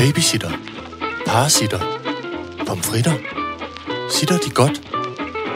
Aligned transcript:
Babysitter. 0.00 0.50
Parasitter. 1.26 1.78
Pomfritter. 2.66 3.12
Sitter 4.10 4.38
de 4.38 4.50
godt? 4.50 4.80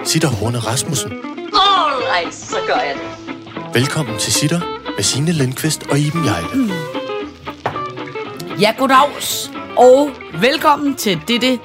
Sitter 0.04 0.29
Horne 0.29 0.59
Rasmussen. 0.59 1.12
Alright, 1.12 2.35
så 2.35 2.57
gør 2.67 2.75
jeg 2.75 2.95
det. 2.95 3.75
Velkommen 3.75 4.19
til 4.19 4.33
Sitter 4.33 4.61
med 4.96 5.03
Signe 5.04 5.33
Lindqvist 5.33 5.83
og 5.91 5.99
Iben 5.99 6.25
Jejle. 6.25 6.49
Mm. 6.54 6.71
Ja, 8.61 8.75
goddags, 8.79 9.50
og 9.77 10.11
velkommen 10.41 10.95
til 10.95 11.20
dette 11.29 11.58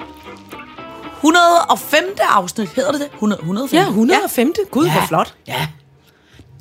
105. 1.18 2.04
afsnit. 2.30 2.70
Hedder 2.70 2.92
det 2.92 3.02
det? 3.02 3.10
100, 3.14 3.40
105? 3.42 3.78
Ja, 3.80 3.88
105. 3.88 4.54
Gud, 4.72 4.86
Ja. 4.86 4.92
hvor 4.92 5.08
flot. 5.08 5.36
Ja. 5.48 5.68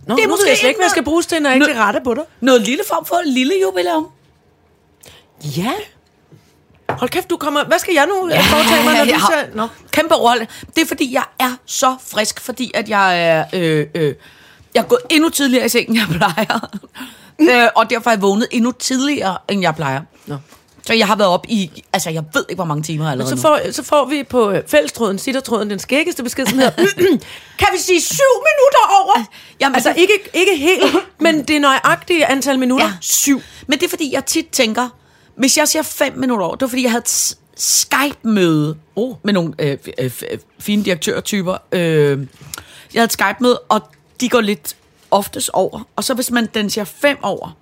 Nå, 0.07 0.17
Det 0.17 0.25
er 0.25 0.29
måske 0.29 0.49
jeg 0.49 0.59
slet 0.59 0.69
ikke, 0.69 0.79
hvad 0.79 0.85
jeg 0.87 0.91
skal 0.91 1.05
bruges 1.05 1.27
til, 1.27 1.43
når 1.43 1.51
jeg 1.51 1.69
ikke 1.69 1.81
rette 1.81 2.01
på 2.05 2.15
dig. 2.15 2.25
Noget 2.41 2.63
lille 2.63 2.83
form 2.89 3.05
for 3.05 3.17
et 3.17 3.29
lille 3.29 3.55
jubilæum. 3.63 4.07
Ja. 5.57 5.73
Hold 6.89 7.11
kæft, 7.11 7.31
du 7.31 7.37
kommer... 7.37 7.65
Hvad 7.65 7.79
skal 7.79 7.95
jeg 7.95 8.07
nu 8.07 8.29
ja, 8.31 8.41
foretage 8.41 8.85
mig, 8.85 8.95
når 8.97 9.05
du 9.05 9.11
jeg 9.11 9.21
har 9.21 9.31
ser... 9.33 9.57
Nå. 9.57 9.69
Kæmpe 9.91 10.15
rolle. 10.15 10.47
Det 10.77 10.83
er 10.83 10.87
fordi, 10.87 11.13
jeg 11.15 11.25
er 11.41 11.53
så 11.67 11.97
frisk, 12.13 12.41
fordi 12.41 12.71
at 12.75 12.89
jeg 12.89 13.23
er... 13.29 13.45
Øh, 13.53 13.87
øh, 13.95 14.15
jeg 14.75 14.81
er 14.81 14.85
gået 14.85 15.01
endnu 15.11 15.29
tidligere 15.29 15.65
i 15.67 15.69
sengen, 15.69 15.97
end 15.97 15.99
jeg 15.99 16.17
plejer. 16.19 16.69
øh, 17.41 17.69
og 17.77 17.91
derfor 17.91 18.11
er 18.11 18.15
jeg 18.15 18.23
vågnet 18.23 18.49
endnu 18.51 18.73
tidligere, 18.73 19.39
end 19.49 19.63
jeg 19.63 19.75
plejer. 19.77 20.01
Nå. 20.27 20.37
Så 20.87 20.95
jeg 20.95 21.07
har 21.07 21.17
været 21.17 21.31
op 21.31 21.47
i... 21.49 21.83
Altså, 21.93 22.11
jeg 22.11 22.23
ved 22.35 22.45
ikke, 22.49 22.59
hvor 22.59 22.65
mange 22.65 22.83
timer 22.83 23.11
allerede 23.11 23.31
Så 23.31 23.35
nu. 23.37 23.41
får, 23.43 23.73
så 23.73 23.83
får 23.83 24.05
vi 24.05 24.23
på 24.23 24.51
øh, 24.51 24.63
fællestråden, 24.69 25.19
sittertråden, 25.19 25.71
den 25.71 25.79
skæggeste 25.79 26.23
besked, 26.23 26.47
som 26.47 26.59
hedder... 26.59 26.73
kan 27.61 27.69
vi 27.73 27.79
sige 27.79 28.01
syv 28.01 28.17
minutter 28.17 29.03
over? 29.05 29.25
Jamen, 29.61 29.75
altså, 29.75 29.89
det- 29.89 29.97
ikke, 29.99 30.13
ikke 30.35 30.57
helt, 30.57 30.97
men 31.21 31.45
det 31.45 31.57
er 31.57 31.61
nøjagtige 31.61 32.27
antal 32.27 32.59
minutter. 32.59 32.87
Ja. 32.87 32.93
Syv. 33.01 33.43
Men 33.67 33.79
det 33.79 33.85
er 33.87 33.91
fordi, 33.91 34.11
jeg 34.15 34.25
tit 34.25 34.49
tænker, 34.53 34.89
hvis 35.39 35.57
jeg 35.57 35.69
siger 35.69 35.83
fem 35.83 36.13
minutter 36.19 36.47
over, 36.47 36.55
det 36.55 36.61
var 36.63 36.69
fordi, 36.69 36.83
jeg 36.83 36.91
havde 36.91 37.03
et 37.03 37.37
Skype-møde 37.57 38.77
oh. 38.97 39.15
med 39.25 39.33
nogle 39.33 39.55
øh, 39.59 39.79
øh, 39.99 40.07
f- 40.23 40.37
fine 40.59 40.85
direktørtyper. 40.85 41.57
Øh, 41.73 41.81
jeg 41.81 43.01
havde 43.01 43.05
et 43.05 43.13
Skype-møde, 43.13 43.59
og 43.69 43.81
de 44.21 44.29
går 44.29 44.41
lidt 44.41 44.77
oftest 45.11 45.51
over. 45.53 45.81
Og 45.97 46.05
så 46.05 46.15
hvis 46.15 46.31
man 46.31 46.49
den 46.55 46.71
siger 46.71 46.85
fem 46.85 47.17
over, 47.23 47.57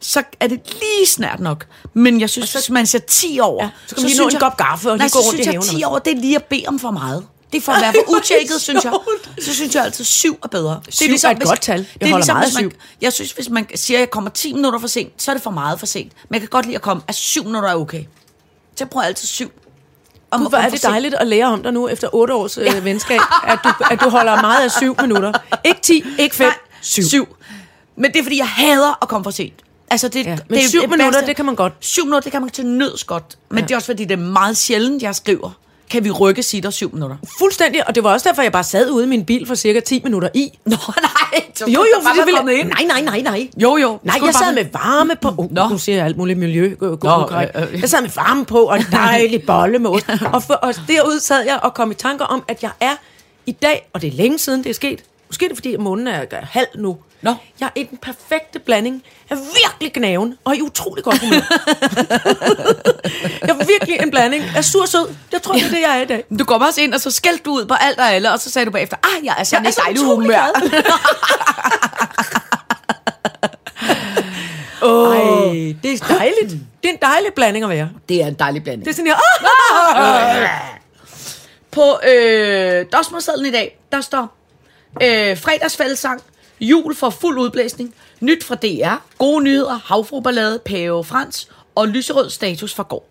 så 0.00 0.22
er 0.40 0.46
det 0.46 0.60
lige 0.66 1.06
snart 1.06 1.40
nok. 1.40 1.66
Men 1.94 2.20
jeg 2.20 2.30
synes, 2.30 2.48
så, 2.48 2.58
hvis 2.58 2.70
man 2.70 2.86
siger 2.86 3.02
10 3.02 3.38
over, 3.42 3.64
Ja, 3.64 3.70
så 3.86 3.94
lige 3.96 4.04
nå 4.04 4.08
synes 4.14 4.34
en 4.34 4.40
kop 4.40 4.56
kaffe 4.56 4.90
og 4.90 4.96
nej, 4.96 5.04
lige 5.04 5.10
så 5.10 5.18
gå 5.18 5.22
rundt 5.24 5.40
i 5.40 5.42
synes 5.42 5.46
jeg, 5.46 5.52
haven 5.52 5.78
10 5.80 5.82
og- 5.84 5.90
over, 5.90 5.98
det 5.98 6.12
er 6.16 6.20
lige 6.20 6.36
at 6.36 6.44
bede 6.44 6.64
om 6.68 6.78
for 6.78 6.90
meget. 6.90 7.26
Det 7.52 7.58
er 7.58 7.62
for 7.62 7.72
at 7.72 7.82
være 7.82 7.92
for 7.92 8.16
utjekket, 8.16 8.60
synes 8.60 8.84
jeg. 8.84 8.92
Så 9.40 9.54
synes 9.54 9.74
jeg 9.74 9.84
altid, 9.84 10.04
syv 10.04 10.38
er 10.44 10.48
bedre. 10.48 10.80
Det 10.86 10.94
Syv 10.94 11.04
er 11.24 11.30
et 11.30 11.42
godt 11.42 11.60
tal. 11.60 11.78
Jeg 11.78 11.86
det 11.94 12.02
er 12.06 12.10
holder 12.10 12.16
ligesom, 12.16 12.36
meget 12.36 12.48
hvis 12.48 12.54
man, 12.62 12.70
syv. 12.70 12.78
jeg 13.00 13.12
synes, 13.12 13.32
hvis 13.32 13.48
man 13.50 13.66
siger, 13.74 13.98
at 13.98 14.00
jeg 14.00 14.10
kommer 14.10 14.30
10 14.30 14.52
minutter 14.52 14.78
for 14.78 14.86
sent, 14.88 15.22
så 15.22 15.30
er 15.30 15.34
det 15.34 15.42
for 15.42 15.50
meget 15.50 15.78
for 15.78 15.86
sent. 15.86 16.12
Men 16.28 16.34
jeg 16.34 16.40
kan 16.40 16.48
godt 16.48 16.66
lide 16.66 16.76
at 16.76 16.82
komme, 16.82 17.02
at 17.08 17.14
7 17.14 17.44
minutter 17.44 17.68
er 17.70 17.74
okay. 17.74 18.00
Så 18.02 18.84
jeg 18.84 18.88
prøver 18.90 19.04
altid 19.04 19.26
7. 19.28 19.50
Om, 20.30 20.40
Gud, 20.40 20.48
hvor 20.48 20.58
er 20.58 20.68
det 20.70 20.82
dejligt 20.82 21.14
at 21.14 21.26
lære 21.26 21.46
om 21.46 21.62
dig 21.62 21.72
nu, 21.72 21.88
efter 21.88 22.08
otte 22.12 22.34
års 22.34 22.58
øh, 22.58 22.84
venskab, 22.84 23.20
at 23.46 23.58
du, 23.64 23.68
at 23.90 24.00
du 24.00 24.08
holder 24.08 24.40
meget 24.40 24.64
af 24.64 24.70
syv 24.70 24.96
minutter. 25.00 25.32
Ikke 25.64 25.80
ti, 25.82 26.04
ikke 26.18 26.36
fem, 26.36 26.46
Nej, 26.46 26.54
syv. 26.82 27.02
syv. 27.02 27.36
Men 27.96 28.12
det 28.12 28.18
er, 28.18 28.22
fordi 28.22 28.38
jeg 28.38 28.48
hader 28.48 28.98
at 29.02 29.08
komme 29.08 29.24
for 29.24 29.30
sent. 29.30 29.54
Altså, 29.90 30.08
det, 30.08 30.26
Ja, 30.26 30.30
det 30.30 30.42
men 30.48 30.58
er 30.58 30.68
syv 30.68 30.80
det 30.80 30.90
minutter, 30.90 31.26
det 31.26 31.36
kan 31.36 31.44
man 31.44 31.54
godt. 31.54 31.72
Syv 31.80 32.04
minutter, 32.04 32.20
det 32.20 32.32
kan 32.32 32.40
man 32.40 32.50
til 32.50 32.66
nøds 32.66 33.04
godt. 33.04 33.38
Men 33.50 33.58
ja. 33.58 33.64
det 33.64 33.70
er 33.70 33.76
også, 33.76 33.86
fordi 33.86 34.04
det 34.04 34.12
er 34.12 34.22
meget 34.22 34.56
sjældent, 34.56 35.02
jeg 35.02 35.14
skriver. 35.14 35.50
Kan 35.90 36.04
vi 36.04 36.10
rykke 36.10 36.42
sitter 36.42 36.70
syv 36.70 36.92
minutter? 36.92 37.16
Fuldstændig, 37.38 37.88
og 37.88 37.94
det 37.94 38.04
var 38.04 38.12
også 38.12 38.28
derfor, 38.28 38.42
jeg 38.42 38.52
bare 38.52 38.64
sad 38.64 38.90
ude 38.90 39.04
i 39.04 39.08
min 39.08 39.24
bil 39.24 39.46
for 39.46 39.54
cirka 39.54 39.80
10 39.80 40.00
minutter 40.04 40.28
i. 40.34 40.58
Nå, 40.64 40.76
nej. 41.02 41.44
Så 41.54 41.64
Jo, 41.64 41.70
jo, 41.70 41.84
for 42.02 42.08
for 42.08 42.14
det 42.14 42.26
ville... 42.26 42.44
ville... 42.44 42.64
Nej, 42.64 42.84
nej, 42.88 43.00
nej, 43.00 43.20
nej. 43.20 43.50
Jo, 43.62 43.76
jo. 43.76 43.98
Nej, 44.02 44.16
jeg 44.24 44.34
sad 44.34 44.54
med 44.54 44.64
varme 44.72 45.16
på. 45.22 45.28
Oh, 45.38 45.52
Nå. 45.52 45.68
Nu 45.68 45.78
siger 45.78 45.96
jeg 45.96 46.04
alt 46.04 46.16
muligt 46.16 46.38
miljø. 46.38 46.74
Gå, 46.74 46.98
Nå, 47.02 47.28
øh, 47.32 47.72
øh. 47.72 47.80
Jeg 47.80 47.90
sad 47.90 48.00
med 48.02 48.10
varme 48.16 48.44
på, 48.44 48.58
og 48.58 48.76
en 48.76 48.84
dejlig 49.08 49.42
bolle 49.46 49.78
med 49.78 49.90
ost. 49.90 50.06
Og, 50.32 50.42
for, 50.42 50.54
og 50.54 50.74
derude 50.88 51.20
sad 51.20 51.44
jeg 51.44 51.58
og 51.62 51.74
kom 51.74 51.90
i 51.90 51.94
tanker 51.94 52.24
om, 52.24 52.42
at 52.48 52.62
jeg 52.62 52.70
er 52.80 52.94
i 53.46 53.52
dag, 53.52 53.88
og 53.92 54.02
det 54.02 54.08
er 54.08 54.16
længe 54.16 54.38
siden, 54.38 54.64
det 54.64 54.70
er 54.70 54.74
sket. 54.74 55.02
Måske 55.28 55.44
er 55.44 55.48
det, 55.48 55.56
fordi 55.56 55.76
månen 55.76 56.06
er 56.06 56.24
halv 56.42 56.66
nu. 56.74 56.96
Nå. 57.26 57.34
Jeg 57.60 57.66
er 57.66 57.70
i 57.74 57.82
den 57.82 57.98
perfekte 57.98 58.58
blanding 58.58 59.02
af 59.30 59.36
virkelig 59.36 59.92
gnaven 59.94 60.38
og 60.44 60.56
i 60.56 60.62
utrolig 60.62 61.04
godt 61.04 61.18
humør. 61.18 61.36
jeg 63.42 63.50
er 63.50 63.64
virkelig 63.66 63.98
en 64.02 64.10
blanding 64.10 64.44
af 64.56 64.64
sur 64.64 64.82
og 64.82 64.88
sød. 64.88 65.14
Jeg 65.32 65.42
tror, 65.42 65.54
det 65.54 65.64
er 65.64 65.68
det, 65.68 65.80
jeg 65.80 65.98
er 65.98 66.02
i 66.02 66.04
dag. 66.04 66.24
Du 66.38 66.44
kom 66.44 66.62
også 66.62 66.80
ind, 66.80 66.94
og 66.94 67.00
så 67.00 67.10
skældte 67.10 67.42
du 67.44 67.50
ud 67.52 67.66
på 67.66 67.74
alt 67.74 67.98
og 67.98 68.12
alle, 68.12 68.32
og 68.32 68.40
så 68.40 68.50
sagde 68.50 68.66
du 68.66 68.70
bagefter, 68.70 68.96
ah, 69.02 69.24
jeg 69.24 69.34
er 69.38 69.44
sådan 69.44 69.64
Jeg 69.64 69.68
er 69.68 69.72
så 69.72 69.80
dejlig 69.84 70.02
humør. 70.02 70.26
glad. 70.26 70.82
Ej, 74.82 75.74
det 75.82 75.92
er 75.92 76.14
dejligt. 76.18 76.50
Det 76.82 76.88
er 76.88 76.92
en 76.92 76.98
dejlig 77.02 77.34
blanding 77.34 77.64
at 77.64 77.70
være. 77.70 77.90
Det 78.08 78.22
er 78.22 78.26
en 78.26 78.34
dejlig 78.34 78.62
blanding. 78.62 78.84
Det 78.84 78.90
er 78.90 78.94
sådan, 78.94 79.06
jeg... 79.06 79.16
Ah! 79.96 80.48
På 81.70 82.00
øh, 82.08 82.86
dosmersedlen 82.92 83.46
i 83.46 83.50
dag, 83.50 83.78
der 83.92 84.00
står 84.00 84.36
øh, 85.02 85.38
fredagsfællesang, 85.38 86.22
jul 86.60 86.94
for 86.94 87.10
fuld 87.10 87.38
udblæsning, 87.38 87.94
nyt 88.20 88.44
fra 88.44 88.54
DR, 88.54 88.94
gode 89.18 89.44
nyheder, 89.44 89.80
havfruballade, 89.84 90.58
Pave 90.64 91.04
Frans 91.04 91.50
og 91.74 91.88
lyserød 91.88 92.30
status 92.30 92.74
fra 92.74 92.82
går. 92.82 93.08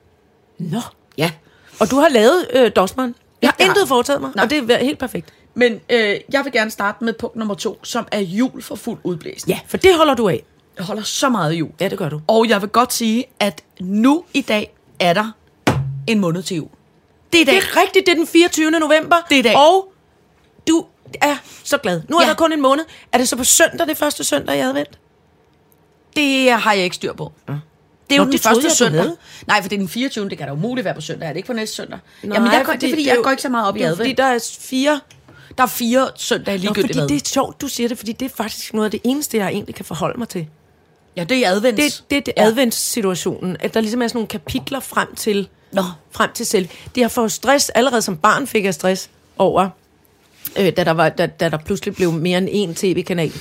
Nå. 0.59 0.81
Ja. 1.17 1.31
Og 1.79 1.91
du 1.91 1.95
har 1.95 2.09
lavet 2.09 2.47
øh, 2.53 2.71
Dosman. 2.75 3.07
Jeg 3.07 3.15
Ja, 3.43 3.47
har 3.47 3.53
det 3.57 3.65
intet 3.65 3.87
foretaget 3.87 4.21
mig, 4.21 4.31
Nej. 4.35 4.43
og 4.43 4.49
det 4.49 4.71
er 4.71 4.77
helt 4.77 4.99
perfekt. 4.99 5.33
Men 5.53 5.79
øh, 5.89 6.19
jeg 6.33 6.43
vil 6.43 6.51
gerne 6.51 6.71
starte 6.71 7.03
med 7.03 7.13
punkt 7.13 7.35
nummer 7.35 7.53
to, 7.55 7.79
som 7.83 8.07
er 8.11 8.19
jul 8.19 8.61
for 8.61 8.75
fuld 8.75 8.99
udblæsning. 9.03 9.55
Ja, 9.57 9.59
for 9.67 9.77
det 9.77 9.95
holder 9.97 10.13
du 10.13 10.29
af. 10.29 10.43
Jeg 10.77 10.85
holder 10.85 11.03
så 11.03 11.29
meget 11.29 11.53
jul. 11.53 11.69
Ja, 11.79 11.87
det 11.89 11.97
gør 11.97 12.09
du. 12.09 12.21
Og 12.27 12.49
jeg 12.49 12.61
vil 12.61 12.69
godt 12.69 12.93
sige, 12.93 13.25
at 13.39 13.63
nu 13.79 14.23
i 14.33 14.41
dag 14.41 14.73
er 14.99 15.13
der 15.13 15.31
en 16.07 16.19
måned 16.19 16.43
til 16.43 16.57
jul. 16.57 16.67
Det 17.33 17.41
er 17.41 17.45
dag. 17.45 17.55
Det 17.55 17.63
er 17.63 17.81
rigtigt, 17.81 18.05
det 18.05 18.11
er 18.11 18.15
den 18.15 18.27
24. 18.27 18.71
november. 18.71 19.15
Det 19.29 19.39
er 19.39 19.43
dag. 19.43 19.55
Og 19.57 19.91
du 20.67 20.85
er 21.21 21.35
så 21.63 21.77
glad. 21.77 22.01
Nu 22.09 22.17
er 22.17 22.23
Ja. 22.23 22.29
der 22.29 22.35
kun 22.35 22.53
en 22.53 22.61
måned. 22.61 22.83
Er 23.11 23.17
det 23.17 23.27
så 23.29 23.35
på 23.35 23.43
søndag, 23.43 23.87
det 23.87 23.97
første 23.97 24.23
søndag 24.23 24.57
i 24.57 24.59
advent? 24.59 24.99
Det 26.15 26.51
har 26.51 26.73
jeg 26.73 26.83
ikke 26.83 26.95
styr 26.95 27.13
på. 27.13 27.31
Det 27.47 27.53
er 28.09 28.15
jo 28.15 28.17
Nå, 28.17 28.23
den 28.25 28.31
det 28.33 28.41
troede 28.41 28.55
første 28.55 28.67
jeg, 28.67 28.77
søndag. 28.77 29.01
havde. 29.01 29.17
Nej, 29.47 29.61
for 29.61 29.69
det 29.69 29.75
er 29.75 29.79
den 29.79 29.89
24. 29.89 30.29
Det 30.29 30.37
kan 30.37 30.47
da 30.47 30.53
umuligt 30.53 30.85
være 30.85 30.93
på 30.95 31.01
søndag. 31.01 31.27
Er 31.27 31.33
det 31.33 31.37
ikke 31.37 31.47
på 31.47 31.53
næste 31.53 31.75
søndag? 31.75 31.99
Nej, 32.23 32.35
Jamen, 32.37 32.51
jeg, 32.53 32.65
går, 32.65 32.73
det 32.73 32.83
er 32.83 32.89
fordi, 32.91 33.01
er 33.03 33.07
jeg 33.11 33.17
jo- 33.17 33.23
går 33.23 33.31
ikke 33.31 33.41
så 33.41 33.49
meget 33.49 33.67
op 33.67 33.75
i 33.75 33.79
det 33.79 33.85
advent. 33.85 33.97
Fordi 33.97 34.13
der 34.13 34.23
er 34.23 34.39
fire... 34.59 35.01
Der 35.57 35.63
er 35.63 35.67
fire 35.67 36.09
søndage 36.15 36.57
Nå, 36.57 36.61
ligegyldigt 36.61 36.99
fordi 36.99 37.13
det 37.13 37.21
er 37.21 37.29
sjovt, 37.29 37.61
du 37.61 37.67
siger 37.67 37.87
det, 37.89 37.97
fordi 37.97 38.11
det 38.11 38.25
er 38.31 38.35
faktisk 38.35 38.73
noget 38.73 38.85
af 38.85 38.91
det 38.91 39.01
eneste, 39.03 39.37
jeg 39.37 39.47
egentlig 39.47 39.75
kan 39.75 39.85
forholde 39.85 40.19
mig 40.19 40.29
til. 40.29 40.47
Ja, 41.17 41.23
det 41.23 41.45
er 41.45 41.49
advent. 41.51 41.77
Det, 41.77 42.03
det 42.09 42.17
er 42.17 42.21
det 42.21 42.33
Ja. 42.37 42.43
adventssituationen, 42.45 43.57
at 43.59 43.73
der 43.73 43.81
ligesom 43.81 44.01
er 44.01 44.07
sådan 44.07 44.17
nogle 44.17 44.27
kapitler 44.27 44.79
frem 44.79 45.15
til, 45.15 45.47
Nå. 45.71 45.81
frem 46.11 46.29
til 46.33 46.45
selv. 46.45 46.67
Det 46.95 47.03
har 47.03 47.09
fået 47.09 47.31
stress, 47.31 47.69
allerede 47.69 48.01
som 48.01 48.17
barn 48.17 48.47
fik 48.47 48.65
jeg 48.65 48.73
stress 48.73 49.09
over, 49.37 49.69
øh, 50.59 50.71
da, 50.77 50.83
der 50.83 50.91
var, 50.91 51.09
da, 51.09 51.25
da 51.25 51.49
der 51.49 51.57
pludselig 51.57 51.95
blev 51.95 52.11
mere 52.11 52.37
end 52.37 52.49
én 52.71 52.73
tv-kanal. 52.81 53.31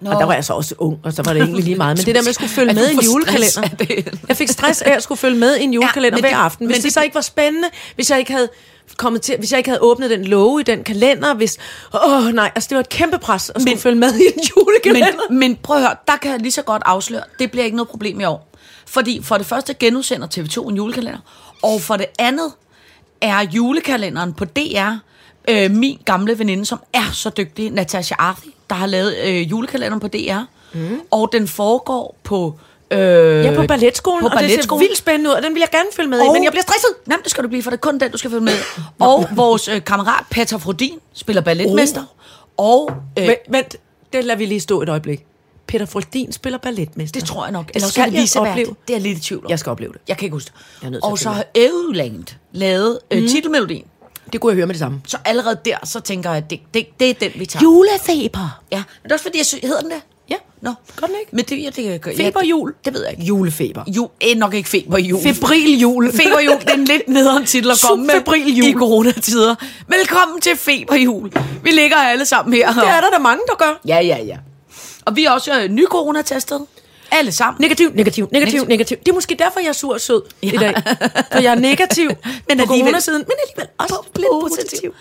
Nå. 0.00 0.10
Og 0.10 0.20
der 0.20 0.26
var 0.26 0.34
jeg 0.34 0.44
så 0.44 0.52
også 0.52 0.74
ung, 0.78 0.98
og 1.02 1.12
så 1.12 1.22
var 1.22 1.32
det 1.32 1.42
egentlig 1.42 1.64
lige 1.64 1.76
meget. 1.76 1.98
Men 1.98 2.06
det 2.06 2.14
der 2.14 2.22
med 2.22 2.28
at 2.28 2.34
skulle 2.34 2.50
følge 2.50 2.74
med 2.74 2.88
i 2.90 2.92
en 2.94 3.00
julekalender. 3.00 3.68
Jeg 4.28 4.36
fik 4.36 4.48
stress 4.48 4.82
af 4.82 4.90
at 4.92 5.02
skulle 5.02 5.18
følge 5.18 5.38
med 5.38 5.56
i 5.56 5.62
en 5.62 5.72
julekalender 5.74 6.16
men 6.16 6.22
hver 6.22 6.30
det- 6.30 6.36
aften. 6.36 6.66
Hvis 6.66 6.74
men 6.74 6.76
det, 6.76 6.84
det- 6.84 6.92
så 6.92 7.02
ikke 7.02 7.14
var 7.14 7.20
spændende, 7.20 7.68
hvis 7.94 8.10
jeg 8.10 8.18
ikke 8.18 8.32
havde 8.32 8.48
kommet 8.96 9.22
til, 9.22 9.34
hvis 9.38 9.50
jeg 9.52 9.58
ikke 9.58 9.70
havde 9.70 9.82
åbnet 9.82 10.10
den 10.10 10.24
låge 10.24 10.60
i 10.60 10.64
den 10.64 10.84
kalender, 10.84 11.34
hvis, 11.34 11.58
åh 12.06 12.32
nej, 12.32 12.50
altså 12.54 12.68
det 12.68 12.76
var 12.76 12.80
et 12.80 12.88
kæmpe 12.88 13.18
pres 13.18 13.50
at 13.50 13.60
skulle 13.62 13.74
Men- 13.74 13.78
følge 13.80 13.96
med 13.96 14.14
i 14.14 14.22
en 14.36 14.42
julekalender. 14.56 15.22
men, 15.30 15.38
men 15.38 15.56
prøv 15.62 15.76
at 15.76 15.82
høre, 15.82 15.94
der 16.08 16.16
kan 16.22 16.30
jeg 16.30 16.40
lige 16.40 16.52
så 16.52 16.62
godt 16.62 16.82
afsløre, 16.86 17.22
det 17.38 17.50
bliver 17.50 17.64
ikke 17.64 17.76
noget 17.76 17.88
problem 17.88 18.20
i 18.20 18.24
år. 18.24 18.48
Fordi 18.86 19.20
for 19.22 19.36
det 19.36 19.46
første 19.46 19.74
genudsender 19.74 20.26
TV2 20.38 20.68
en 20.68 20.76
julekalender, 20.76 21.18
og 21.62 21.80
for 21.80 21.96
det 21.96 22.06
andet 22.18 22.52
er 23.20 23.40
julekalenderen 23.40 24.32
på 24.32 24.44
DR, 24.44 24.90
øh, 25.50 25.70
min 25.70 25.98
gamle 26.04 26.38
veninde, 26.38 26.66
som 26.66 26.78
er 26.92 27.10
så 27.12 27.30
dygtig, 27.30 27.70
Natasha 27.70 28.14
Arthi, 28.18 28.54
der 28.70 28.76
har 28.76 28.86
lavet 28.86 29.16
øh, 29.24 29.50
julekalenderen 29.50 30.00
på 30.00 30.08
DR, 30.08 30.38
mm. 30.74 31.00
og 31.10 31.28
den 31.32 31.48
foregår 31.48 32.16
på... 32.24 32.54
Øh, 32.90 32.98
Ja, 32.98 33.52
på 33.56 33.66
balletskolen, 33.66 34.20
på 34.20 34.26
og 34.26 34.30
det 34.32 34.38
ser 34.40 34.46
balletskolen. 34.46 34.80
vildt 34.80 34.98
spændende 34.98 35.30
ud, 35.30 35.34
og 35.34 35.42
den 35.42 35.54
vil 35.54 35.60
jeg 35.60 35.68
gerne 35.70 35.88
følge 35.92 36.08
med 36.10 36.18
i, 36.18 36.22
Og- 36.26 36.32
men 36.32 36.44
jeg 36.44 36.52
bliver 36.52 36.62
stresset. 36.62 36.90
Jamen, 37.10 37.22
det 37.22 37.30
skal 37.30 37.44
du 37.44 37.48
blive, 37.48 37.62
for 37.62 37.70
det 37.70 37.76
er 37.76 37.80
kun 37.80 37.98
den, 38.00 38.10
du 38.10 38.18
skal 38.18 38.30
følge 38.30 38.44
med. 38.44 38.52
Og 38.98 39.26
vores 39.36 39.68
øh, 39.68 39.84
kammerat 39.84 40.24
Peter 40.30 40.58
Frodin 40.58 40.98
spiller 41.12 41.42
balletmester. 41.42 42.04
Og 42.56 42.90
øh, 43.18 43.26
Vent, 43.28 43.38
vent, 43.48 43.76
det 44.12 44.24
lader 44.24 44.38
vi 44.38 44.46
lige 44.46 44.60
stå 44.60 44.82
et 44.82 44.88
øjeblik. 44.88 45.24
Peter 45.66 45.86
Frodin 45.86 46.32
spiller 46.32 46.58
balletmester. 46.58 47.20
det 47.20 47.28
tror 47.28 47.44
jeg 47.44 47.52
nok. 47.52 47.70
Eller 47.74 47.88
skal 47.88 48.02
jeg 48.12 48.20
Lisevært. 48.20 48.48
opleve. 48.48 48.74
Det 48.88 48.96
er 48.96 49.00
lidt 49.00 49.18
i 49.18 49.20
tvivl 49.22 49.44
om. 49.44 49.50
Jeg 49.50 49.58
skal 49.58 49.70
opleve 49.70 49.92
det. 49.92 50.00
Jeg 50.08 50.16
kan 50.16 50.26
ikke 50.26 50.34
huske 50.34 50.50
det. 50.82 51.00
Og 51.02 51.18
så 51.18 51.28
har 51.30 51.44
Euland 51.54 52.24
lavet 52.52 52.98
øh, 53.10 53.22
mm. 53.22 53.28
titelmelodien. 53.28 53.84
Det 54.32 54.40
kunne 54.40 54.50
jeg 54.50 54.56
høre 54.56 54.66
med 54.66 54.74
det 54.74 54.80
samme. 54.80 55.00
Så 55.06 55.18
allerede 55.24 55.58
der, 55.64 55.76
så 55.84 56.00
tænker 56.00 56.30
jeg, 56.30 56.36
at 56.38 56.50
det, 56.50 56.60
det, 56.74 56.86
det 57.00 57.10
er 57.10 57.14
den, 57.14 57.30
vi 57.34 57.46
tager. 57.46 57.62
Julefeber. 57.62 58.60
Ja, 58.72 58.76
men 58.76 58.84
det 59.02 59.10
er 59.10 59.14
også 59.14 59.22
fordi, 59.22 59.38
jeg 59.38 59.46
sy- 59.46 59.54
hedder 59.62 59.80
den 59.80 59.90
det? 59.90 60.00
Ja, 60.30 60.34
Nå. 60.60 60.72
Godt 60.96 61.10
ikke? 61.20 61.36
Men 61.36 61.44
det, 61.44 61.62
ja, 61.62 61.70
det, 61.82 62.04
det, 62.04 62.16
Feberjul. 62.16 62.68
det, 62.68 62.84
det 62.84 62.94
ved 62.94 63.02
jeg 63.02 63.12
ikke. 63.12 63.24
Julefeber. 63.24 63.82
Jo, 63.88 64.10
eh, 64.20 64.36
nok 64.36 64.54
ikke 64.54 64.68
feberjul. 64.68 65.22
Febril 65.22 65.80
jul. 65.80 66.12
Feberjul, 66.22 66.60
det 66.60 66.70
er 66.70 66.74
en 66.74 66.84
lidt 66.84 67.08
nederen 67.08 67.44
titel 67.46 67.70
at 67.70 67.78
komme 67.88 68.06
med 68.06 68.14
jul. 68.46 68.64
i 68.68 68.72
coronatider. 68.72 69.54
Velkommen 69.88 70.40
til 70.40 70.56
feberjul. 70.56 71.32
Vi 71.62 71.70
ligger 71.70 71.96
alle 71.96 72.24
sammen 72.24 72.54
her. 72.54 72.72
Det 72.72 72.88
er 72.88 73.00
der 73.00 73.10
da 73.10 73.18
mange, 73.18 73.42
der 73.48 73.54
gør. 73.56 73.80
Ja, 73.88 74.00
ja, 74.00 74.18
ja. 74.24 74.36
Og 75.04 75.16
vi 75.16 75.24
er 75.24 75.30
også 75.30 75.60
øh, 75.60 75.68
ny 75.68 75.84
coronatestet. 75.86 76.60
Alle 77.10 77.32
sammen. 77.32 77.60
Negativ, 77.60 77.90
negativ, 77.94 78.28
negativ, 78.32 78.64
Negativ. 78.64 78.96
Det 78.98 79.08
er 79.08 79.14
måske 79.14 79.36
derfor, 79.38 79.60
jeg 79.60 79.68
er 79.68 79.72
sur 79.72 79.94
og 79.94 80.00
sød 80.00 80.22
ja. 80.42 80.52
i 80.52 80.56
dag. 80.56 80.74
For 81.32 81.40
jeg 81.40 81.50
er 81.52 81.60
negativ 81.60 82.10
men 82.48 82.58
på 82.58 82.66
coronasiden, 82.66 83.18
men 83.18 83.32
alligevel 83.48 83.68
også 83.78 83.94
Po- 83.94 84.10
lidt 84.16 84.28
positiv. 84.40 84.64
positiv. 84.64 84.94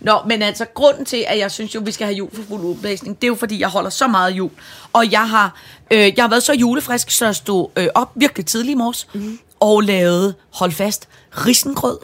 Nå, 0.00 0.18
men 0.26 0.42
altså, 0.42 0.64
grunden 0.74 1.04
til, 1.04 1.24
at 1.28 1.38
jeg 1.38 1.50
synes 1.50 1.74
jo, 1.74 1.80
vi 1.84 1.92
skal 1.92 2.06
have 2.06 2.16
jul 2.16 2.30
for 2.34 2.42
fuld 2.48 2.60
udblæsning, 2.60 3.16
det 3.16 3.24
er 3.24 3.28
jo, 3.28 3.34
fordi 3.34 3.60
jeg 3.60 3.68
holder 3.68 3.90
så 3.90 4.06
meget 4.06 4.30
jul. 4.30 4.50
Og 4.92 5.12
jeg 5.12 5.28
har, 5.28 5.54
øh, 5.90 5.98
jeg 5.98 6.24
har 6.24 6.28
været 6.28 6.42
så 6.42 6.52
julefrisk, 6.52 7.10
så 7.10 7.24
jeg 7.24 7.34
stod 7.34 7.68
øh, 7.76 7.88
op 7.94 8.10
virkelig 8.14 8.46
tidlig 8.46 8.72
i 8.72 8.74
morges, 8.74 9.06
mm. 9.14 9.38
og 9.60 9.80
lavede, 9.80 10.34
hold 10.54 10.72
fast, 10.72 11.08
risengrød 11.46 11.98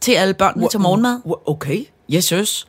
til 0.00 0.12
alle 0.12 0.34
børnene 0.34 0.68
til 0.68 0.80
morgenmad. 0.80 1.20
Okay. 1.46 1.84
Yes, 2.14 2.28
yes. 2.28 2.66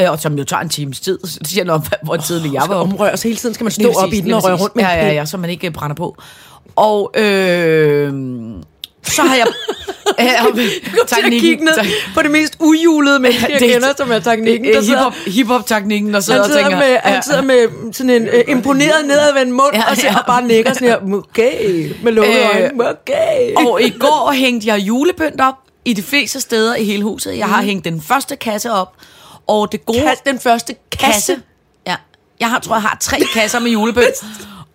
Øh, 0.00 0.10
og 0.10 0.20
som 0.20 0.38
jo 0.38 0.44
tager 0.44 0.60
en 0.62 0.68
times 0.68 1.00
tid, 1.00 1.18
så 1.24 1.38
det 1.38 1.48
siger 1.48 1.64
noget 1.64 1.82
hvor 2.02 2.16
tidligt 2.16 2.54
jeg 2.54 2.60
var 2.62 2.68
var 2.68 2.74
oppe. 2.74 2.92
omrøre, 2.94 3.16
så 3.16 3.28
hele 3.28 3.36
tiden 3.38 3.54
skal 3.54 3.64
man 3.64 3.70
stå 3.70 3.92
op 3.96 4.12
i 4.12 4.20
den 4.20 4.32
og 4.32 4.44
røre 4.44 4.56
rundt 4.56 4.76
med 4.76 4.84
ja, 4.84 5.06
ja, 5.06 5.12
ja, 5.12 5.24
så 5.24 5.36
man 5.36 5.50
ikke 5.50 5.66
øh, 5.66 5.72
brænder 5.72 5.96
på. 5.96 6.16
Og 6.76 7.12
øh, 7.16 8.12
så 9.02 9.22
har 9.22 9.36
jeg... 9.36 9.46
Øh, 10.20 10.26
Kom 10.48 10.58
til 11.06 11.16
at 11.24 11.32
kigge 11.40 11.64
ned 11.64 11.72
på 12.14 12.22
det 12.22 12.30
mest 12.30 12.56
ujulede 12.60 13.18
menneske, 13.18 13.52
jeg 13.52 13.60
kender, 13.72 13.88
som 13.96 14.12
er 14.12 14.18
teknikken. 14.18 14.74
Der 14.74 14.82
sidder, 14.82 15.10
Hiphop- 15.10 15.30
Hiphop-teknikken, 15.30 16.14
der 16.14 16.20
sidder 16.20 16.42
han, 16.42 16.50
og 16.50 16.54
sidder 16.54 16.62
tænker... 16.62 16.78
med, 16.78 16.96
han 17.02 17.22
sidder 17.22 17.42
med 17.42 17.92
sådan 17.92 18.10
en 18.10 18.26
øh, 18.28 18.44
imponeret 18.48 19.04
nedadvendt 19.06 19.50
mund, 19.52 19.74
Ja, 19.74 19.90
og, 19.90 19.96
ser, 19.96 20.08
ja. 20.08 20.18
og 20.18 20.24
bare 20.26 20.42
nikker 20.42 20.72
sådan 20.72 20.88
her, 20.88 20.96
okay, 21.14 21.92
med 22.02 22.12
lukkede 22.12 22.36
Øh, 22.38 22.54
øjne, 22.54 22.70
okay. 22.90 23.54
Og 23.66 23.82
i 23.82 23.90
går 23.90 24.32
hængte 24.34 24.68
jeg 24.68 24.78
julepynt 24.78 25.40
op 25.40 25.54
i 25.84 25.92
de 25.92 26.02
fleste 26.02 26.40
steder 26.40 26.74
i 26.76 26.84
hele 26.84 27.02
huset. 27.02 27.38
Jeg 27.38 27.46
har 27.46 27.62
hængt 27.62 27.84
den 27.84 28.02
første 28.02 28.36
kasse 28.36 28.72
op, 28.72 28.92
og 29.46 29.72
det 29.72 29.86
gode... 29.86 30.00
Kasse, 30.00 30.22
den 30.26 30.40
første 30.40 30.74
kasse. 30.92 31.06
kasse. 31.06 31.42
Ja. 31.86 31.96
Jeg 32.40 32.50
har, 32.50 32.58
tror, 32.58 32.74
jeg 32.74 32.82
har 32.82 32.96
tre 33.00 33.16
kasser 33.34 33.58
med 33.58 33.70
julepynt. 33.70 34.24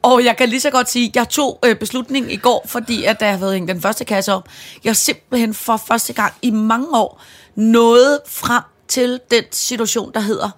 Og 0.03 0.25
jeg 0.25 0.37
kan 0.37 0.49
lige 0.49 0.61
så 0.61 0.69
godt 0.69 0.89
sige, 0.89 1.07
at 1.07 1.15
jeg 1.15 1.29
tog 1.29 1.59
øh, 1.65 1.75
beslutningen 1.75 2.31
i 2.31 2.37
går, 2.37 2.65
fordi 2.67 3.03
at 3.03 3.19
da 3.19 3.25
jeg 3.25 3.37
havde 3.37 3.53
hængt 3.53 3.69
den 3.69 3.81
første 3.81 4.05
kasse 4.05 4.33
op, 4.33 4.47
jeg 4.83 4.95
simpelthen 4.95 5.53
for 5.53 5.77
første 5.77 6.13
gang 6.13 6.33
i 6.41 6.51
mange 6.51 6.87
år 6.93 7.21
nåede 7.55 8.19
frem 8.27 8.63
til 8.87 9.19
den 9.31 9.43
situation, 9.51 10.11
der 10.13 10.19
hedder, 10.19 10.49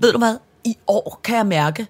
ved 0.00 0.12
du 0.12 0.18
hvad, 0.18 0.36
i 0.64 0.76
år 0.86 1.20
kan 1.24 1.36
jeg 1.36 1.46
mærke, 1.46 1.86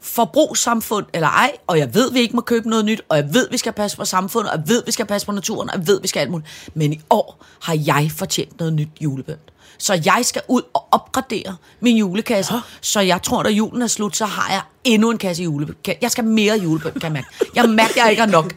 forbrugssamfund 0.00 1.06
eller 1.12 1.28
ej, 1.28 1.52
og 1.66 1.78
jeg 1.78 1.94
ved, 1.94 2.12
vi 2.12 2.20
ikke 2.20 2.36
må 2.36 2.42
købe 2.42 2.68
noget 2.70 2.84
nyt, 2.84 3.02
og 3.08 3.16
jeg 3.16 3.34
ved, 3.34 3.48
vi 3.50 3.58
skal 3.58 3.72
passe 3.72 3.96
på 3.96 4.04
samfundet, 4.04 4.52
og 4.52 4.58
jeg 4.58 4.68
ved, 4.68 4.82
vi 4.86 4.92
skal 4.92 5.06
passe 5.06 5.26
på 5.26 5.32
naturen, 5.32 5.70
og 5.70 5.76
jeg 5.78 5.86
ved, 5.86 6.00
vi 6.00 6.08
skal 6.08 6.20
alt 6.20 6.30
muligt. 6.30 6.70
Men 6.74 6.92
i 6.92 7.00
år 7.10 7.44
har 7.62 7.78
jeg 7.86 8.10
fortjent 8.16 8.58
noget 8.58 8.72
nyt 8.72 8.88
julepynt. 9.00 9.49
Så 9.82 10.00
jeg 10.04 10.20
skal 10.22 10.42
ud 10.48 10.62
og 10.74 10.84
opgradere 10.90 11.56
min 11.80 11.96
julekasse. 11.96 12.54
Så 12.80 13.00
jeg 13.00 13.22
tror, 13.22 13.42
da 13.42 13.48
julen 13.50 13.82
er 13.82 13.86
slut, 13.86 14.16
så 14.16 14.24
har 14.26 14.52
jeg 14.52 14.60
endnu 14.84 15.10
en 15.10 15.18
kasse 15.18 15.42
julepynt. 15.42 15.88
Jeg 16.02 16.10
skal 16.10 16.24
mere 16.24 16.56
julepynt, 16.58 16.94
kan 16.94 17.02
jeg 17.02 17.12
mærke. 17.12 17.26
Jeg 17.54 17.68
mærker, 17.68 18.02
jeg 18.02 18.10
ikke 18.10 18.22
har 18.22 18.28
nok. 18.30 18.52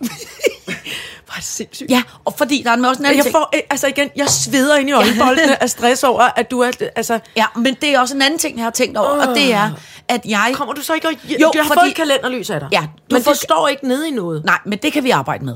Er 1.30 1.34
det 1.34 1.44
sindssygt. 1.44 1.90
Ja, 1.90 2.02
og 2.24 2.34
fordi 2.38 2.62
der 2.64 2.70
er 2.70 2.88
også 2.88 3.00
en 3.00 3.06
anden 3.06 3.16
Jeg 3.16 3.24
ting. 3.24 3.32
får, 3.32 3.50
øh, 3.54 3.60
altså 3.70 3.86
igen, 3.86 4.10
jeg 4.16 4.28
sveder 4.28 4.76
ind 4.76 4.88
i 4.88 4.92
øjenboldene 4.92 5.62
af 5.62 5.70
stress 5.70 6.04
over, 6.04 6.22
at 6.36 6.50
du 6.50 6.60
er, 6.60 6.70
altså, 6.96 7.20
Ja, 7.36 7.44
men 7.56 7.74
det 7.80 7.94
er 7.94 8.00
også 8.00 8.14
en 8.14 8.22
anden 8.22 8.38
ting, 8.38 8.56
jeg 8.56 8.64
har 8.64 8.70
tænkt 8.70 8.96
over, 8.98 9.08
og 9.26 9.34
det 9.34 9.52
er, 9.52 9.70
at 10.08 10.20
jeg... 10.24 10.52
kommer 10.54 10.74
du 10.74 10.82
så 10.82 10.94
ikke 10.94 11.08
og, 11.08 11.12
Jo, 11.24 11.50
jeg 11.54 11.62
har 11.62 11.68
fordi- 11.68 11.80
fået 11.80 11.90
et 11.90 11.96
kalenderlys 11.96 12.50
af 12.50 12.60
dig. 12.60 12.68
Ja, 12.72 12.80
du 12.80 12.86
men 13.14 13.22
får- 13.22 13.32
det 13.64 13.70
ikke 13.70 13.88
nede 13.88 14.08
i 14.08 14.10
noget. 14.10 14.44
Nej, 14.44 14.58
men 14.66 14.78
det 14.82 14.92
kan 14.92 15.04
vi 15.04 15.10
arbejde 15.10 15.44
med. 15.44 15.54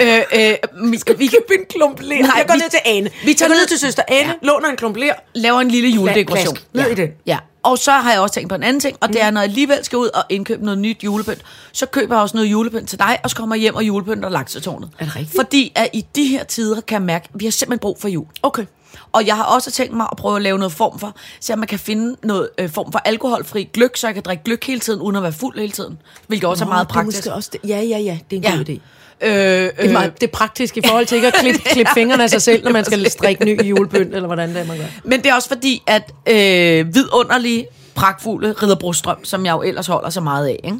Øh, 0.00 0.18
øh, 0.34 0.90
vi, 0.92 0.98
skal, 0.98 1.18
vi 1.18 1.26
kan 1.26 1.38
købe 1.48 1.60
en 1.60 1.66
klump 1.70 2.00
ler. 2.00 2.20
Nej, 2.22 2.30
jeg 2.36 2.44
går 2.48 2.54
vi- 2.54 2.60
ned 2.60 2.70
til 2.70 2.80
Ane. 2.84 3.10
vi 3.24 3.34
tager 3.34 3.48
ned 3.48 3.56
ned- 3.58 3.66
til 3.66 3.78
søster 3.78 4.02
Ane, 4.08 4.18
Ja. 4.28 4.32
låner 4.42 4.68
en 4.68 4.76
klump 4.76 4.96
ler. 4.96 5.12
laver 5.34 5.60
en 5.60 5.68
lille 5.70 5.88
juledekoration. 5.88 6.56
Ned 6.72 6.82
ja. 6.84 6.90
i 6.92 6.94
den. 6.94 7.08
Ja. 7.26 7.38
Og 7.62 7.78
så 7.78 7.90
har 7.92 8.12
jeg 8.12 8.20
også 8.20 8.34
tænkt 8.34 8.48
på 8.48 8.54
en 8.54 8.62
anden 8.62 8.80
ting, 8.80 8.96
og 9.00 9.08
det 9.08 9.22
er, 9.22 9.30
når 9.30 9.40
jeg 9.40 9.48
alligevel 9.48 9.78
skal 9.84 9.98
ud 9.98 10.08
og 10.14 10.22
indkøbe 10.28 10.64
noget 10.64 10.78
nyt 10.78 11.04
julepynt, 11.04 11.42
så 11.72 11.86
køber 11.86 12.14
jeg 12.14 12.22
også 12.22 12.36
noget 12.36 12.50
julepynt 12.50 12.88
til 12.88 12.98
dig, 12.98 13.18
og 13.24 13.30
så 13.30 13.36
kommer 13.36 13.54
jeg 13.54 13.60
hjem 13.60 13.74
og 13.74 13.84
julepynt 13.84 14.24
og 14.24 14.30
laksetårnet. 14.30 14.90
Er 14.98 15.04
det 15.04 15.16
rigtigt? 15.16 15.36
Fordi 15.40 15.72
at 15.74 15.88
i 15.92 16.06
de 16.16 16.24
her 16.26 16.44
tider 16.44 16.80
kan 16.80 16.94
jeg 16.94 17.02
mærke, 17.02 17.28
at 17.34 17.40
vi 17.40 17.44
har 17.44 17.52
simpelthen 17.52 17.78
brug 17.78 17.98
for 18.00 18.08
jul. 18.08 18.26
Okay. 18.42 18.64
Og 19.12 19.26
jeg 19.26 19.36
har 19.36 19.44
også 19.44 19.70
tænkt 19.70 19.96
mig 19.96 20.06
at 20.12 20.16
prøve 20.16 20.36
at 20.36 20.42
lave 20.42 20.58
noget 20.58 20.72
form 20.72 20.98
for, 20.98 21.16
så 21.40 21.56
man 21.56 21.68
kan 21.68 21.78
finde 21.78 22.16
noget 22.22 22.48
øh, 22.58 22.70
form 22.70 22.92
for 22.92 22.98
alkoholfri 22.98 23.68
gløk, 23.72 23.96
så 23.96 24.06
jeg 24.06 24.14
kan 24.14 24.22
drikke 24.22 24.44
gløk 24.44 24.64
hele 24.64 24.80
tiden, 24.80 25.00
uden 25.00 25.16
at 25.16 25.22
være 25.22 25.32
fuld 25.32 25.58
hele 25.58 25.72
tiden. 25.72 25.98
Hvilket 26.26 26.48
også 26.48 26.64
er 26.64 26.68
meget 26.68 26.86
det 26.88 26.90
er 26.90 26.94
praktisk. 26.94 27.18
måske 27.18 27.32
også 27.32 27.50
det. 27.52 27.60
Ja, 27.68 27.80
ja, 27.80 27.98
ja. 27.98 28.18
Det 28.30 28.36
er 28.36 28.40
en 28.40 28.42
Ja. 28.42 28.56
god 28.56 28.68
idé. 28.68 28.78
Øh, 29.24 29.32
Det 29.32 29.72
er, 29.78 29.92
meget, 29.92 30.20
det 30.20 30.26
er 30.26 30.30
praktisk 30.32 30.76
i 30.76 30.80
forhold 30.86 31.06
til 31.06 31.16
ikke 31.16 31.28
at 31.28 31.34
klippe, 31.34 31.60
klippe 31.60 31.92
fingrene 31.94 32.22
af 32.22 32.30
sig 32.30 32.42
selv, 32.42 32.64
når 32.64 32.72
man 32.72 32.84
skal 32.84 33.10
strikke 33.10 33.44
ny 33.44 33.62
julepynt, 33.64 34.14
eller 34.14 34.26
hvordan 34.26 34.48
det 34.48 34.60
er, 34.60 34.64
man 34.66 34.76
gør. 34.78 34.84
Men 35.04 35.22
det 35.22 35.30
er 35.30 35.34
også 35.34 35.48
fordi, 35.48 35.82
at 35.86 36.12
øh, 36.28 36.94
vidunderlige, 36.94 37.66
pragtfulde 37.94 38.52
Ridder 38.52 38.74
Brostrøm, 38.74 39.24
som 39.24 39.46
jeg 39.46 39.52
jo 39.52 39.62
ellers 39.62 39.86
holder 39.86 40.10
så 40.10 40.20
meget 40.20 40.46
af, 40.48 40.60
ikke? 40.64 40.78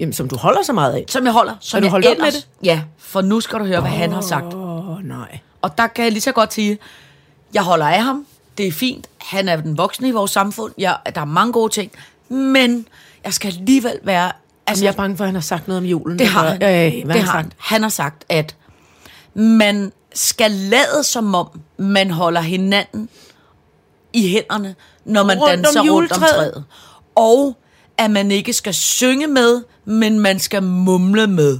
Jamen, 0.00 0.12
som 0.12 0.28
du 0.28 0.36
holder 0.36 0.62
så 0.62 0.72
meget 0.72 0.92
af. 0.94 1.04
som 1.08 1.24
jeg 1.24 1.32
holder. 1.32 1.54
Som 1.60 1.80
du 1.80 1.84
jeg 1.84 1.90
holdt 1.90 2.06
op 2.06 2.12
ellers, 2.12 2.34
med 2.34 2.40
det? 2.40 2.46
Ja, 2.62 2.80
for 2.98 3.20
nu 3.20 3.40
skal 3.40 3.58
du 3.58 3.64
høre, 3.64 3.80
hvad 3.80 3.90
han 3.90 4.12
har 4.12 4.20
sagt. 4.20 4.54
Åh, 4.54 4.90
oh, 4.90 5.04
nej. 5.08 5.38
Og 5.62 5.78
der 5.78 5.86
kan 5.86 6.04
jeg 6.04 6.12
lige 6.12 6.22
så 6.22 6.32
godt 6.32 6.52
sige, 6.54 6.78
jeg 7.54 7.62
holder 7.62 7.86
af 7.86 8.02
ham, 8.02 8.26
det 8.58 8.66
er 8.66 8.72
fint, 8.72 9.06
han 9.18 9.48
er 9.48 9.56
den 9.56 9.78
voksne 9.78 10.08
i 10.08 10.10
vores 10.10 10.30
samfund, 10.30 10.72
ja, 10.78 10.92
der 11.14 11.20
er 11.20 11.24
mange 11.24 11.52
gode 11.52 11.72
ting, 11.72 11.92
men 12.28 12.86
jeg 13.24 13.32
skal 13.32 13.48
alligevel 13.58 13.98
være... 14.02 14.32
Altså, 14.70 14.84
jeg 14.84 14.92
er 14.92 14.96
bange 14.96 15.16
for, 15.16 15.24
at 15.24 15.28
han 15.28 15.34
har 15.34 15.42
sagt 15.42 15.68
noget 15.68 15.78
om 15.78 15.84
julen. 15.84 16.18
det 16.18 16.26
har 16.26 16.48
han. 16.48 16.62
Øh, 16.62 17.04
hvad 17.04 17.14
det 17.14 17.22
har 17.22 17.32
han 17.32 17.44
han. 17.44 17.44
sagt? 17.44 17.56
Han 17.58 17.82
har 17.82 17.88
sagt, 17.88 18.24
at 18.28 18.56
man 19.34 19.92
skal 20.14 20.50
lade 20.50 21.04
som 21.04 21.34
om, 21.34 21.60
man 21.76 22.10
holder 22.10 22.40
hinanden 22.40 23.08
i 24.12 24.28
hænderne, 24.28 24.74
når 25.04 25.24
man 25.24 25.38
Rundt 25.38 25.52
om 25.52 25.62
danser 25.62 25.92
rundt 25.92 26.12
om 26.12 26.18
træet. 26.18 26.64
Og 27.14 27.56
at 27.98 28.10
man 28.10 28.30
ikke 28.30 28.52
skal 28.52 28.74
synge 28.74 29.26
med, 29.26 29.62
men 29.84 30.20
man 30.20 30.38
skal 30.38 30.62
mumle 30.62 31.26
med. 31.26 31.58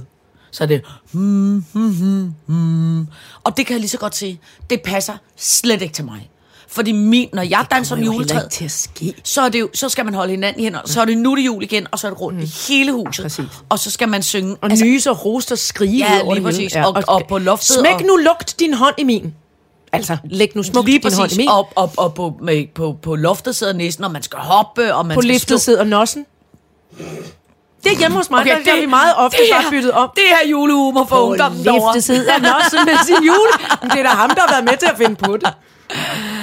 Så 0.51 0.63
er 0.63 0.67
det 0.67 0.81
hmm, 1.11 1.65
hmm, 1.73 1.89
hmm, 1.89 2.33
hmm. 2.45 3.07
Og 3.43 3.57
det 3.57 3.65
kan 3.65 3.73
jeg 3.73 3.79
lige 3.79 3.89
så 3.89 3.97
godt 3.97 4.15
sige, 4.15 4.39
det 4.69 4.81
passer 4.81 5.17
slet 5.35 5.81
ikke 5.81 5.93
til 5.93 6.05
mig. 6.05 6.29
Fordi 6.71 6.91
min, 6.91 7.29
når 7.33 7.41
jeg 7.41 7.65
danser 7.71 7.95
om 7.95 8.01
juletræet, 8.01 8.51
til 8.51 8.65
at 8.65 8.71
ske. 8.71 9.13
så, 9.23 9.41
er 9.41 9.49
det 9.49 9.59
jo, 9.59 9.69
så 9.73 9.89
skal 9.89 10.05
man 10.05 10.13
holde 10.13 10.31
hinanden 10.31 10.59
i 10.59 10.63
hænderne, 10.63 10.87
så 10.87 11.01
er 11.01 11.05
det 11.05 11.17
nu 11.17 11.35
det 11.35 11.45
jul 11.45 11.63
igen, 11.63 11.87
og 11.91 11.99
så 11.99 12.07
er 12.07 12.11
det 12.11 12.21
rundt 12.21 12.43
i 12.43 12.73
hele 12.73 12.91
huset. 12.91 13.23
Præcis. 13.23 13.45
Og 13.69 13.79
så 13.79 13.91
skal 13.91 14.09
man 14.09 14.23
synge. 14.23 14.55
Og 14.61 14.69
altså, 14.69 14.85
nyse 14.85 15.09
og 15.09 15.15
hoste 15.15 15.51
og 15.51 15.57
skrige 15.57 15.97
Ja, 15.97 16.21
lige 16.23 16.35
det 16.35 16.43
præcis. 16.43 16.75
Og- 16.75 17.03
og 17.07 17.21
på 17.29 17.37
loftet 17.37 17.67
Smæk 17.79 17.93
og- 17.95 18.01
nu 18.01 18.15
lugt 18.15 18.55
din 18.59 18.73
hånd 18.73 18.95
i 18.97 19.03
min. 19.03 19.33
Altså, 19.93 20.17
læg 20.23 20.51
nu 20.55 20.63
smukt 20.63 20.85
lige 20.85 20.99
din 20.99 21.13
hånd 21.13 21.31
i 21.31 21.37
min. 21.37 21.49
Og, 21.49 21.67
og, 21.75 21.91
og 21.97 22.13
på, 22.13 22.33
med, 22.41 22.65
på, 22.75 22.95
på 23.01 23.15
loftet 23.15 23.55
sidder 23.55 23.73
næsten, 23.73 24.03
og 24.03 24.11
man 24.11 24.23
skal 24.23 24.39
hoppe, 24.39 24.95
og 24.95 25.05
man 25.05 25.15
på 25.15 25.21
skal 25.21 25.31
liftet 25.33 25.47
stå. 25.61 25.65
sidder 25.65 25.83
nossen. 25.83 26.25
Det 27.83 27.91
er 27.91 27.97
hjemme 27.99 28.17
hos 28.17 28.29
mig, 28.29 28.39
okay, 28.41 28.57
der, 28.57 28.63
der 28.63 28.73
er 28.75 28.79
vi 28.81 28.85
meget 28.85 29.13
ofte 29.17 29.37
det 29.37 29.51
er- 29.65 29.69
byttet 29.69 29.91
om. 29.91 30.09
Det 30.15 30.23
er 30.43 30.49
julehumor 30.49 31.05
for 31.05 31.15
På 31.15 31.23
ungdommen 31.29 31.63
derovre. 31.65 31.93
liftet 31.95 32.03
sidder 32.03 32.37
nossen 32.37 32.79
med 32.85 32.93
sin 33.05 33.15
jule. 33.15 33.51
Men 33.81 33.89
Det 33.91 33.99
er 33.99 34.03
da 34.03 34.09
ham, 34.09 34.29
der 34.29 34.41
har 34.41 34.53
været 34.53 34.63
med 34.63 34.77
til 34.77 34.85
at 34.85 34.97
finde 34.97 35.15
på 35.15 35.37
det. 35.37 35.53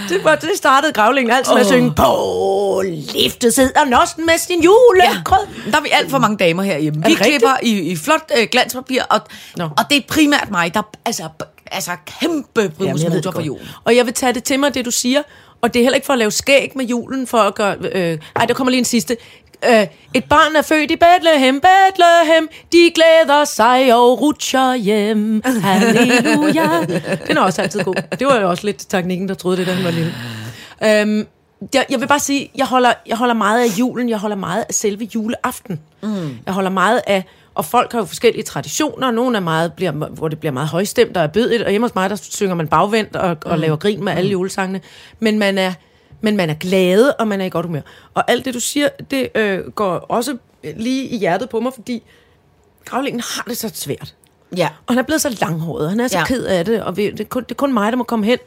Det, 0.09 0.25
var, 0.25 0.35
det 0.35 0.51
startede 0.55 0.93
gravlingen 0.93 1.35
altid 1.35 1.53
med 1.53 1.61
at 1.61 1.67
synge 1.67 1.95
På 1.95 2.83
liftet 3.15 3.55
sidder 3.55 3.85
nossen 3.85 4.27
med 4.27 4.39
sin 4.39 4.63
julegrød. 4.63 5.47
Der 5.73 5.79
er 5.79 5.83
vi 5.83 5.89
alt 5.93 6.11
for 6.11 6.19
mange 6.19 6.37
damer 6.37 6.63
herhjemme. 6.63 7.03
Vi 7.07 7.15
klipper 7.15 7.57
i, 7.63 7.79
i 7.79 7.97
flot 7.97 8.31
øh, 8.39 8.49
glanspapir, 8.51 9.03
og, 9.11 9.21
Nå. 9.57 9.65
og 9.65 9.85
det 9.91 9.97
er 9.97 10.03
primært 10.09 10.51
mig, 10.51 10.75
der 10.75 10.83
altså, 11.05 11.29
altså 11.67 11.91
kæmpe 12.21 12.63
det 12.63 13.25
for 13.35 13.41
julen. 13.41 13.69
Og 13.85 13.97
jeg 13.97 14.07
vil 14.07 14.15
tage 14.15 14.33
det 14.35 14.45
til 14.45 14.61
mig, 14.61 14.75
det 14.75 14.85
du 14.85 14.91
siger. 14.91 15.23
Og 15.61 15.75
det 15.75 15.81
er 15.81 15.85
heller 15.85 15.95
ikke 15.95 16.07
for 16.07 16.13
at 16.13 16.19
lave 16.19 16.31
skæg 16.31 16.73
med 16.77 16.85
julen, 16.85 17.27
for 17.27 17.39
at 17.39 17.55
gøre... 17.55 17.77
Øh, 17.93 18.19
ej, 18.37 18.47
der 18.47 18.55
kommer 18.55 18.71
lige 18.71 18.79
en 18.79 18.85
sidste. 18.85 19.17
Øh, 19.65 19.87
et 20.15 20.25
barn 20.25 20.57
er 20.57 20.63
født 20.63 20.91
i 20.91 20.97
Bethlehem, 20.97 21.61
Bethlehem, 21.61 22.49
de 22.73 22.91
glæder 22.95 23.45
sig 23.45 23.95
og 23.95 24.21
rutscher 24.21 24.75
hjem. 24.75 25.43
Halleluja. 25.63 26.69
Den 27.29 27.37
er 27.37 27.41
også 27.41 27.63
altid 27.63 27.85
god. 27.85 27.95
Det 28.19 28.27
var 28.27 28.41
jo 28.41 28.51
også 28.51 28.67
lidt 28.67 28.87
teknikken, 28.89 29.29
der 29.29 29.35
troede 29.35 29.57
det, 29.57 29.67
da 29.67 29.73
han 29.73 29.85
var 29.85 29.91
lille. 29.91 30.15
Øhm, 30.85 31.27
jeg, 31.75 31.87
jeg 31.91 32.01
vil 32.01 32.07
bare 32.07 32.21
sige, 32.21 32.51
jeg 32.57 32.67
holder, 32.67 32.93
jeg 33.07 33.17
holder 33.17 33.35
meget 33.35 33.63
af 33.63 33.79
julen, 33.79 34.09
jeg 34.09 34.19
holder 34.19 34.37
meget 34.37 34.65
af 34.69 34.75
selve 34.75 35.09
juleaften. 35.15 35.81
Mm. 36.03 36.39
Jeg 36.47 36.55
holder 36.55 36.71
meget 36.71 37.01
af, 37.07 37.25
og 37.55 37.65
folk 37.65 37.93
har 37.93 37.99
jo 37.99 38.05
forskellige 38.05 38.43
traditioner, 38.45 39.11
nogle 39.11 39.37
er 39.37 39.41
meget, 39.41 39.73
bliver, 39.73 39.91
hvor 39.91 40.29
det 40.29 40.39
bliver 40.39 40.53
meget 40.53 40.69
højstemt 40.69 41.17
og 41.17 41.23
er 41.23 41.27
bødigt, 41.27 41.63
og 41.63 41.71
hjemme 41.71 41.85
hos 41.87 41.95
mig, 41.95 42.11
der 42.11 42.17
synger 42.17 42.55
man 42.55 42.69
bagvendt 42.69 43.17
og, 43.17 43.37
og 43.45 43.55
Mm. 43.55 43.61
laver 43.61 43.77
grin 43.77 44.05
med 44.05 44.13
alle 44.13 44.31
julesangene. 44.31 44.81
Men 45.21 45.39
man 45.39 45.59
er, 45.59 45.73
men 46.21 46.37
man 46.37 46.51
er 46.51 46.55
glad, 46.55 47.13
og 47.19 47.29
man 47.29 47.41
er 47.41 47.45
i 47.45 47.49
godt 47.49 47.67
humør. 47.67 47.81
Og 48.15 48.31
alt 48.31 48.45
det, 48.45 48.55
du 48.55 48.61
siger, 48.61 48.89
det 49.11 49.29
øh, 49.35 49.59
går 49.71 49.93
også 49.95 50.37
lige 50.77 51.09
i 51.09 51.17
hjertet 51.19 51.49
på 51.49 51.61
mig, 51.61 51.73
fordi 51.75 52.03
gravlingen 52.85 53.23
har 53.35 53.43
det 53.49 53.57
så 53.59 53.71
svært. 53.75 54.15
Ja. 54.57 54.69
Og 54.87 54.95
han 54.95 54.99
er 54.99 55.03
blevet 55.03 55.23
så 55.23 55.37
langhåret, 55.41 55.91
han 55.91 56.01
er 56.01 56.09
så 56.09 56.15
ja. 56.17 56.21
Ja. 56.21 56.27
ked 56.27 56.45
af 56.45 56.65
det, 56.65 56.83
og 56.83 56.97
vi, 56.97 57.11
det, 57.11 57.21
er 57.21 57.25
kun, 57.25 57.43
det 57.43 57.51
er 57.51 57.55
kun 57.55 57.73
mig, 57.73 57.93
der 57.93 57.99
må 57.99 58.05
komme 58.05 58.27
hen 58.27 58.39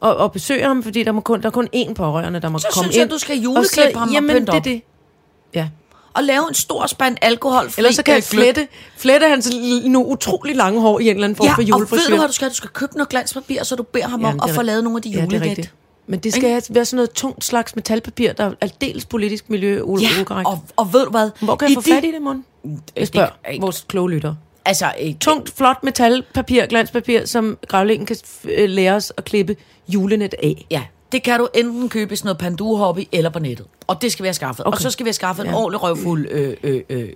og, 0.00 0.16
og 0.16 0.32
besøge 0.32 0.62
ham, 0.66 0.82
fordi 0.82 1.02
der, 1.02 1.12
må 1.12 1.20
kun, 1.20 1.40
der 1.40 1.46
er 1.46 1.50
kun 1.50 1.68
én 1.76 1.92
pårørende, 1.94 2.40
der 2.40 2.48
må 2.48 2.58
Så 2.58 2.68
komme 2.72 2.84
synes 2.84 2.96
jeg, 2.96 3.02
ind. 3.02 3.10
du 3.10 3.18
skal 3.18 3.38
Og 3.38 3.44
juleklippe 3.44 3.98
ham 3.98 4.08
og 4.08 4.14
jamen, 4.14 4.30
pynte 4.36 4.46
det 4.46 4.52
er 4.52 4.56
op. 4.58 4.64
det. 4.64 4.82
Ja. 5.54 5.68
Og 6.14 6.24
lave 6.24 6.48
en 6.48 6.54
stor 6.54 6.86
spand 6.86 7.16
alkohol. 7.22 7.70
Ellers 7.78 7.94
så 7.94 8.02
kan 8.02 8.14
jeg 8.14 8.24
flette, 8.24 8.68
flette 8.96 9.28
hans 9.28 9.50
nu 9.84 10.04
utrolig 10.04 10.56
lange 10.56 10.80
hår 10.80 11.00
i 11.00 11.02
en 11.04 11.10
eller 11.10 11.24
anden 11.24 11.36
form 11.36 11.44
Ja, 11.46 11.50
for 11.52 11.54
og 11.54 11.58
ved 11.58 11.66
julefrisyr. 11.66 12.10
du 12.10 12.16
hvad 12.16 12.28
du 12.28 12.32
skal? 12.32 12.48
Du 12.48 12.54
skal 12.54 12.70
købe 12.70 12.92
noget 12.94 13.08
glanspapir, 13.08 13.62
så 13.64 13.76
du 13.76 13.82
beder 13.82 14.08
ham 14.08 14.20
Jamen, 14.20 14.40
om 14.40 14.46
det 14.46 14.48
at 14.48 14.54
få 14.54 14.62
lavet 14.62 14.84
nogle 14.84 14.96
af 14.98 15.02
de 15.02 15.08
Ja, 15.08 15.54
Men 16.10 16.20
det 16.20 16.32
skal 16.32 16.44
ikke? 16.56 16.74
være 16.74 16.84
sådan 16.84 16.96
noget 16.96 17.10
tungt 17.10 17.44
slags 17.44 17.76
metalpapir, 17.76 18.32
der 18.32 18.44
er 18.44 18.52
aldeles 18.60 19.04
politisk 19.04 19.50
miljø 19.50 19.74
Ja, 20.00 20.34
og, 20.46 20.58
og 20.76 20.92
ved 20.92 21.04
du 21.04 21.10
hvad? 21.10 21.30
Hvor 21.40 21.56
kan 21.56 21.68
jeg 21.68 21.74
få 21.74 21.80
de- 21.80 21.94
fat 21.94 22.04
i 22.04 22.12
det, 22.12 22.22
Mon? 22.22 22.44
Jeg 22.96 23.06
spørger 23.06 23.60
vores 23.60 23.84
kloge 23.88 24.10
lytter. 24.10 24.34
Altså, 24.64 24.92
øh, 25.02 25.14
Tungt, 25.14 25.52
flot 25.56 25.76
metalpapir, 25.82 26.66
glanspapir, 26.66 27.24
som 27.26 27.58
gravlingen 27.68 28.06
kan 28.06 28.16
øh, 28.44 28.68
lære 28.68 28.94
os 28.94 29.12
at 29.16 29.24
klippe 29.24 29.56
julenet 29.88 30.34
af. 30.42 30.66
Ja, 30.70 30.82
det 31.12 31.22
kan 31.22 31.40
du 31.40 31.48
enten 31.54 31.88
købe 31.88 32.12
i 32.12 32.16
sådan 32.16 32.26
noget 32.26 32.38
Panduro 32.38 32.76
Hobby 32.76 33.08
eller 33.12 33.30
på 33.30 33.38
nettet. 33.38 33.66
Og 33.86 34.02
det 34.02 34.12
skal 34.12 34.22
vi 34.22 34.26
have 34.26 34.34
skaffet. 34.34 34.66
Okay. 34.66 34.76
Og 34.76 34.82
så 34.82 34.90
skal 34.90 35.04
vi 35.04 35.08
have 35.08 35.14
skaffet 35.14 35.44
ja. 35.44 35.48
en 35.48 35.54
ordentlig 35.54 35.82
røvfuld 35.82 36.26
øh, 36.30 36.56
øh, 36.62 36.82
øh, 36.88 37.08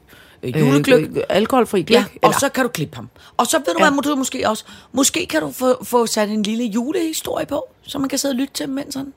julegløk. 0.45 1.03
Øh, 1.17 1.23
alkoholfri 1.29 1.83
gløk. 1.83 1.97
Ja, 1.97 2.05
og 2.29 2.35
så 2.35 2.49
kan 2.49 2.63
du 2.65 2.69
klippe 2.69 2.97
ham. 2.97 3.09
Og 3.37 3.47
så 3.47 3.59
ved 3.59 3.65
du 3.65 3.85
Ja. 3.85 3.91
hvad, 3.91 4.03
du 4.03 4.17
måske 4.17 4.49
også, 4.49 4.65
måske 4.93 5.27
kan 5.27 5.41
du 5.41 5.51
få, 5.53 5.85
få 5.85 6.07
sat 6.07 6.29
en 6.29 6.43
lille 6.43 6.65
julehistorie 6.65 7.47
på, 7.47 7.69
så 7.83 7.99
man 7.99 8.09
kan 8.09 8.19
sidde 8.19 8.33
og 8.33 8.37
lytte 8.37 8.55
til, 8.55 8.69
mens 8.69 8.95
han... 8.95 9.13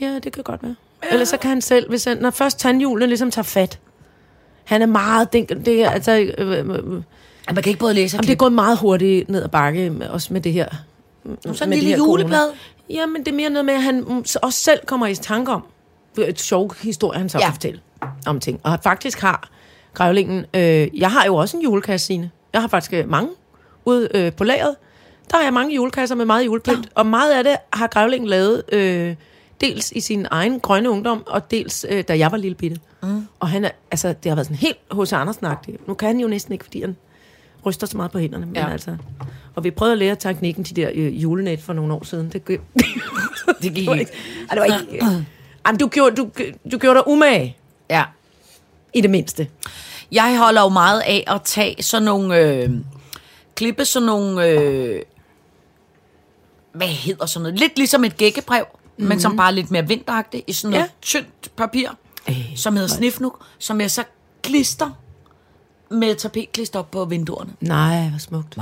Ja, 0.00 0.18
det 0.18 0.32
kan 0.32 0.42
godt 0.42 0.62
være. 0.62 0.74
Ja. 1.04 1.08
Ellers 1.12 1.28
så 1.28 1.36
kan 1.36 1.48
han 1.48 1.60
selv, 1.60 1.88
hvis 1.88 2.04
han, 2.04 2.16
når 2.16 2.30
først 2.30 2.58
tandhjulen 2.58 3.08
ligesom 3.08 3.30
tager 3.30 3.44
fat. 3.44 3.78
Han 4.64 4.82
er 4.82 4.86
meget, 4.86 5.32
det, 5.32 5.48
det 5.66 5.84
er, 5.84 5.90
altså, 5.90 6.12
øh, 6.38 6.50
øh, 6.50 6.58
øh, 6.58 6.84
Man 6.88 7.02
kan 7.54 7.64
ikke 7.66 7.78
både 7.78 7.94
læse 7.94 8.16
og 8.16 8.18
Jamen, 8.18 8.26
det 8.26 8.32
er 8.32 8.36
gået 8.36 8.52
meget 8.52 8.78
hurtigt 8.78 9.28
ned 9.28 9.42
ad 9.42 9.48
bakke, 9.48 9.90
med, 9.90 10.08
også 10.08 10.32
med 10.32 10.40
det 10.40 10.52
her. 10.52 10.68
Sådan 11.52 11.72
en 11.72 11.78
lille 11.78 11.96
juleblad. 11.96 12.50
Jamen, 12.90 13.24
det 13.24 13.28
er 13.32 13.36
mere 13.36 13.50
noget 13.50 13.64
med, 13.64 13.74
at 13.74 13.82
han 13.82 14.22
så 14.24 14.38
også 14.42 14.58
selv 14.60 14.80
kommer 14.86 15.06
i 15.06 15.14
tanke 15.14 15.52
om. 15.52 15.64
Et 16.18 16.40
sjov 16.40 16.74
historie, 16.82 17.18
han 17.18 17.28
så 17.28 17.38
Ja. 17.38 17.44
kan 17.44 17.52
fortælle 17.52 17.80
om 18.26 18.40
ting. 18.40 18.60
Og 18.62 18.78
faktisk 18.82 19.20
har 19.20 19.48
grævlingen... 19.94 20.44
Øh, 20.54 20.98
jeg 21.00 21.10
har 21.10 21.24
jo 21.24 21.34
også 21.34 21.56
en 21.56 21.62
julekasse, 21.62 22.06
Signe. 22.06 22.30
Jeg 22.52 22.60
har 22.60 22.68
faktisk 22.68 22.92
øh, 22.92 23.08
mange 23.10 23.30
ude 23.84 24.08
øh, 24.14 24.32
på 24.32 24.44
lageret. 24.44 24.76
Der 25.30 25.36
har 25.36 25.44
jeg 25.44 25.52
mange 25.52 25.74
julekasser 25.74 26.16
med 26.16 26.24
meget 26.24 26.46
julepynt. 26.46 26.78
Ja. 26.84 26.90
Og 26.94 27.06
meget 27.06 27.32
af 27.32 27.44
det 27.44 27.56
har 27.72 27.86
grævlingen 27.86 28.28
lavet... 28.30 28.62
Øh, 28.72 29.14
dels 29.60 29.92
i 29.92 30.00
sin 30.00 30.26
egen 30.30 30.60
grønne 30.60 30.90
ungdom, 30.90 31.22
og 31.26 31.50
dels 31.50 31.86
øh, 31.90 32.04
da 32.08 32.18
jeg 32.18 32.30
var 32.32 32.36
lille 32.36 32.54
bitte. 32.54 32.80
Mm. 33.02 33.26
Og 33.40 33.48
han 33.48 33.64
er, 33.64 33.70
altså, 33.90 34.08
det 34.08 34.30
har 34.30 34.34
været 34.36 34.46
sådan 34.46 34.56
helt 34.56 34.76
hos 34.90 35.12
andersen 35.12 35.46
-agtigt. 35.46 35.76
Nu 35.86 35.94
kan 35.94 36.08
han 36.08 36.20
jo 36.20 36.28
næsten 36.28 36.52
ikke, 36.52 36.64
fordi 36.64 36.80
han 36.80 36.96
ryster 37.66 37.86
så 37.86 37.96
meget 37.96 38.10
på 38.12 38.18
hænderne. 38.18 38.46
Men 38.46 38.56
Ja. 38.56 38.70
altså, 38.70 38.96
og 39.54 39.64
vi 39.64 39.70
prøvede 39.70 39.92
at 39.92 39.98
lære 39.98 40.16
teknikken 40.16 40.64
til 40.64 40.76
de 40.76 40.80
der 40.82 40.90
øh, 40.94 41.22
julenet 41.22 41.60
for 41.62 41.72
nogle 41.72 41.94
år 41.94 42.04
siden. 42.04 42.28
Det, 42.32 42.48
det, 42.48 42.60
Det 43.62 43.74
gik 43.74 43.78
ikke. 43.78 44.12
det 44.50 44.58
var 44.60 44.64
ikke. 44.64 45.04
Jamen, 45.66 45.78
du 45.78 45.88
gjorde, 45.88 46.16
du, 46.16 46.28
du 46.72 46.78
gjorde 46.78 46.94
dig 46.98 47.08
umage, 47.08 47.56
Ja. 47.90 48.04
I 48.94 49.00
det 49.00 49.10
mindste. 49.10 49.48
Jeg 50.12 50.38
holder 50.38 50.62
jo 50.62 50.68
meget 50.68 51.00
af 51.00 51.24
at 51.26 51.42
tage 51.42 51.82
sådan 51.82 52.04
nogle... 52.04 52.38
Øh, 52.38 52.70
klippe 53.54 53.84
sådan 53.84 54.06
nogle... 54.06 54.46
Øh, 54.48 55.02
hvad 56.74 56.86
hedder 56.88 57.26
sådan 57.26 57.42
noget? 57.42 57.58
Lidt 57.58 57.76
ligesom 57.76 58.04
et 58.04 58.16
gækkebrev, 58.16 58.64
mm-hmm. 58.72 59.08
men 59.08 59.20
som 59.20 59.36
bare 59.36 59.46
er 59.46 59.50
lidt 59.54 59.70
mere 59.70 59.88
vinteragtigt, 59.88 60.44
i 60.46 60.52
sådan 60.52 60.70
noget 60.70 60.84
Ja. 60.84 60.90
tyndt 61.02 61.56
papir, 61.56 61.88
Øh, 62.28 62.56
som 62.56 62.76
hedder 62.76 62.88
snifnuk, 62.88 63.44
som 63.58 63.80
jeg 63.80 63.90
så 63.90 64.04
klister 64.42 64.90
med 65.90 66.14
tapetklister 66.14 66.78
op 66.78 66.90
på 66.90 67.04
vinduerne. 67.04 67.52
Nej, 67.60 68.08
hvor 68.08 68.18
smukt. 68.18 68.56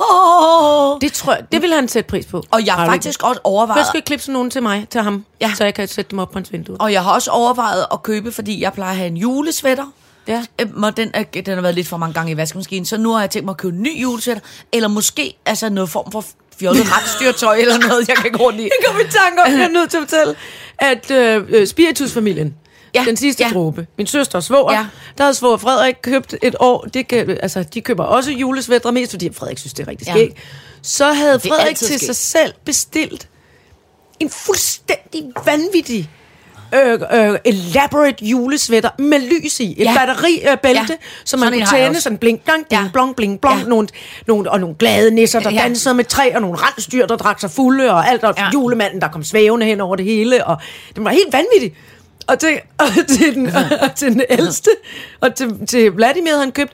Oh! 0.00 1.00
Det 1.00 1.12
tror 1.12 1.32
jeg, 1.32 1.42
det 1.52 1.62
vil 1.62 1.72
han 1.74 1.88
sætte 1.88 2.08
pris 2.08 2.26
på. 2.26 2.42
Og 2.50 2.66
jeg 2.66 2.74
har 2.74 2.86
faktisk 2.86 3.22
også 3.22 3.40
overvejet, 3.44 3.86
skal 3.86 3.98
vi 3.98 4.02
klippe 4.06 4.22
sådan 4.22 4.32
nogen 4.32 4.50
til 4.50 4.62
mig, 4.62 4.86
til 4.90 5.00
ham, 5.00 5.24
Ja. 5.40 5.52
så 5.56 5.64
jeg 5.64 5.74
kan 5.74 5.88
sætte 5.88 6.10
dem 6.10 6.18
op 6.18 6.30
på 6.30 6.38
hans 6.38 6.52
vindue? 6.52 6.76
og 6.80 6.92
jeg 6.92 7.02
har 7.02 7.12
også 7.12 7.30
overvejet 7.30 7.86
at 7.92 8.02
købe, 8.02 8.32
fordi 8.32 8.62
jeg 8.62 8.72
plejer 8.72 8.90
at 8.90 8.96
have 8.96 9.06
en 9.06 9.16
julesvætter. 9.16 9.84
Ja. 10.28 10.44
Øhm, 10.60 10.82
Og 10.84 10.96
den, 10.96 11.10
er, 11.14 11.22
den 11.22 11.54
har 11.54 11.60
været 11.60 11.74
lidt 11.74 11.88
for 11.88 11.96
mange 11.96 12.14
gange 12.14 12.32
i 12.32 12.36
vaskemaskinen, 12.36 12.86
så 12.86 12.96
nu 12.96 13.12
har 13.12 13.20
jeg 13.20 13.30
tænkt 13.30 13.44
mig 13.44 13.52
at 13.52 13.56
købe 13.56 13.76
en 13.76 13.82
ny 13.82 14.02
julesvætter, 14.02 14.42
eller 14.72 14.88
måske 14.88 15.36
altså 15.46 15.68
noget 15.68 15.90
form 15.90 16.12
for 16.12 16.24
fjollet 16.60 16.84
retsstyrtøj 16.96 17.56
eller 17.56 17.78
noget, 17.88 18.08
jeg 18.08 18.16
kan 18.16 18.32
gå 18.32 18.38
rundt 18.44 18.60
i. 18.60 18.62
Jeg 18.62 18.70
kom 18.86 18.96
i 19.00 19.02
tanke 19.10 19.42
om, 19.46 19.52
jeg 19.52 19.60
er 19.64 19.68
nødt 19.68 19.90
til 19.90 19.96
at 19.98 20.02
fortælle, 20.08 20.34
at 20.78 21.10
øh, 21.10 21.44
øh, 21.48 21.66
Spiritus-familien, 21.66 22.54
ja. 22.94 23.00
Ja, 23.00 23.06
den 23.06 23.16
sidste 23.16 23.42
ja. 23.42 23.48
ja. 23.48 23.54
dråbe, 23.54 23.86
min 23.98 24.06
søster 24.06 24.38
og 24.38 24.42
svoger, 24.42 24.72
ja. 24.72 24.78
Ja. 24.78 24.86
der 25.18 25.24
havde 25.24 25.34
svoger 25.34 25.56
Frederik 25.56 25.94
købt 26.02 26.34
et 26.42 26.56
år, 26.60 26.84
det 26.94 27.08
kan, 27.08 27.38
altså 27.42 27.62
de 27.62 27.80
køber 27.80 28.04
også 28.04 28.30
julesvætter, 28.30 28.90
mest 28.90 29.10
fordi 29.12 29.32
Frederik 29.32 29.58
synes, 29.58 29.72
det 29.74 29.82
er 29.86 29.88
rigtig 29.90 30.06
Ja. 30.06 30.12
skægt. 30.12 30.36
Så 30.82 31.12
havde 31.12 31.34
er 31.34 31.38
Frederik 31.38 31.76
til 31.76 32.00
sig 32.00 32.16
selv 32.16 32.52
bestilt 32.64 33.28
en 34.20 34.30
fuldstændig 34.30 35.24
vanvittig 35.46 36.10
øh, 36.74 37.00
øh, 37.12 37.38
elaborate 37.44 38.24
julesvætter 38.24 38.90
med 38.98 39.18
lys 39.20 39.60
i. 39.60 39.72
Et 39.72 39.78
ja. 39.78 39.90
Ja. 39.90 39.96
batteribælte, 39.98 40.80
øh, 40.80 40.88
Ja. 40.90 40.96
som 41.24 41.40
man 41.40 41.52
kunne 41.52 41.66
tænde 41.66 42.00
sådan 42.00 42.18
blink, 42.18 42.44
blang, 42.44 42.66
bling, 42.68 42.82
Ja. 42.82 42.88
blong, 42.92 43.16
bling, 43.16 43.40
blong, 43.40 43.58
Ja. 43.60 43.64
nogle, 43.66 43.88
nogle, 44.26 44.50
og 44.50 44.60
nogle 44.60 44.76
glade 44.78 45.10
nisser, 45.10 45.40
der 45.40 45.50
ja. 45.50 45.56
Ja. 45.56 45.62
dansede 45.62 45.94
med 45.94 46.04
træ, 46.04 46.30
og 46.34 46.40
nogle 46.40 46.56
rensdyr, 46.58 47.06
der 47.06 47.16
drak 47.16 47.40
sig 47.40 47.50
fulde, 47.50 47.90
og 47.90 48.08
alt, 48.08 48.24
og 48.24 48.34
ja. 48.36 48.44
Ja. 48.44 48.50
julemanden, 48.52 49.00
der 49.00 49.08
kom 49.08 49.24
svævende 49.24 49.66
hen 49.66 49.80
over 49.80 49.96
det 49.96 50.04
hele, 50.04 50.46
og 50.46 50.56
det 50.96 51.04
var 51.04 51.10
helt 51.10 51.32
vanvittigt. 51.32 51.74
Og 52.28 52.38
til, 52.38 52.60
og 52.78 52.86
til, 53.18 53.34
den, 53.34 53.46
og 53.82 53.94
til 53.94 54.12
den 54.12 54.22
ældste, 54.30 54.70
og 55.20 55.34
til, 55.34 55.66
til 55.66 55.90
Vladimir 55.90 56.30
havde 56.30 56.40
han 56.40 56.52
købt 56.52 56.72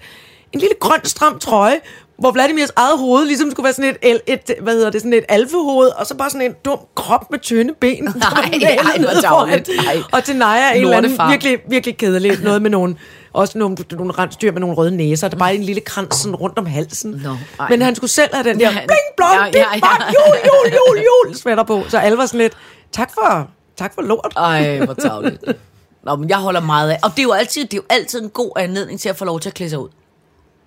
en 0.52 0.60
lille 0.60 0.74
grøn 0.80 1.04
stram 1.04 1.38
trøje, 1.38 1.80
hvor 2.18 2.30
Vladimirs 2.30 2.70
eget 2.76 2.98
hoved 2.98 3.26
ligesom 3.26 3.50
skulle 3.50 3.64
være 3.64 3.72
sådan 3.72 3.96
et, 4.02 4.20
et, 4.26 4.50
hvad 4.60 4.72
hedder 4.72 4.90
det, 4.90 5.00
sådan 5.00 5.12
et 5.12 5.24
alfehoved, 5.28 5.88
og 5.88 6.06
så 6.06 6.14
bare 6.16 6.30
sådan 6.30 6.46
en 6.46 6.54
dum 6.64 6.78
krop 6.94 7.30
med 7.30 7.38
tynde 7.38 7.74
ben. 7.80 8.04
Nej, 8.04 8.14
malet 8.50 8.62
ej, 8.62 8.98
hvor 8.98 9.14
ned 9.14 9.22
tarveligt. 9.22 9.70
foran. 9.76 9.96
Ej. 9.96 10.02
Og 10.12 10.24
til 10.24 10.36
Naja 10.36 10.70
en 10.70 10.80
eller 10.80 10.96
anden 10.96 11.18
virkelig, 11.30 11.58
virkelig 11.68 11.96
kedeligt. 11.96 12.44
Noget 12.44 12.62
med 12.62 12.70
nogle, 12.70 12.96
også 13.32 13.58
nogle, 13.58 13.76
nogle 13.90 14.12
rensdyr 14.12 14.52
med 14.52 14.60
nogle 14.60 14.76
røde 14.76 14.96
næser. 14.96 15.28
Der 15.28 15.36
er 15.36 15.38
bare 15.38 15.54
en 15.54 15.62
lille 15.62 15.80
krans 15.80 16.16
sådan 16.16 16.36
rundt 16.36 16.58
om 16.58 16.66
halsen. 16.66 17.26
Ej. 17.60 17.66
Men 17.70 17.82
han 17.82 17.94
skulle 17.94 18.10
selv 18.10 18.34
have 18.34 18.48
den 18.48 18.60
der 18.60 18.70
Ja, 18.70 18.72
bling 18.72 19.08
blong, 19.16 19.54
ja, 19.54 19.58
ja, 19.58 19.66
ja, 19.74 20.04
jul, 20.04 20.38
jul, 20.46 20.72
jul, 20.72 21.04
jul, 21.56 21.64
på. 21.64 21.84
Så 21.88 21.98
alle 21.98 22.18
var 22.18 22.26
sådan 22.26 22.40
lidt, 22.40 22.56
tak 22.92 23.10
for, 23.14 23.48
tak 23.78 23.94
for 23.94 24.02
lort. 24.02 24.32
Ej, 24.36 24.84
hvor 24.84 24.94
tavligt. 24.94 25.44
Nå, 26.04 26.16
men 26.16 26.28
jeg 26.28 26.38
holder 26.38 26.60
meget 26.60 26.90
af. 26.90 26.98
Og 27.02 27.10
det 27.10 27.18
er 27.18 27.22
jo 27.22 27.32
altid, 27.32 27.62
det 27.62 27.72
er 27.72 27.76
jo 27.76 27.82
altid 27.88 28.22
en 28.22 28.30
god 28.30 28.50
anledning 28.56 29.00
til 29.00 29.08
at 29.08 29.16
få 29.16 29.24
lov 29.24 29.40
til 29.40 29.48
at 29.48 29.54
klæde 29.54 29.70
sig 29.70 29.78
ud. 29.78 29.88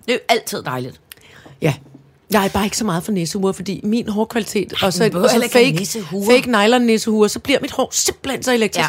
Det 0.06 0.10
er 0.10 0.14
jo 0.14 0.20
altid 0.28 0.62
dejligt. 0.62 1.00
Ja. 1.62 1.74
Jeg 2.30 2.44
er 2.44 2.48
bare 2.48 2.64
ikke 2.64 2.76
så 2.76 2.84
meget 2.84 3.02
for 3.02 3.12
næsehuer, 3.12 3.52
fordi 3.52 3.80
min 3.84 4.08
hårkvalitet, 4.08 4.72
og 4.72 4.92
så, 4.92 5.10
og 5.14 5.30
så 5.30 5.48
fake, 5.52 5.86
fake 6.26 6.50
nylon 6.50 6.82
næsehuer, 6.82 7.28
så 7.28 7.38
bliver 7.38 7.58
mit 7.60 7.70
hår 7.70 7.88
simpelthen 7.92 8.42
så 8.42 8.52
elektrisk. 8.52 8.88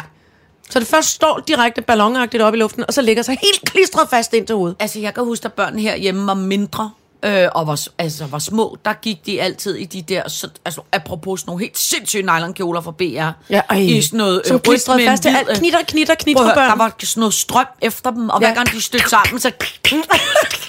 Så 0.70 0.80
det 0.80 0.88
først 0.88 1.08
står 1.08 1.42
direkte 1.48 1.82
ballonagtigt 1.82 2.42
op 2.42 2.54
i 2.54 2.56
luften, 2.56 2.84
og 2.88 2.94
så 2.94 3.02
ligger 3.02 3.22
sig 3.22 3.38
helt 3.42 3.64
klistret 3.64 4.08
fast 4.08 4.34
ind 4.34 4.46
til 4.46 4.56
hovedet. 4.56 4.76
Altså, 4.80 5.00
jeg 5.00 5.14
kan 5.14 5.24
huske, 5.24 5.44
at 5.44 5.52
børnene 5.52 5.82
herhjemme 5.82 6.26
var 6.26 6.34
mindre, 6.34 6.90
øh, 7.24 7.48
og 7.54 7.66
var, 7.66 7.80
altså, 7.98 8.26
var 8.26 8.38
små. 8.38 8.76
Der 8.84 8.92
gik 8.92 9.26
de 9.26 9.42
altid 9.42 9.74
i 9.76 9.84
de 9.84 10.02
der, 10.02 10.28
så, 10.28 10.48
altså, 10.64 10.80
apropos 10.92 11.40
sådan 11.40 11.50
nogle 11.50 11.64
helt 11.64 11.78
sindssyge 11.78 12.22
nylonkjoler 12.22 12.80
fra 12.80 12.90
BR. 12.90 13.02
Ja, 13.50 13.60
ej. 13.70 13.76
I 13.78 14.02
sådan 14.02 14.16
noget 14.18 14.42
Som 14.44 14.54
rødt 14.54 14.62
klistrede 14.62 15.06
fast 15.06 15.22
til 15.22 15.28
alt. 15.28 15.48
øh, 15.50 15.56
Knitter, 15.56 15.78
knitter, 15.88 16.14
knitter 16.14 16.54
børn. 16.54 16.68
der 16.70 16.76
var 16.76 16.94
sådan 17.02 17.20
noget 17.20 17.34
strøm 17.34 17.66
efter 17.82 18.10
dem, 18.10 18.28
og 18.28 18.40
Ja. 18.42 18.46
hver 18.46 18.54
gang 18.54 18.70
de 18.72 18.80
stødte 18.82 19.08
sammen, 19.10 19.40
så 19.40 19.50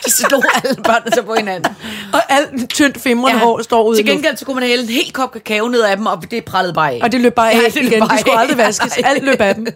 slog 0.08 0.44
alle 0.64 0.76
børnene 0.84 1.12
sig 1.14 1.26
på 1.26 1.34
hinanden. 1.38 1.76
Og 2.14 2.20
alt 2.30 2.70
tyndt 2.70 3.02
fimrende 3.02 3.38
ja. 3.40 3.46
hår 3.46 3.62
står 3.64 3.84
ud 3.84 3.96
Til 3.96 4.06
gengæld 4.06 4.38
så 4.38 4.46
kunne 4.46 4.56
man 4.60 4.64
hælde 4.70 4.84
en 4.84 4.90
hel 4.90 5.12
kop 5.14 5.32
kakao 5.32 5.68
ned 5.68 5.82
af 5.82 5.98
dem, 5.98 6.06
og 6.06 6.32
det 6.32 6.46
prallede 6.46 6.74
bare 6.74 6.92
af. 6.92 7.00
Og 7.04 7.12
det 7.12 7.22
løb 7.22 7.34
bare 7.34 7.52
af 7.52 7.56
Ja, 7.56 7.66
det 7.66 7.76
igen. 7.76 8.00
bare 8.00 8.10
Det 8.10 8.20
skulle 8.20 8.38
af. 8.38 8.42
aldrig 8.42 8.58
vaskes. 8.58 8.98
Alt 9.04 9.24
løb 9.24 9.42
af 9.42 9.56
dem. 9.56 9.68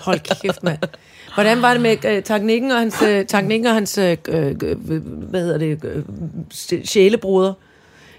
Hold 0.00 0.20
kæft, 0.20 0.62
mand. 0.62 0.78
Hvordan 1.34 1.62
var 1.62 1.72
det 1.72 1.80
med 1.82 2.04
øh, 2.04 2.22
teknikken 2.22 2.70
og 2.70 2.78
hans, 2.78 3.02
øh, 3.02 3.26
teknikken 3.26 3.66
og 3.66 3.74
hans 3.74 3.98
øh, 3.98 4.16
øh, 4.28 4.54
hvad 5.30 5.40
hedder 5.40 5.58
det, 5.58 5.84
øh, 5.84 6.02
sjælebruder? 6.84 7.52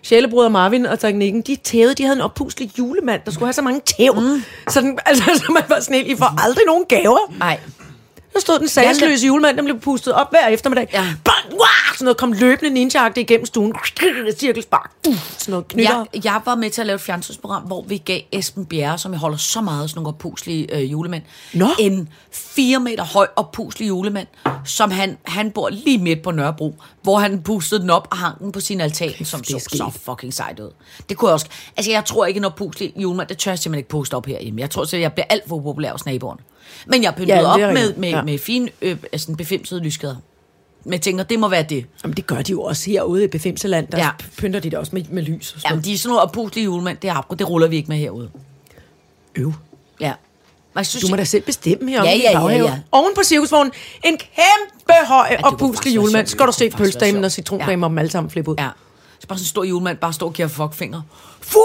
Sjælebruder 0.04 0.50
Marvin 0.50 0.86
og 0.86 1.00
teknikken, 1.00 1.42
de 1.42 1.56
tævede, 1.56 1.96
de 1.96 2.04
havde 2.04 2.16
en 2.16 2.22
oppuslig 2.22 2.72
julemand, 2.78 3.22
der 3.26 3.32
skulle 3.32 3.46
have 3.46 3.54
så 3.54 3.62
mange 3.62 3.82
tæv. 3.98 4.16
Mm. 4.16 4.44
Så, 4.70 4.82
den, 4.82 5.00
altså, 5.06 5.24
så 5.24 5.52
man 5.52 5.64
var 5.70 5.80
sådan 5.80 5.96
helt, 5.96 6.08
I 6.08 6.16
får 6.16 6.42
aldrig 6.46 6.66
nogen 6.68 6.86
gaver. 6.90 7.34
Nej. 7.40 7.60
Der 8.36 8.42
stod 8.42 8.60
den 8.60 8.68
sagsløse 8.68 9.28
julemand, 9.28 9.58
der 9.58 9.64
blev 9.64 9.80
pustet 9.80 10.14
op 10.14 10.30
hver 10.30 10.48
eftermiddag. 10.48 10.90
Ja. 10.94 11.02
Bang, 11.24 11.60
wah, 11.60 11.94
sådan 11.94 12.06
noget 12.06 12.18
kom 12.18 12.32
løbende 12.32 12.70
ninja 12.74 13.10
igennem 13.16 13.46
stuen. 13.46 13.74
Cirkelspark. 14.38 14.92
Sådan 15.04 15.16
noget 15.48 15.68
knytter. 15.68 16.06
Jeg, 16.14 16.26
jeg 16.26 16.42
var 16.46 16.56
med 16.56 16.70
til 16.70 16.82
at 16.82 16.88
lave 16.88 16.96
et 16.96 17.02
fjernsynsprogram, 17.02 17.64
hvor 17.64 17.82
vi 17.88 17.98
gav 17.98 18.20
Esben 18.32 18.66
Bjerre, 18.66 18.98
som 18.98 19.12
jeg 19.12 19.20
holder 19.20 19.38
så 19.38 19.62
meget 19.62 19.90
sådan 19.90 19.98
nogle 20.00 20.08
oppuslige 20.08 20.76
øh, 20.76 20.92
julemænd, 20.92 21.24
Nå. 21.54 21.68
en 21.80 22.10
4 22.32 22.80
meter 22.80 23.04
høj 23.04 23.28
oppuslig 23.36 23.88
julemand, 23.88 24.28
som 24.66 24.92
han, 24.92 25.18
han 25.24 25.52
bor 25.52 25.70
lige 25.70 25.98
midt 25.98 26.24
på 26.24 26.32
Nørrebro, 26.32 26.76
hvor 27.02 27.20
han 27.20 27.42
pustede 27.42 27.82
den 27.82 27.90
op 27.90 28.08
og 28.12 28.18
hang 28.18 28.40
den 28.40 28.52
på 28.52 28.60
sin 28.60 28.82
altan, 28.82 29.26
som 29.26 29.42
det 29.42 29.56
er 29.56 29.60
så, 29.60 29.78
så 29.78 29.92
fucking 30.06 30.34
sejt 30.34 30.60
ud. 30.60 30.72
Det 31.10 31.18
kunne 31.18 31.30
jeg 31.30 31.34
også. 31.34 31.48
Altså, 31.78 31.92
jeg 31.92 32.06
tror 32.06 32.26
ikke, 32.26 32.38
en 32.38 32.46
oppuslig 32.46 32.94
julemand, 32.96 33.28
det 33.28 33.38
tør 33.38 33.52
jeg 33.52 33.60
simpelthen 33.60 33.80
ikke 33.80 33.90
poste 33.90 34.14
op 34.14 34.26
herhjemme. 34.26 34.62
Jeg 34.62 34.70
tror, 34.70 34.82
at 34.82 34.94
jeg 34.94 35.14
bliver 35.14 35.26
alt 35.30 35.50
for 35.50 35.62
populær 35.62 35.92
hos 35.92 36.06
naboerne. 36.06 36.42
Men 36.88 37.04
jeg 37.04 37.14
pyntede 37.16 37.38
Ja, 37.38 37.42
ja, 37.42 37.54
op 37.54 37.60
med, 37.60 37.68
rigtigt. 37.82 37.98
med, 37.98 38.10
Ja. 38.10 38.18
ja. 38.18 38.24
med 38.24 38.38
fine, 38.38 38.70
øh, 38.82 38.98
sådan 39.18 39.36
befimsede 39.36 39.80
lyskader. 39.80 40.16
Men 40.84 40.94
jeg 40.94 41.02
tænker, 41.02 41.24
det 41.24 41.40
må 41.40 41.48
være 41.48 41.64
det. 41.64 41.86
Jamen, 42.04 42.18
det 42.18 42.28
gør 42.28 42.42
de 42.42 42.52
jo 42.52 42.62
også 42.62 42.90
herude 42.90 43.24
i 43.24 43.28
Befimseland. 43.28 43.88
Der 43.88 43.98
ja. 43.98 44.04
Ja. 44.06 44.12
pynter 44.38 44.60
de 44.60 44.70
det 44.70 44.80
også 44.80 44.92
med, 44.96 45.04
med 45.10 45.24
lys 45.24 45.54
og 45.54 45.62
sådan 45.62 45.72
Jamen, 45.72 45.84
de 45.86 45.94
er 45.94 45.98
sådan 45.98 46.10
nogle 46.10 46.22
oppuslige 46.22 46.64
julemand, 46.66 46.98
det, 47.02 47.10
er, 47.10 47.36
det 47.40 47.50
ruller 47.50 47.68
vi 47.68 47.76
ikke 47.76 47.88
med 47.90 47.98
herude. 47.98 48.30
Øv. 49.36 49.54
Ja. 50.02 50.14
Jeg 50.76 50.86
synes, 50.86 51.04
Du 51.04 51.10
må 51.10 51.16
da 51.16 51.24
selv 51.24 51.44
bestemme 51.44 51.92
her. 51.92 52.04
Ja, 52.04 52.16
ja, 52.16 52.40
ja, 52.48 52.64
ja. 52.64 52.80
Oven 52.92 53.12
på 53.16 53.24
cirkusvognen, 53.24 53.74
en 54.06 54.18
kæmpe 54.18 55.08
høj 55.08 55.28
det 55.30 55.46
og 55.46 55.58
puslig 55.60 55.96
julemand. 55.96 56.28
Skal 56.28 56.46
du 56.46 56.52
se 56.52 56.70
pølsedamen 56.70 57.24
og 57.24 57.32
citrongremen 57.32 57.80
Ja. 57.80 57.86
om 57.86 57.92
dem 57.92 57.98
alle 57.98 58.12
sammen 58.12 58.32
flippe 58.32 58.52
ud. 58.52 58.56
Ja. 58.60 58.70
Så 59.26 59.28
bare 59.30 59.38
sådan 59.38 59.44
en 59.44 59.48
stor 59.48 59.64
julemand, 59.64 59.98
bare 59.98 60.14
står 60.14 60.28
og 60.28 60.34
giver 60.34 60.48
fuckfinger. 60.48 61.02
Fuck! 61.42 61.58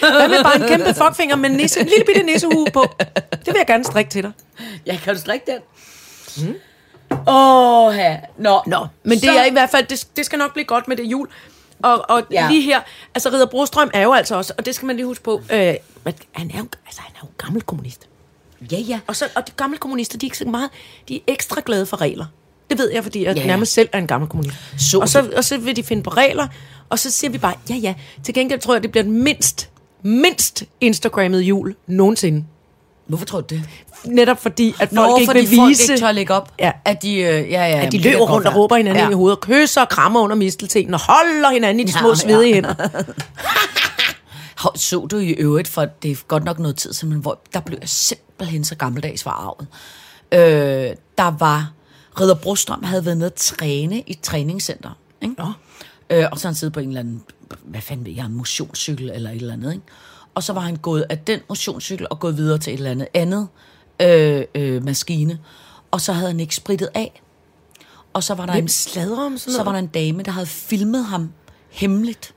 Hvad 0.00 0.28
med 0.28 0.42
bare 0.42 0.56
en 0.56 0.68
kæmpe 0.68 0.94
fuckfinger 0.94 1.36
med 1.36 1.50
nisse, 1.50 1.80
en 1.80 1.86
lille 1.86 2.04
bitte 2.04 2.22
nissehue 2.22 2.66
på? 2.72 2.84
Det 3.30 3.46
vil 3.46 3.54
jeg 3.56 3.66
gerne 3.66 3.84
strikke 3.84 4.10
til 4.10 4.22
dig. 4.22 4.32
Jeg 4.86 4.98
kan 5.04 5.14
du 5.14 5.20
strikke 5.20 5.46
den? 5.52 5.60
Mm. 6.46 6.54
Åh, 7.28 7.96
ja. 7.96 8.16
Nå. 8.38 8.62
Nå, 8.66 8.86
men 9.04 9.18
det 9.18 9.28
er 9.28 9.44
i 9.44 9.50
hvert 9.50 9.70
fald, 9.70 9.86
det, 9.86 10.06
det 10.16 10.26
skal 10.26 10.38
nok 10.38 10.52
blive 10.52 10.64
godt 10.64 10.88
med 10.88 10.96
det 10.96 11.04
jul. 11.04 11.28
Og, 11.82 12.04
og 12.10 12.22
Ja. 12.30 12.42
ja. 12.44 12.50
lige 12.50 12.62
her, 12.62 12.80
altså 13.14 13.28
Ridder 13.30 13.46
Brostrøm 13.46 13.90
er 13.94 14.02
jo 14.02 14.12
altså 14.12 14.36
også, 14.36 14.52
og 14.58 14.66
det 14.66 14.74
skal 14.74 14.86
man 14.86 14.96
lige 14.96 15.06
huske 15.06 15.24
på, 15.24 15.42
øh, 15.52 15.74
men 16.04 16.14
han 16.32 16.50
er 16.54 16.58
jo, 16.58 16.66
altså 16.86 17.00
han 17.00 17.12
er 17.14 17.20
jo 17.22 17.28
gammel 17.38 17.62
kommunist. 17.62 18.08
Ja, 18.72 18.78
ja. 18.78 19.00
Og, 19.06 19.16
så, 19.16 19.28
og 19.36 19.46
de 19.46 19.52
gamle 19.56 19.78
kommunister, 19.78 20.18
de 20.18 20.26
er 20.26 20.28
ikke 20.28 20.38
så 20.38 20.44
meget, 20.44 20.70
de 21.08 21.16
er 21.16 21.20
ekstra 21.26 21.60
glade 21.66 21.86
for 21.86 22.00
regler. 22.00 22.26
Det 22.70 22.78
ved 22.78 22.92
jeg, 22.92 23.02
fordi 23.02 23.24
jeg 23.24 23.36
Ja, 23.36 23.40
ja, 23.40 23.46
nærmest 23.46 23.72
selv 23.72 23.88
er 23.92 23.98
en 23.98 24.06
gammel 24.06 24.30
kommunist. 24.30 24.56
Så 24.78 24.98
og, 24.98 25.08
så, 25.08 25.30
og 25.36 25.44
så 25.44 25.58
vil 25.58 25.76
de 25.76 25.82
finde 25.82 26.02
på 26.02 26.10
regler, 26.10 26.46
og 26.88 26.98
så 26.98 27.10
siger 27.10 27.30
vi 27.30 27.38
bare, 27.38 27.54
ja 27.70 27.74
ja, 27.74 27.94
til 28.24 28.34
gengæld 28.34 28.60
tror 28.60 28.74
jeg, 28.74 28.82
det 28.82 28.90
bliver 28.90 29.04
den 29.04 29.22
mindst, 29.22 29.70
mindst 30.02 30.64
Instagrammet 30.80 31.40
jul 31.40 31.74
nogensinde. 31.86 32.44
Hvorfor 33.06 33.24
tror 33.24 33.40
du 33.40 33.54
det? 33.54 33.62
Netop 34.04 34.42
fordi, 34.42 34.68
at 34.80 34.88
folk 34.88 34.92
Nå, 34.92 35.16
ikke 35.16 35.28
fordi 35.28 35.46
vil 35.46 35.58
folk 35.58 35.68
vise, 35.68 35.92
ikke 35.92 36.00
tør 36.00 36.12
lægge 36.12 36.34
op. 36.34 36.52
Ja. 36.58 36.72
At 36.84 37.02
de, 37.02 37.14
øh, 37.14 37.50
ja, 37.50 37.66
ja, 37.66 37.86
at 37.86 37.92
de 37.92 37.98
løber 37.98 38.26
rundt 38.32 38.46
og 38.46 38.56
råber 38.56 38.76
hinanden 38.76 39.04
ja. 39.04 39.10
i 39.10 39.12
hovedet, 39.12 39.36
og 39.36 39.42
kysser 39.42 39.80
og 39.80 39.88
krammer 39.88 40.20
under 40.20 40.36
misteltenen, 40.36 40.94
og 40.94 41.00
holder 41.00 41.50
hinanden 41.50 41.80
i 41.80 41.84
de 41.84 41.92
Ja, 41.94 41.98
små 42.00 42.08
ja. 42.08 42.14
svedige 42.14 42.54
hænder. 42.54 42.74
Så 44.74 45.06
du 45.10 45.18
i 45.18 45.30
øvrigt, 45.30 45.68
for 45.68 45.84
det 46.02 46.10
er 46.10 46.16
godt 46.28 46.44
nok 46.44 46.58
noget 46.58 46.76
tid 46.76 46.92
siden, 46.92 47.14
hvor 47.14 47.38
der 47.54 47.60
blev 47.60 47.78
jeg 47.80 47.88
simpelthen 47.88 48.64
så 48.64 48.74
gammeldags 48.74 49.22
for 49.22 49.30
arvet. 49.30 49.66
Øh, 50.32 50.96
der 51.18 51.38
var, 51.38 51.72
Ridder 52.20 52.34
Brostrøm 52.34 52.82
havde 52.82 53.04
været 53.04 53.16
nede 53.16 53.26
at 53.26 53.34
træne 53.34 54.00
i 54.00 54.04
et 54.06 54.20
træningscenter. 54.20 54.90
Ikke? 55.22 55.34
Nå. 55.38 55.52
Øh, 56.10 56.24
og 56.32 56.38
så 56.38 56.48
han 56.48 56.54
siddet 56.54 56.72
på 56.72 56.80
en 56.80 56.88
eller 56.88 57.00
anden, 57.00 57.22
hvad 57.64 57.80
fanden 57.80 58.06
ved 58.06 58.12
jeg, 58.12 58.26
en 58.26 58.34
motionscykel 58.34 59.10
eller 59.10 59.30
et 59.30 59.36
eller 59.36 59.52
andet. 59.52 59.72
Ikke? 59.72 59.84
Og 60.34 60.42
så 60.42 60.52
var 60.52 60.60
han 60.60 60.76
gået 60.76 61.06
af 61.10 61.18
den 61.18 61.40
motionscykel 61.48 62.06
og 62.10 62.20
gået 62.20 62.36
videre 62.36 62.58
til 62.58 62.72
et 62.72 62.78
eller 62.78 62.90
andet 62.90 63.08
andet 63.14 63.48
øh, 64.02 64.44
øh, 64.54 64.84
maskine. 64.84 65.38
Og 65.90 66.00
så 66.00 66.12
havde 66.12 66.26
han 66.26 66.40
ikke 66.40 66.54
spritet 66.54 66.88
af. 66.94 67.22
Og 68.12 68.22
så 68.22 68.34
var 68.34 68.46
der 68.46 68.52
Hvem 68.52 68.64
en 68.64 68.68
sladrer 68.68 69.26
om 69.26 69.38
sådan 69.38 69.52
så 69.52 69.62
var 69.62 69.72
noget? 69.72 69.92
der 69.92 70.00
en 70.00 70.06
dame, 70.06 70.22
der 70.22 70.30
havde 70.30 70.46
filmet 70.46 71.04
ham 71.04 71.32
hemmeligt. 71.70 72.34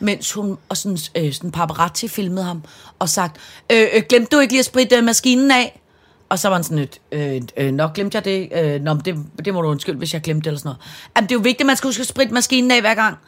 Mens 0.00 0.32
hun, 0.32 0.58
og 0.68 0.76
sådan, 0.76 0.98
øh, 1.14 1.32
sådan 1.32 1.50
paparazzi 1.50 2.08
filmede 2.08 2.44
ham, 2.44 2.62
og 2.98 3.08
sagt, 3.08 3.36
øh, 3.72 3.86
øh, 3.94 4.02
glemte 4.08 4.36
du 4.36 4.40
ikke 4.40 4.52
lige 4.52 4.58
at 4.58 4.64
spritte 4.64 4.96
øh, 4.96 5.04
maskinen 5.04 5.50
af? 5.50 5.80
Og 6.28 6.38
så 6.38 6.48
var 6.48 6.56
han 6.56 6.64
sådan 6.64 6.78
et, 6.78 7.00
øh, 7.12 7.42
øh, 7.56 7.72
nok 7.72 7.94
glemte 7.94 8.16
jeg 8.16 8.24
det, 8.24 8.48
øh, 8.52 8.80
nå, 8.80 8.94
men 8.94 9.02
det, 9.04 9.16
det 9.44 9.54
må 9.54 9.62
du 9.62 9.68
undskylde, 9.68 9.98
hvis 9.98 10.14
jeg 10.14 10.22
glemte 10.22 10.44
det, 10.44 10.46
eller 10.46 10.58
sådan 10.58 10.68
noget. 10.68 10.80
Jamen, 11.16 11.28
det 11.28 11.34
er 11.34 11.38
jo 11.38 11.42
vigtigt, 11.42 11.60
at 11.60 11.66
man 11.66 11.76
skal 11.76 11.88
huske 11.88 12.00
at 12.00 12.06
spritte 12.06 12.34
maskinen 12.34 12.70
af 12.70 12.80
hver 12.80 12.94
gang. 12.94 13.18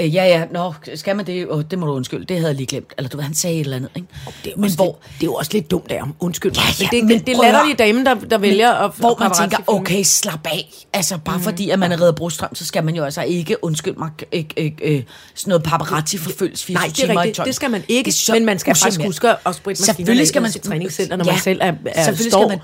Øh, 0.00 0.14
ja, 0.14 0.24
ja, 0.24 0.44
nå, 0.50 0.74
skal 0.94 1.16
man 1.16 1.26
det? 1.26 1.46
Og 1.46 1.70
det 1.70 1.78
må 1.78 1.86
du 1.86 1.92
undskylde, 1.92 2.24
det 2.24 2.36
havde 2.36 2.48
jeg 2.48 2.56
lige 2.56 2.66
glemt. 2.66 2.92
Eller 2.98 3.08
du 3.08 3.16
ved, 3.16 3.24
han 3.24 3.34
sagde 3.34 3.56
et 3.56 3.60
eller 3.60 3.76
andet, 3.76 3.90
ikke? 3.96 4.08
Det 4.44 4.52
er, 4.52 4.56
men 4.56 4.70
hvor, 4.74 4.84
lidt, 4.84 4.96
det 5.20 5.22
er 5.22 5.26
jo 5.26 5.34
også 5.34 5.50
lidt 5.54 5.70
dumt 5.70 5.90
af 5.90 5.98
ham. 5.98 6.14
Undskyld. 6.20 6.52
Ja, 6.52 6.60
ja, 6.80 6.84
men 6.84 6.88
det, 6.90 7.04
men 7.04 7.18
det, 7.18 7.26
det 7.26 7.36
er 7.36 7.38
at 7.38 7.44
latterlige 7.44 7.76
høre. 7.78 7.86
dame, 7.86 8.04
der, 8.04 8.28
der 8.28 8.38
vælger 8.38 8.70
at 8.72 8.90
hvor 8.96 9.08
man 9.08 9.30
paparazzi 9.30 9.56
tænker, 9.56 9.72
okay, 9.72 10.02
slap 10.02 10.46
af. 10.46 10.68
Altså, 10.92 11.18
bare 11.24 11.36
mm. 11.36 11.42
fordi, 11.42 11.70
at 11.70 11.78
man 11.78 11.92
er 11.92 12.00
redder 12.00 12.12
brostrøm, 12.12 12.54
så 12.54 12.64
skal 12.64 12.84
man 12.84 12.96
jo 12.96 13.04
altså 13.04 13.22
ikke, 13.22 13.64
undskyld 13.64 13.96
mig, 13.96 14.10
ikke, 14.32 14.54
ikke, 14.56 14.84
ikke, 14.84 15.06
sådan 15.34 15.50
noget 15.50 15.62
paparazzi 15.62 16.18
forfølges 16.18 16.64
24 16.64 17.06
Nej, 17.06 17.16
det 17.16 17.16
er 17.16 17.22
i 17.22 17.26
rigtigt. 17.28 17.46
Det 17.46 17.54
skal 17.54 17.70
man 17.70 17.82
ikke. 17.88 18.12
Men 18.32 18.44
man 18.44 18.58
skal 18.58 18.74
faktisk 18.74 19.02
huske 19.02 19.28
at 19.28 19.36
spritte 19.54 19.66
maskinerne 19.66 19.96
Selvfølgelig 19.96 20.28
skal 20.28 20.42
man 20.42 20.50
træningscenter, 20.50 21.16
når 21.16 21.24
ja, 21.24 21.32
man 21.32 21.40
selv 21.40 21.58
er, 21.62 21.72
er 21.86 22.04
selvfølgelig 22.04 22.32
står 22.32 22.48
skal 22.48 22.48
man, 22.48 22.60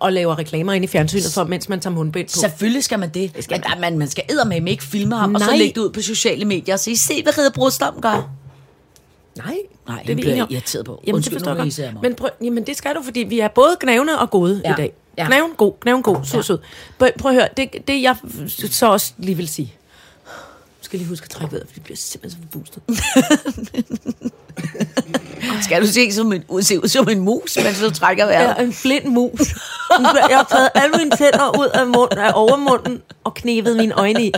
og 0.00 0.12
laver 0.12 0.38
reklamer 0.38 0.72
ind 0.72 0.84
i 0.84 0.88
fjernsynet, 0.88 1.32
for, 1.34 1.44
mens 1.44 1.68
man 1.68 1.80
tager 1.80 1.94
mundbind 1.94 2.26
på. 2.26 2.40
Selvfølgelig 2.40 2.84
skal 2.84 2.98
man 2.98 3.08
det. 3.08 3.32
skal 3.40 3.62
men, 3.70 3.80
man, 3.80 3.98
man 3.98 4.08
skal 4.08 4.24
eddermame 4.30 4.70
ikke 4.70 4.82
filme 4.84 5.16
ham, 5.16 5.34
og 5.34 5.40
så 5.40 5.46
Nej. 5.46 5.56
lægge 5.56 5.74
det 5.74 5.80
ud 5.80 5.90
på 5.90 6.00
sociale 6.00 6.44
medier 6.44 6.74
og 6.74 6.80
sige, 6.80 6.96
se 6.98 7.22
hvad 7.22 7.38
Redder 7.38 7.50
Brostrøm 7.50 8.00
gør. 8.00 8.30
Nej, 9.36 9.56
Nej, 9.88 10.02
det 10.06 10.16
bliver 10.16 10.34
jeg 10.34 10.46
irriteret 10.50 10.86
på. 10.86 11.02
Jamen, 11.06 11.14
Undskyld, 11.16 11.38
det 11.38 11.46
forstår 11.46 11.64
jeg 11.84 11.92
godt. 11.92 12.02
Men, 12.02 12.14
prøv, 12.14 12.30
jamen, 12.42 12.66
det 12.66 12.76
skal 12.76 12.94
du, 12.94 13.02
fordi 13.02 13.20
vi 13.20 13.40
er 13.40 13.48
både 13.48 13.76
gnævne 13.80 14.18
og 14.18 14.30
gode 14.30 14.62
Ja. 14.64 14.72
i 14.72 14.74
dag. 14.76 14.92
Ja. 15.18 15.26
Gnævn 15.26 15.50
god, 15.56 15.72
gnævn 15.82 16.02
god, 16.02 16.16
sød, 16.24 16.42
sød. 16.42 16.58
Prøv, 16.98 17.08
prøv 17.18 17.30
at 17.30 17.34
høre, 17.34 17.48
det, 17.56 17.88
det 17.88 18.02
jeg 18.02 18.16
så 18.70 18.86
også 18.92 19.12
lige 19.18 19.36
vil 19.36 19.48
sige. 19.48 19.74
Skal 20.86 20.98
lige 20.98 21.08
huske 21.08 21.24
at 21.24 21.30
trække 21.30 21.52
vejret, 21.52 21.68
for 21.68 21.74
det 21.74 21.82
bliver 21.82 21.96
simpelthen 21.96 22.42
så 22.42 22.48
forpustet. 22.52 22.82
Skal 25.64 25.82
du 25.82 25.86
se, 25.86 26.12
som 26.12 26.32
en, 26.32 26.62
se 26.62 26.82
ud 26.82 26.88
som 26.88 27.08
en 27.08 27.20
mus, 27.20 27.58
mens 27.64 27.80
du 27.80 27.90
trækker 27.90 28.26
Jeg 28.26 28.38
vejret? 28.38 28.58
er 28.58 28.62
en 28.64 28.74
blind 28.82 29.04
mus. 29.04 29.54
Jeg 30.28 30.36
har 30.36 30.46
taget 30.50 30.68
alle 30.74 30.96
mine 30.98 31.10
tænder 31.10 31.58
ud 31.58 31.66
af, 31.74 31.86
munden, 31.86 32.18
af 32.18 32.32
overmunden 32.34 33.02
og 33.24 33.34
knævet 33.34 33.76
mine 33.76 33.94
øjne 33.94 34.24
i. 34.26 34.32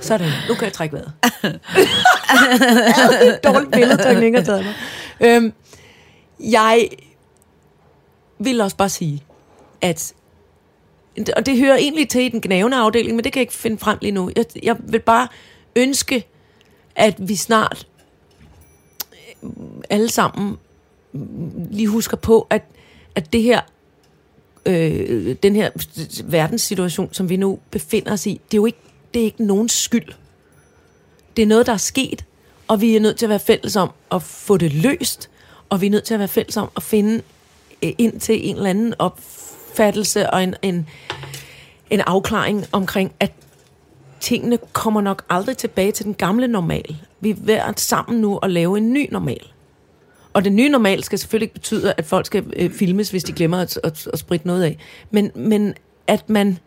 Sådan, 0.00 0.32
nu 0.48 0.54
kan 0.54 0.64
jeg 0.64 0.72
trække 0.72 0.96
vejret. 0.96 1.12
det 3.20 3.28
er 3.28 3.34
et 3.34 3.44
dårligt 3.44 3.72
billede, 3.72 3.98
der 3.98 4.20
ikke 4.20 4.38
har 4.38 4.44
taget 4.44 4.64
mig. 4.64 4.74
Øhm, 5.20 5.52
jeg 6.40 6.88
vil 8.38 8.60
også 8.60 8.76
bare 8.76 8.88
sige, 8.88 9.22
at 9.80 10.12
og 11.36 11.46
det 11.46 11.58
hører 11.58 11.76
egentlig 11.76 12.08
til 12.08 12.22
i 12.22 12.28
den 12.28 12.40
gnavende 12.40 12.76
afdeling, 12.76 13.16
men 13.16 13.24
det 13.24 13.32
kan 13.32 13.40
jeg 13.40 13.42
ikke 13.42 13.54
finde 13.54 13.78
frem 13.78 13.98
lige 14.02 14.12
nu. 14.12 14.30
Jeg, 14.36 14.44
jeg 14.62 14.76
vil 14.80 15.00
bare 15.00 15.28
ønske, 15.76 16.26
at 16.96 17.28
vi 17.28 17.36
snart 17.36 17.86
øh, 19.42 19.50
alle 19.90 20.10
sammen 20.10 20.56
lige 21.70 21.88
husker 21.88 22.16
på, 22.16 22.46
at, 22.50 22.62
at 23.14 23.32
det 23.32 23.42
her, 23.42 23.60
øh, 24.66 25.36
den 25.42 25.56
her 25.56 25.70
verdenssituation, 26.24 27.08
som 27.12 27.28
vi 27.28 27.36
nu 27.36 27.58
befinder 27.70 28.12
os 28.12 28.26
i, 28.26 28.40
det 28.50 28.56
er 28.56 28.58
jo 28.58 28.66
ikke, 28.66 28.78
det 29.14 29.20
er 29.20 29.24
ikke 29.24 29.44
nogens 29.44 29.72
skyld. 29.72 30.12
Det 31.36 31.42
er 31.42 31.46
noget, 31.46 31.66
der 31.66 31.72
er 31.72 31.76
sket, 31.76 32.24
og 32.68 32.80
vi 32.80 32.96
er 32.96 33.00
nødt 33.00 33.16
til 33.16 33.26
at 33.26 33.30
være 33.30 33.38
fælles 33.38 33.76
om 33.76 33.90
at 34.12 34.22
få 34.22 34.56
det 34.56 34.72
løst, 34.72 35.30
og 35.68 35.80
vi 35.80 35.86
er 35.86 35.90
nødt 35.90 36.04
til 36.04 36.14
at 36.14 36.20
være 36.20 36.28
fælles 36.28 36.56
om 36.56 36.70
at 36.76 36.82
finde 36.82 37.22
øh, 37.82 37.92
ind 37.98 38.20
til 38.20 38.48
en 38.48 38.56
eller 38.56 38.70
anden 38.70 38.94
opfattelse 39.76 40.30
og 40.30 40.42
en, 40.42 40.54
en, 40.62 40.86
en 41.90 42.00
afklaring 42.00 42.64
omkring, 42.72 43.12
at 43.20 43.32
tingene 44.20 44.58
kommer 44.72 45.00
nok 45.00 45.24
aldrig 45.30 45.56
tilbage 45.56 45.92
til 45.92 46.04
den 46.04 46.14
gamle 46.14 46.48
normal. 46.48 46.96
Vi 47.20 47.30
er 47.30 47.34
ved 47.38 47.54
at 47.54 47.80
sammen 47.80 48.20
nu 48.20 48.36
at 48.38 48.50
lave 48.50 48.78
en 48.78 48.92
ny 48.92 49.08
normal. 49.12 49.52
Og 50.32 50.44
den 50.44 50.56
nye 50.56 50.68
normal 50.68 51.04
skal 51.04 51.18
selvfølgelig 51.18 51.44
ikke 51.44 51.54
betyde, 51.54 51.94
at 51.96 52.04
folk 52.04 52.26
skal 52.26 52.44
øh, 52.56 52.70
filmes, 52.70 53.10
hvis 53.10 53.24
de 53.24 53.32
glemmer 53.32 53.58
at, 53.58 53.80
at, 53.84 54.06
at 54.12 54.18
spritte 54.18 54.46
noget 54.46 54.62
af. 54.62 54.78
Men, 55.10 55.30
men 55.34 55.74
at 56.06 56.30
man 56.30 56.58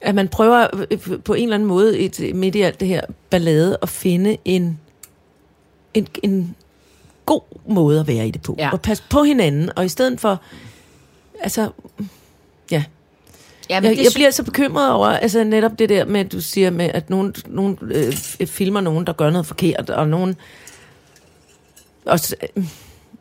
at 0.00 0.14
man 0.14 0.28
prøver 0.28 0.66
øh, 0.90 1.22
på 1.24 1.34
en 1.34 1.42
eller 1.42 1.54
anden 1.54 1.68
måde 1.68 1.98
et, 1.98 2.34
midt 2.34 2.54
i 2.54 2.60
alt 2.60 2.80
det 2.80 2.88
her 2.88 3.00
ballade 3.30 3.78
at 3.82 3.88
finde 3.88 4.36
en, 4.44 4.78
en, 5.94 6.06
en 6.22 6.56
god 7.26 7.42
måde 7.68 8.00
at 8.00 8.06
være 8.06 8.28
i 8.28 8.30
det 8.30 8.42
på. 8.42 8.56
Ja. 8.58 8.70
Og 8.72 8.80
passe 8.80 9.04
på 9.10 9.22
hinanden, 9.22 9.70
og 9.76 9.84
i 9.84 9.88
stedet 9.88 10.20
for, 10.20 10.42
altså, 11.40 11.70
ja, 12.70 12.84
Jamen, 13.70 13.90
jeg, 13.90 14.04
jeg 14.04 14.12
bliver 14.14 14.30
så 14.30 14.42
bekymret 14.42 14.92
over 14.92 15.06
altså 15.06 15.44
netop 15.44 15.78
det 15.78 15.88
der 15.88 16.04
med, 16.04 16.20
at 16.20 16.32
du 16.32 16.40
siger 16.40 16.70
med, 16.70 16.90
at 16.94 17.10
nogen, 17.10 17.34
nogen 17.46 17.78
øh, 17.82 18.12
filmer 18.46 18.80
nogen, 18.80 19.06
der 19.06 19.12
gør 19.12 19.30
noget 19.30 19.46
forkert, 19.46 19.90
og 19.90 20.08
nogen... 20.08 20.36
Også, 22.04 22.36
øh, 22.56 22.64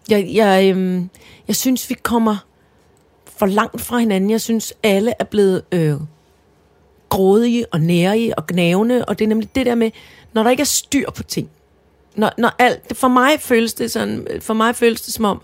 jeg, 0.10 0.30
jeg, 0.34 0.76
øh, 0.76 1.02
jeg 1.48 1.56
synes, 1.56 1.90
vi 1.90 1.96
kommer 2.04 2.38
for 3.38 3.46
langt 3.46 3.82
fra 3.82 3.98
hinanden. 3.98 4.30
Jeg 4.30 4.42
synes, 4.42 4.74
alle 4.84 5.14
er 5.20 5.24
blevet 5.24 5.64
øh, 5.72 5.96
grådige 7.10 7.66
og 7.74 7.80
nærige 7.80 8.38
og 8.38 8.48
gnavende, 8.48 9.06
og 9.06 9.20
det 9.20 9.26
er 9.26 9.30
nemlig 9.30 9.56
det 9.56 9.66
der 9.66 9.76
med, 9.76 9.92
når 10.34 10.44
der 10.44 10.50
ikke 10.50 10.62
er 10.62 10.66
styr 10.66 11.12
på 11.12 11.24
ting. 11.24 11.50
Når, 12.16 12.32
når 12.38 12.56
alt, 12.60 12.98
for 12.98 13.08
mig 13.08 13.40
føles 13.40 13.74
det 13.74 13.92
sådan, 13.92 14.28
for 14.42 14.54
mig 14.54 14.76
føles 14.76 15.02
det 15.02 15.14
som 15.14 15.26
om, 15.26 15.42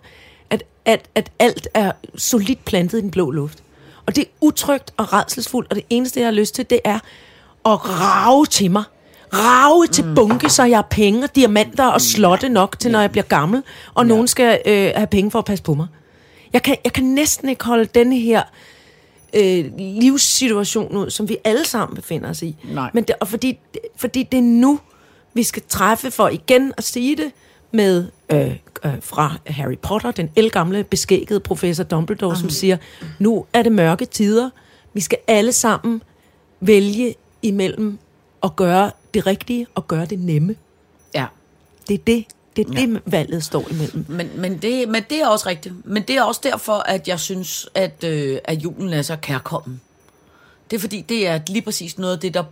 at, 0.50 0.64
at, 0.86 1.10
at 1.16 1.32
alt 1.40 1.68
er 1.74 1.92
solidt 2.16 2.66
plantet 2.66 2.98
i 2.98 3.02
den 3.02 3.12
blå 3.12 3.32
luft. 3.32 3.64
Og 4.06 4.16
det 4.16 4.22
er 4.22 4.28
utrygt 4.42 4.94
og 4.98 5.14
redselsfuldt, 5.14 5.70
og 5.70 5.76
det 5.76 5.86
eneste, 5.90 6.20
jeg 6.20 6.28
har 6.28 6.34
lyst 6.34 6.56
til, 6.56 6.70
det 6.70 6.80
er 6.84 7.00
at 7.66 7.90
rave 8.02 8.46
til 8.46 8.72
mig. 8.72 8.84
Rave 9.34 9.88
til 9.88 10.06
bunke, 10.16 10.50
så 10.50 10.64
jeg 10.64 10.78
har 10.78 10.88
penge 10.90 11.24
og 11.24 11.36
diamanter 11.36 11.86
og 11.86 12.02
slotte 12.02 12.50
nok 12.50 12.80
til, 12.80 12.92
når 12.92 13.02
jeg 13.02 13.12
bliver 13.12 13.24
gammel, 13.24 13.64
og 13.94 14.06
nogen 14.06 14.28
skal 14.28 14.62
øh, 14.66 14.92
have 14.96 15.08
penge 15.08 15.32
for 15.32 15.40
at 15.40 15.46
passe 15.46 15.64
på 15.64 15.74
mig. 15.74 15.88
Jeg 16.54 16.64
kan, 16.64 16.78
jeg 16.84 16.94
kan 16.94 17.04
næsten 17.04 17.50
ikke 17.50 17.66
holde 17.66 17.86
denne 17.86 18.20
her 18.20 18.44
øh, 19.34 19.66
livssituation 19.78 20.96
ud, 20.98 21.10
som 21.10 21.30
vi 21.30 21.38
alle 21.44 21.66
sammen 21.66 21.96
befinder 21.96 22.30
os 22.30 22.42
i. 22.42 22.56
Nej. 22.64 22.90
Men 22.94 23.04
det, 23.04 23.16
og 23.20 23.28
fordi, 23.28 23.60
fordi 23.96 24.24
det 24.24 24.38
er 24.38 24.42
nu, 24.42 24.80
vi 25.34 25.44
skal 25.44 25.64
træffe 25.70 26.12
for 26.12 26.30
igen 26.30 26.74
at 26.78 26.84
sige 26.84 27.16
det 27.16 27.32
med 27.76 28.08
øh, 28.30 28.56
øh, 28.86 28.94
fra 29.02 29.38
Harry 29.48 29.78
Potter, 29.78 30.12
den 30.12 30.30
elgamle 30.36 30.84
beskækkede 30.84 31.40
professor 31.40 31.84
Dumbledore, 31.84 32.34
uh-huh. 32.34 32.40
som 32.40 32.50
siger, 32.50 32.78
nu 33.20 33.46
er 33.54 33.64
det 33.64 33.72
mørke 33.72 34.06
tider. 34.06 34.50
Vi 34.94 35.02
skal 35.02 35.18
alle 35.28 35.52
sammen 35.52 36.02
vælge 36.60 37.16
imellem 37.42 37.98
at 38.44 38.56
gøre 38.56 38.92
det 39.14 39.28
rigtige 39.28 39.68
og 39.76 39.88
gøre 39.88 40.06
det 40.06 40.20
nemme. 40.20 40.56
Ja. 41.16 41.26
Det 41.88 41.94
er 41.94 41.98
det, 42.08 42.26
det, 42.56 42.68
er 42.68 42.82
ja. 42.82 42.86
det 42.86 43.02
valget 43.06 43.44
står 43.44 43.68
imellem. 43.72 44.06
Men, 44.10 44.30
men, 44.36 44.58
det, 44.58 44.90
men 44.90 45.04
det 45.10 45.22
er 45.22 45.28
også 45.28 45.50
rigtigt. 45.50 45.76
Men 45.86 46.04
det 46.04 46.18
er 46.18 46.24
også 46.24 46.42
derfor, 46.44 46.74
at 46.74 47.08
jeg 47.08 47.20
synes, 47.20 47.70
at, 47.74 48.04
øh, 48.04 48.38
at 48.44 48.64
julen 48.64 48.94
er 48.94 49.02
så 49.02 49.16
kærkommen. 49.16 49.82
Det 50.72 50.76
er 50.76 50.80
fordi, 50.80 51.02
det 51.02 51.28
er 51.28 51.40
lige 51.48 51.62
præcis 51.62 51.98
noget 51.98 52.14
af 52.14 52.20
det, 52.20 52.34
der 52.34 52.44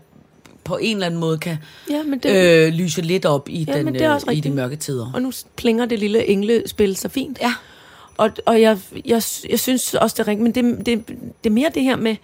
på 0.64 0.78
en 0.78 0.96
eller 0.96 1.06
anden 1.06 1.20
måde 1.20 1.38
kan 1.38 1.58
Ja, 1.90 2.04
men 2.04 2.20
det- 2.20 2.68
øh, 2.68 2.74
lyse 2.74 3.02
lidt 3.02 3.26
op 3.26 3.50
i, 3.50 3.64
Ja, 3.68 3.78
den, 3.78 3.94
det 3.94 4.02
er 4.02 4.10
også 4.14 4.28
øh, 4.30 4.38
i 4.38 4.40
de 4.40 4.50
mørke 4.50 4.76
tider. 4.76 5.12
Og 5.14 5.22
nu 5.22 5.32
plinger 5.56 5.86
det 5.86 6.00
lille 6.00 6.28
englespil 6.28 6.96
så 6.96 7.10
fint. 7.10 7.38
Ja. 7.42 7.54
Og, 8.18 8.30
og 8.46 8.62
jeg, 8.62 8.78
jeg, 9.06 9.22
jeg 9.50 9.60
synes 9.60 9.94
også, 9.94 10.14
det 10.18 10.20
er 10.20 10.28
rigtigt, 10.28 10.44
men 10.64 10.78
det, 10.78 10.86
det, 10.86 11.08
det 11.44 11.50
er 11.50 11.54
mere 11.54 11.72
det 11.74 11.84
her 11.84 11.96
med, 11.96 12.16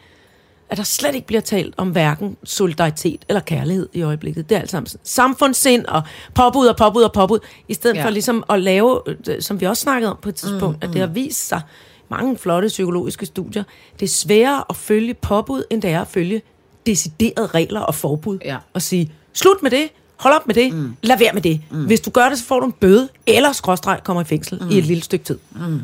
at 0.70 0.78
der 0.78 0.84
slet 0.84 1.16
ikke 1.16 1.28
bliver 1.28 1.42
talt 1.42 1.74
om 1.78 1.90
hverken 1.90 2.38
solidaritet 2.44 3.26
eller 3.30 3.40
kærlighed 3.42 3.90
i 3.94 4.02
øjeblikket. 4.02 4.50
Det 4.50 4.56
er 4.56 4.60
alt 4.60 4.70
sammen 4.72 4.90
samfundssind 5.04 5.86
og 5.86 6.02
påbud 6.34 6.68
og 6.68 6.78
påbud 6.78 7.04
og 7.04 7.14
påbud, 7.14 7.40
i 7.68 7.74
stedet 7.74 7.96
Ja. 7.96 8.06
for 8.06 8.10
ligesom 8.10 8.44
at 8.50 8.62
lave, 8.62 9.02
øh, 9.30 9.42
som 9.42 9.62
vi 9.62 9.66
også 9.66 9.82
snakkede 9.82 10.12
om 10.12 10.18
på 10.22 10.30
et 10.30 10.36
tidspunkt, 10.36 10.78
mm, 10.78 10.88
at 10.90 10.94
det 10.94 11.02
har 11.02 11.08
vist 11.08 11.48
sig, 11.48 11.62
mange 12.10 12.38
flotte 12.38 12.68
psykologiske 12.68 13.26
studier, 13.26 13.64
det 14.00 14.06
er 14.06 14.10
sværere 14.10 14.64
at 14.70 14.76
følge 14.76 15.14
påbud, 15.14 15.64
end 15.70 15.82
det 15.82 15.90
er 15.90 16.02
at 16.02 16.08
følge 16.08 16.42
deciderede 16.90 17.48
regler 17.48 17.80
og 17.80 17.96
forbud. 17.96 18.38
Ja. 18.46 18.58
Og 18.74 18.82
sige, 18.82 19.12
slut 19.34 19.64
med 19.64 19.72
det, 19.72 19.90
hold 20.18 20.34
op 20.34 20.48
med 20.48 20.56
det, 20.56 20.74
mm. 20.74 20.96
lad 21.02 21.18
være 21.18 21.34
med 21.34 21.42
det. 21.42 21.62
Mm. 21.72 21.86
Hvis 21.86 22.00
du 22.02 22.10
gør 22.10 22.30
det, 22.30 22.38
så 22.40 22.46
får 22.46 22.60
du 22.60 22.66
en 22.66 22.72
bøde, 22.72 23.10
eller 23.28 23.52
skråstreg 23.52 24.00
kommer 24.04 24.22
i 24.22 24.26
fængsel 24.26 24.60
mm. 24.62 24.70
i 24.70 24.78
et 24.78 24.86
lille 24.86 25.04
stykke 25.04 25.26
tid. 25.26 25.38
Mm. 25.52 25.82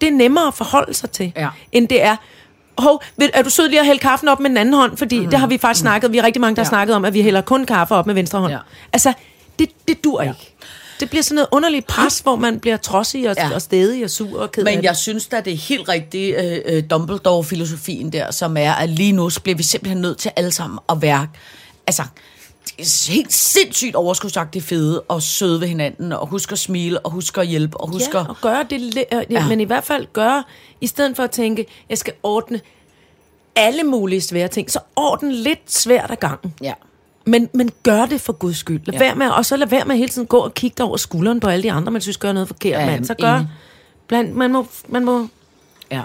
Det 0.00 0.08
er 0.08 0.12
nemmere 0.12 0.46
at 0.46 0.54
forholde 0.54 0.94
sig 0.94 1.10
til, 1.10 1.32
Ja. 1.36 1.48
end 1.72 1.88
det 1.88 2.02
er, 2.02 2.16
hov, 2.78 3.02
er 3.34 3.42
du 3.42 3.50
sød 3.50 3.68
lige 3.68 3.80
at 3.80 3.86
hælde 3.86 4.00
kaffen 4.00 4.28
op 4.28 4.40
med 4.40 4.50
den 4.50 4.56
anden 4.56 4.74
hånd? 4.74 4.96
Fordi 4.96 5.20
mm. 5.20 5.30
det 5.30 5.38
har 5.38 5.46
vi 5.46 5.58
faktisk 5.58 5.80
snakket, 5.80 6.12
vi 6.12 6.18
er 6.18 6.22
rigtig 6.24 6.40
mange, 6.40 6.56
der 6.56 6.62
har 6.62 6.66
Ja. 6.66 6.68
snakket 6.68 6.96
om, 6.96 7.04
at 7.04 7.14
vi 7.14 7.22
hælder 7.22 7.40
kun 7.40 7.66
kaffe 7.66 7.94
op 7.94 8.06
med 8.06 8.14
venstre 8.14 8.38
hånd. 8.38 8.52
Ja. 8.52 8.58
Altså, 8.92 9.12
det, 9.58 9.68
det 9.88 10.04
dur 10.04 10.22
ikke. 10.22 10.54
Det 11.00 11.10
bliver 11.10 11.22
sådan 11.22 11.34
noget 11.34 11.48
underligt 11.52 11.86
pres, 11.86 12.18
hvor 12.18 12.36
man 12.36 12.60
bliver 12.60 12.76
trodsig 12.76 13.30
og, 13.30 13.36
Ja. 13.38 13.54
og 13.54 13.62
stedig 13.62 14.04
og 14.04 14.10
sur 14.10 14.40
og 14.40 14.52
ked 14.52 14.64
Men 14.64 14.84
jeg 14.84 14.96
synes 14.96 15.26
da, 15.26 15.40
det 15.40 15.52
er 15.52 15.56
helt 15.56 15.88
rigtigt 15.88 16.36
øh, 16.36 16.58
øh, 16.64 16.82
Dumbledore-filosofien 16.90 18.10
der, 18.12 18.30
som 18.30 18.56
er, 18.56 18.72
at 18.72 18.88
lige 18.88 19.12
nu 19.12 19.30
bliver 19.42 19.56
vi 19.56 19.62
simpelthen 19.62 20.00
nødt 20.00 20.18
til 20.18 20.30
alle 20.36 20.52
sammen 20.52 20.78
at 20.88 21.02
være, 21.02 21.28
altså, 21.86 22.02
helt 23.08 23.32
sindssygt 23.32 23.94
overskudsagtigt 23.96 24.64
fede 24.64 25.00
og 25.00 25.22
søde 25.22 25.60
ved 25.60 25.68
hinanden, 25.68 26.12
og 26.12 26.26
huske 26.26 26.52
at 26.52 26.58
smile, 26.58 27.00
og 27.00 27.10
huske 27.10 27.40
at 27.40 27.46
hjælpe, 27.46 27.80
og 27.80 27.88
huske 27.88 28.10
Ja, 28.14 28.20
at... 28.20 28.28
og 28.28 28.36
gøre 28.42 28.66
det. 28.70 29.04
Ja. 29.30 29.48
men 29.48 29.60
i 29.60 29.64
hvert 29.64 29.84
fald 29.84 30.06
gøre, 30.12 30.44
i 30.80 30.86
stedet 30.86 31.16
for 31.16 31.22
at 31.22 31.30
tænke, 31.30 31.66
jeg 31.88 31.98
skal 31.98 32.12
ordne 32.22 32.60
alle 33.56 33.82
mulige 33.82 34.20
svære 34.20 34.48
ting, 34.48 34.70
så 34.70 34.78
ordne 34.96 35.32
lidt 35.34 35.72
svært 35.72 36.10
ad 36.10 36.16
gangen. 36.16 36.54
Ja. 36.62 36.72
Men, 37.26 37.48
men 37.54 37.70
gør 37.82 38.06
det 38.06 38.20
for 38.20 38.32
guds 38.32 38.56
skyld. 38.58 38.80
Lad 38.84 38.94
Ja. 38.94 38.98
være 38.98 39.14
med, 39.14 39.28
og 39.28 39.46
så 39.46 39.56
lad 39.56 39.66
være 39.66 39.84
med 39.84 39.96
hele 39.96 40.08
tiden 40.08 40.26
gå 40.26 40.38
og 40.38 40.54
kigge 40.54 40.74
dig 40.78 40.86
over 40.86 40.96
skulderen 40.96 41.40
på 41.40 41.48
alle 41.48 41.62
de 41.62 41.72
andre, 41.72 41.92
man 41.92 42.00
synes 42.02 42.16
gør 42.16 42.32
noget 42.32 42.48
forkert. 42.48 42.80
Ja, 42.80 42.86
man. 42.86 43.04
Så 43.04 43.14
gør, 43.14 43.44
blandt, 44.06 44.34
man, 44.36 44.52
må, 44.52 44.66
man 44.88 45.04
må... 45.04 45.28
Ja. 45.90 46.02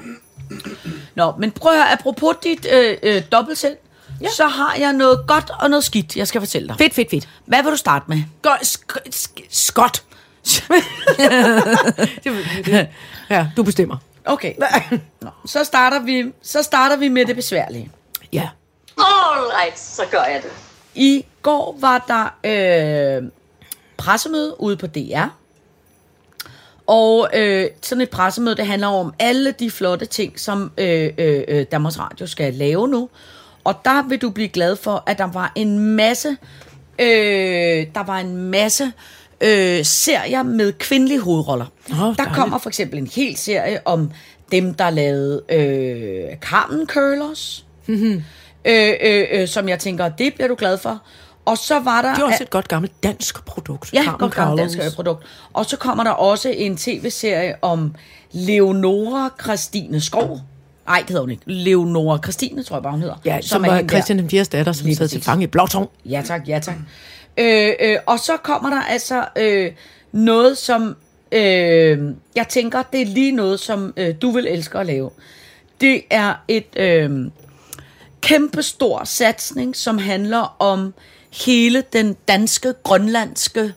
Nå, 1.15 1.34
men 1.39 1.51
prøv 1.51 1.71
at 1.71 1.78
høre, 1.78 1.91
apropos 1.91 2.36
dit 2.43 2.67
øh, 2.73 2.97
øh, 3.04 3.21
dobbeltsind, 3.32 3.75
ja. 4.21 4.30
så 4.30 4.47
har 4.47 4.75
jeg 4.80 4.93
noget 4.93 5.19
godt 5.28 5.51
og 5.60 5.69
noget 5.69 5.84
skidt, 5.84 6.15
jeg 6.15 6.28
skal 6.28 6.41
fortælle 6.41 6.67
dig. 6.67 6.75
Fedt, 6.78 6.93
fedt, 6.93 7.10
fedt. 7.10 7.30
Hvad 7.45 7.63
vil 7.63 7.71
du 7.71 7.78
starte 7.78 8.06
med? 8.08 8.23
Gør, 8.41 8.56
sk- 8.63 9.10
sk- 9.15 9.47
skot. 9.49 10.04
ja, 13.30 13.47
du 13.58 13.63
bestemmer. 13.63 13.97
Okay. 14.25 14.54
Nå, 15.21 15.30
så 15.45 15.63
starter 15.63 15.99
vi, 15.99 16.32
så 16.41 16.63
starter 16.63 16.95
vi 16.97 17.08
med 17.08 17.25
det 17.25 17.36
besværlige. 17.36 17.91
Ja. 18.34 18.49
All 18.97 19.45
right, 19.62 19.80
så 19.80 20.01
gør 20.12 20.23
jeg 20.23 20.41
det. 20.43 20.51
I 20.96 21.26
går 21.42 21.78
var 21.82 22.06
der 22.08 22.36
øh, 23.24 23.30
pressemøde 23.98 24.62
ude 24.62 24.78
på 24.78 24.88
DR. 24.88 25.28
Og 26.88 27.30
øh, 27.34 27.68
sådan 27.82 28.02
et 28.02 28.10
pressemøde, 28.10 28.56
det 28.56 28.68
handler 28.68 28.88
om 28.88 29.14
alle 29.20 29.52
de 29.52 29.72
flotte 29.72 30.06
ting, 30.06 30.40
som 30.40 30.72
øh, 30.78 31.10
øh, 31.18 31.44
øh, 31.48 31.66
Danmarks 31.72 32.00
Radio 32.00 32.28
skal 32.28 32.54
lave 32.54 32.88
nu. 32.88 33.10
Og 33.64 33.76
der 33.86 34.08
vil 34.08 34.22
du 34.22 34.30
blive 34.30 34.48
glad 34.48 34.76
for, 34.76 35.04
at 35.06 35.18
der 35.18 35.28
var 35.28 35.52
en 35.56 35.80
masse, 35.80 36.30
øh, 37.00 37.88
der 37.96 38.04
var 38.04 38.18
en 38.20 38.38
masse 38.38 38.92
øh, 39.42 39.86
serier 39.86 40.44
med 40.44 40.74
kvindelige 40.74 41.20
hovedroller. 41.20 41.66
Åh, 41.92 41.98
der 41.98 42.14
dejligt. 42.14 42.36
kommer 42.36 42.58
for 42.58 42.70
eksempel 42.70 43.00
en 43.00 43.08
hel 43.08 43.38
serie 43.38 43.88
om 43.88 44.12
dem, 44.52 44.74
der 44.74 44.90
lavede 44.90 45.44
øh, 45.50 46.38
Carmen 46.38 46.88
Curlers. 46.88 47.66
Øh, 48.65 48.93
øh, 49.01 49.25
øh, 49.32 49.47
som 49.47 49.69
jeg 49.69 49.80
tænker, 49.80 50.10
det 50.10 50.34
bliver 50.34 50.47
du 50.47 50.56
glad 50.58 50.78
for. 50.78 51.01
Og 51.45 51.58
så 51.58 51.80
var 51.80 52.01
der... 52.01 52.13
Det 52.13 52.21
er 52.21 52.25
også 52.25 52.43
et 52.43 52.49
godt 52.49 52.67
gammelt 52.67 53.04
dansk 53.04 53.45
produkt. 53.45 53.93
Ja, 53.93 54.04
Carmen 54.04 54.19
godt 54.19 54.36
gammelt 54.36 54.78
dansk 54.78 54.95
produkt. 54.95 55.25
Og 55.54 55.65
så 55.65 55.78
kommer 55.78 56.04
der 56.04 56.12
også 56.12 56.49
en 56.49 56.78
tv-serie 56.78 57.56
om 57.62 57.95
Leonora 58.32 59.30
Christine 59.43 60.01
Skov. 60.01 60.39
Nej, 60.88 60.99
det 60.99 61.10
hedder 61.10 61.21
hun 61.21 61.32
ikke. 61.32 61.43
Leonora 61.45 62.19
Christine, 62.23 62.63
tror 62.63 62.75
jeg 62.75 62.84
bare, 62.84 62.91
hun 62.91 63.01
hedder. 63.01 63.15
Ja, 63.25 63.41
som, 63.41 63.63
er 63.63 63.69
var. 63.69 63.84
Christian 63.89 64.19
den 64.19 64.30
4. 64.30 64.43
datter, 64.43 64.71
som 64.71 64.93
sad 64.93 65.08
til 65.08 65.21
fange 65.21 65.43
i 65.43 65.47
Blåtårn. 65.47 65.88
Ja 66.06 66.21
tak, 66.25 66.47
ja 66.47 66.60
tak. 66.60 66.75
Øh, 67.38 67.71
øh, 67.80 67.97
og 68.06 68.19
så 68.19 68.38
kommer 68.38 68.69
der 68.69 68.82
altså 68.82 69.25
øh, 69.38 69.71
noget, 70.12 70.58
som 70.58 70.95
øh, 71.32 72.13
jeg 72.36 72.47
tænker, 72.49 72.84
det 72.93 73.01
er 73.01 73.06
lige 73.06 73.32
noget, 73.32 73.60
som 73.60 73.93
øh, 73.97 74.15
du 74.21 74.32
vil 74.32 74.47
elske 74.47 74.78
at 74.78 74.86
lave. 74.86 75.10
Det 75.82 76.01
er 76.10 76.34
et 76.47 76.67
øh, 76.75 77.28
kæmpestor 78.26 79.04
satsning, 79.04 79.76
som 79.76 79.98
handler 79.98 80.56
om 80.60 80.94
hele 81.32 81.84
den 81.94 82.14
danske, 82.28 82.74
grønlandske 82.84 83.74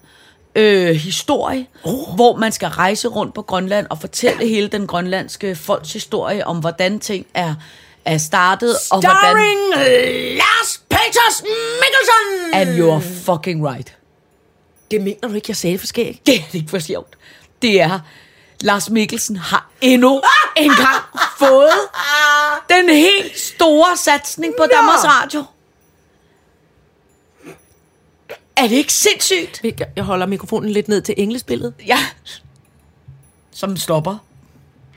øh, 0.54 0.90
historie, 0.90 1.66
oh. 1.84 2.14
hvor 2.14 2.36
man 2.36 2.52
skal 2.52 2.68
rejse 2.68 3.08
rundt 3.08 3.34
på 3.34 3.42
Grønland 3.42 3.86
og 3.90 4.00
fortælle 4.00 4.48
hele 4.48 4.68
den 4.68 4.86
grønlandske 4.86 5.56
folks 5.56 5.92
historie 5.92 6.46
om, 6.46 6.58
hvordan 6.58 7.00
ting 7.00 7.26
er, 7.34 7.54
er 8.04 8.18
startet. 8.18 8.76
og 8.90 9.00
hvordan, 9.00 9.16
Starring 9.16 9.60
Lars 10.36 10.82
Peters 10.90 11.42
Mikkelsen! 11.42 12.54
And 12.54 12.70
you're 12.78 13.32
fucking 13.32 13.68
right. 13.68 13.94
Det 14.90 15.00
mener 15.00 15.28
du 15.28 15.34
ikke, 15.34 15.46
jeg 15.48 15.56
sagde 15.56 15.78
for 15.78 15.86
skæg? 15.86 16.22
Det 16.26 16.34
er 16.34 16.42
ikke 16.52 16.70
for 16.70 16.78
sjovt. 16.78 17.16
Det 17.62 17.80
er, 17.80 18.00
Lars 18.60 18.90
Mikkelsen 18.90 19.36
har 19.36 19.70
endnu 19.80 20.22
en 20.58 20.70
gang 20.70 21.04
fået 21.38 21.80
den 22.70 22.88
helt 22.88 23.38
store 23.38 23.96
satsning 23.96 24.54
på 24.58 24.66
Danmarks 24.74 25.04
Radio. 25.04 25.44
Er 28.56 28.62
det 28.62 28.72
ikke 28.76 28.92
sindssygt? 28.92 29.60
Jeg- 29.96 30.04
holder 30.04 30.26
mikrofonen 30.26 30.70
lidt 30.70 30.88
ned 30.88 31.02
til 31.02 31.14
englespillet. 31.18 31.74
Ja. 31.86 31.98
Som 33.52 33.76
stopper. 33.76 34.16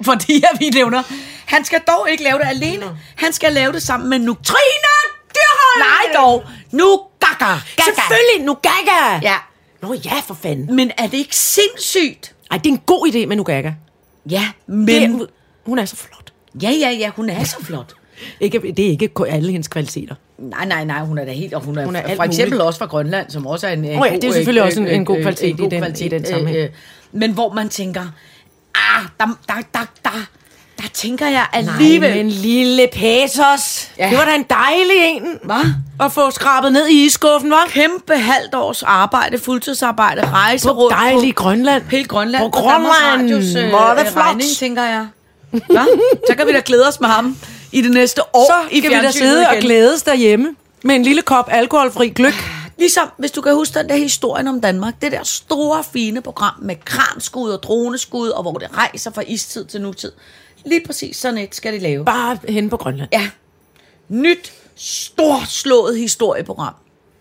Fordi 0.05 0.43
at 0.53 0.59
vi 0.59 0.69
nævner, 0.69 1.03
han 1.45 1.65
skal 1.65 1.81
dog 1.87 2.09
ikke 2.11 2.23
lave 2.23 2.39
det 2.39 2.45
alene. 2.47 2.97
Han 3.15 3.33
skal 3.33 3.53
lave 3.53 3.73
det 3.73 3.83
sammen 3.83 4.09
med 4.09 4.19
Nutrina 4.19 4.95
Dyrholm. 5.35 5.79
Nej 5.89 6.21
dog. 6.21 6.43
Nu 6.71 7.01
gaga. 7.19 7.45
gaga. 7.45 7.83
Selvfølgelig, 7.85 8.45
nu 8.45 8.53
gaga! 8.53 9.19
Ja. 9.21 9.37
Nå 9.81 9.93
ja, 9.93 10.19
for 10.27 10.33
fanden. 10.33 10.75
Men 10.75 10.91
er 10.97 11.07
det 11.07 11.17
ikke 11.17 11.35
sindssygt? 11.35 12.35
Ej, 12.51 12.57
det 12.57 12.65
er 12.69 12.73
en 12.73 12.81
god 12.85 13.07
idé 13.07 13.25
med 13.25 13.35
Nugaga. 13.35 13.71
Ja, 14.29 14.51
men... 14.67 15.19
Det 15.19 15.29
hun 15.65 15.79
er 15.79 15.85
så 15.85 15.95
flot. 15.95 16.31
Ja, 16.63 16.69
ja, 16.69 16.89
ja, 16.89 17.11
hun 17.15 17.29
er 17.29 17.43
så 17.43 17.55
flot. 17.61 17.93
Ikke, 18.39 18.59
det 18.77 18.85
er 18.85 18.89
ikke 18.89 19.09
alle 19.29 19.51
hendes 19.51 19.67
kvaliteter. 19.67 20.15
Nej, 20.37 20.65
nej, 20.65 20.83
nej, 20.85 20.99
hun 20.99 21.17
er 21.17 21.25
da 21.25 21.31
helt, 21.31 21.53
og 21.53 21.61
hun 21.61 21.77
er, 21.77 21.85
Hun 21.85 21.95
er 21.95 22.15
for 22.15 22.23
eksempel 22.23 22.53
muligt. 22.53 22.61
også 22.67 22.79
fra 22.79 22.85
Grønland, 22.85 23.29
som 23.29 23.47
også 23.47 23.67
er 23.67 23.71
en, 23.71 23.85
en 23.85 23.99
Åh 24.01 24.07
ja, 24.11 24.15
det 24.15 24.23
er 24.23 24.31
selvfølgelig 24.33 24.63
også 24.63 24.79
en- 24.81 24.87
en 24.87 25.05
god 25.05 25.21
kvalitet 25.21 25.59
i 25.59 25.65
den- 25.69 25.95
i 26.01 26.07
den 26.07 26.25
sammenhæng. 26.25 26.57
øh, 26.57 26.69
Men 27.11 27.31
hvor 27.31 27.53
man 27.53 27.69
tænker, 27.69 28.01
ah, 28.75 29.03
der, 29.19 29.25
der, 29.47 29.53
der, 29.73 29.79
der, 30.03 30.09
der 30.77 30.87
tænker 30.93 31.27
jeg 31.27 31.45
alligevel... 31.53 32.09
Nej, 32.09 32.17
men 32.23 32.29
lille 32.29 32.87
Petos. 32.93 33.91
Ja. 33.97 34.09
Det 34.09 34.17
var 34.17 34.25
da 34.25 34.35
en 34.35 34.45
dejlig 34.49 34.95
en. 35.15 35.23
Hvad? 35.43 35.73
At 35.99 36.11
få 36.11 36.31
skrabet 36.31 36.73
ned 36.73 36.87
i 36.87 37.05
iskuffen, 37.05 37.49
var? 37.51 37.63
Kæmpe 37.69 38.13
halvt 38.17 38.55
års 38.55 38.83
arbejde, 38.83 39.39
fuldtidsarbejde, 39.39 40.29
rejse 40.31 40.67
På 40.67 40.73
rundt 40.73 40.93
dejlig 40.97 41.35
Grønland. 41.35 41.83
på 41.83 41.89
hele 41.89 42.05
Grønland. 42.07 42.51
På 42.51 42.59
Danmarks 42.59 42.97
Grønland. 42.97 43.31
Radios, 43.33 43.55
øh, 43.55 43.69
Hvor 43.69 43.79
er 43.79 43.93
det 43.95 44.01
øh, 44.05 44.11
flot. 44.11 44.25
regning, 44.25 44.49
tænker 44.59 44.83
jeg. 44.83 45.07
Hva? 45.51 45.85
Så 46.29 46.35
kan 46.37 46.47
vi 46.47 46.51
da 46.51 46.61
glæde 46.65 46.87
os 46.87 46.99
med 46.99 47.09
ham 47.09 47.37
i 47.71 47.81
det 47.81 47.91
næste 47.91 48.21
år 48.35 48.45
Så 48.45 48.75
i 48.75 48.79
skal 48.79 48.91
vi 48.91 48.95
da 48.95 49.11
sidde 49.11 49.47
og 49.47 49.53
igen. 49.53 49.63
glædes 49.63 50.03
derhjemme 50.03 50.55
med 50.83 50.95
en 50.95 51.03
lille 51.03 51.21
kop 51.21 51.47
alkoholfri 51.51 52.09
gløk. 52.09 52.33
Ligesom, 52.77 53.09
hvis 53.17 53.31
du 53.31 53.41
kan 53.41 53.53
huske 53.55 53.79
den 53.79 53.89
der 53.89 53.95
historien 53.95 54.47
om 54.47 54.61
Danmark, 54.61 54.93
det 55.01 55.11
der 55.11 55.23
store, 55.23 55.83
fine 55.83 56.21
program 56.21 56.53
med 56.61 56.75
kranskud 56.85 57.51
og 57.51 57.63
droneskud, 57.63 58.29
og 58.29 58.41
hvor 58.41 58.53
det 58.53 58.67
rejser 58.77 59.11
fra 59.11 59.23
istid 59.27 59.65
til 59.65 59.81
nutid. 59.81 60.11
Lige 60.65 60.81
præcis 60.85 61.17
sådan 61.17 61.37
et 61.37 61.55
skal 61.55 61.73
de 61.73 61.79
lave. 61.79 62.05
Bare 62.05 62.37
hen 62.49 62.69
på 62.69 62.77
Grønland. 62.77 63.09
Ja. 63.11 63.29
Nyt, 64.09 64.53
storslået 64.75 65.97
historieprogram 65.97 66.73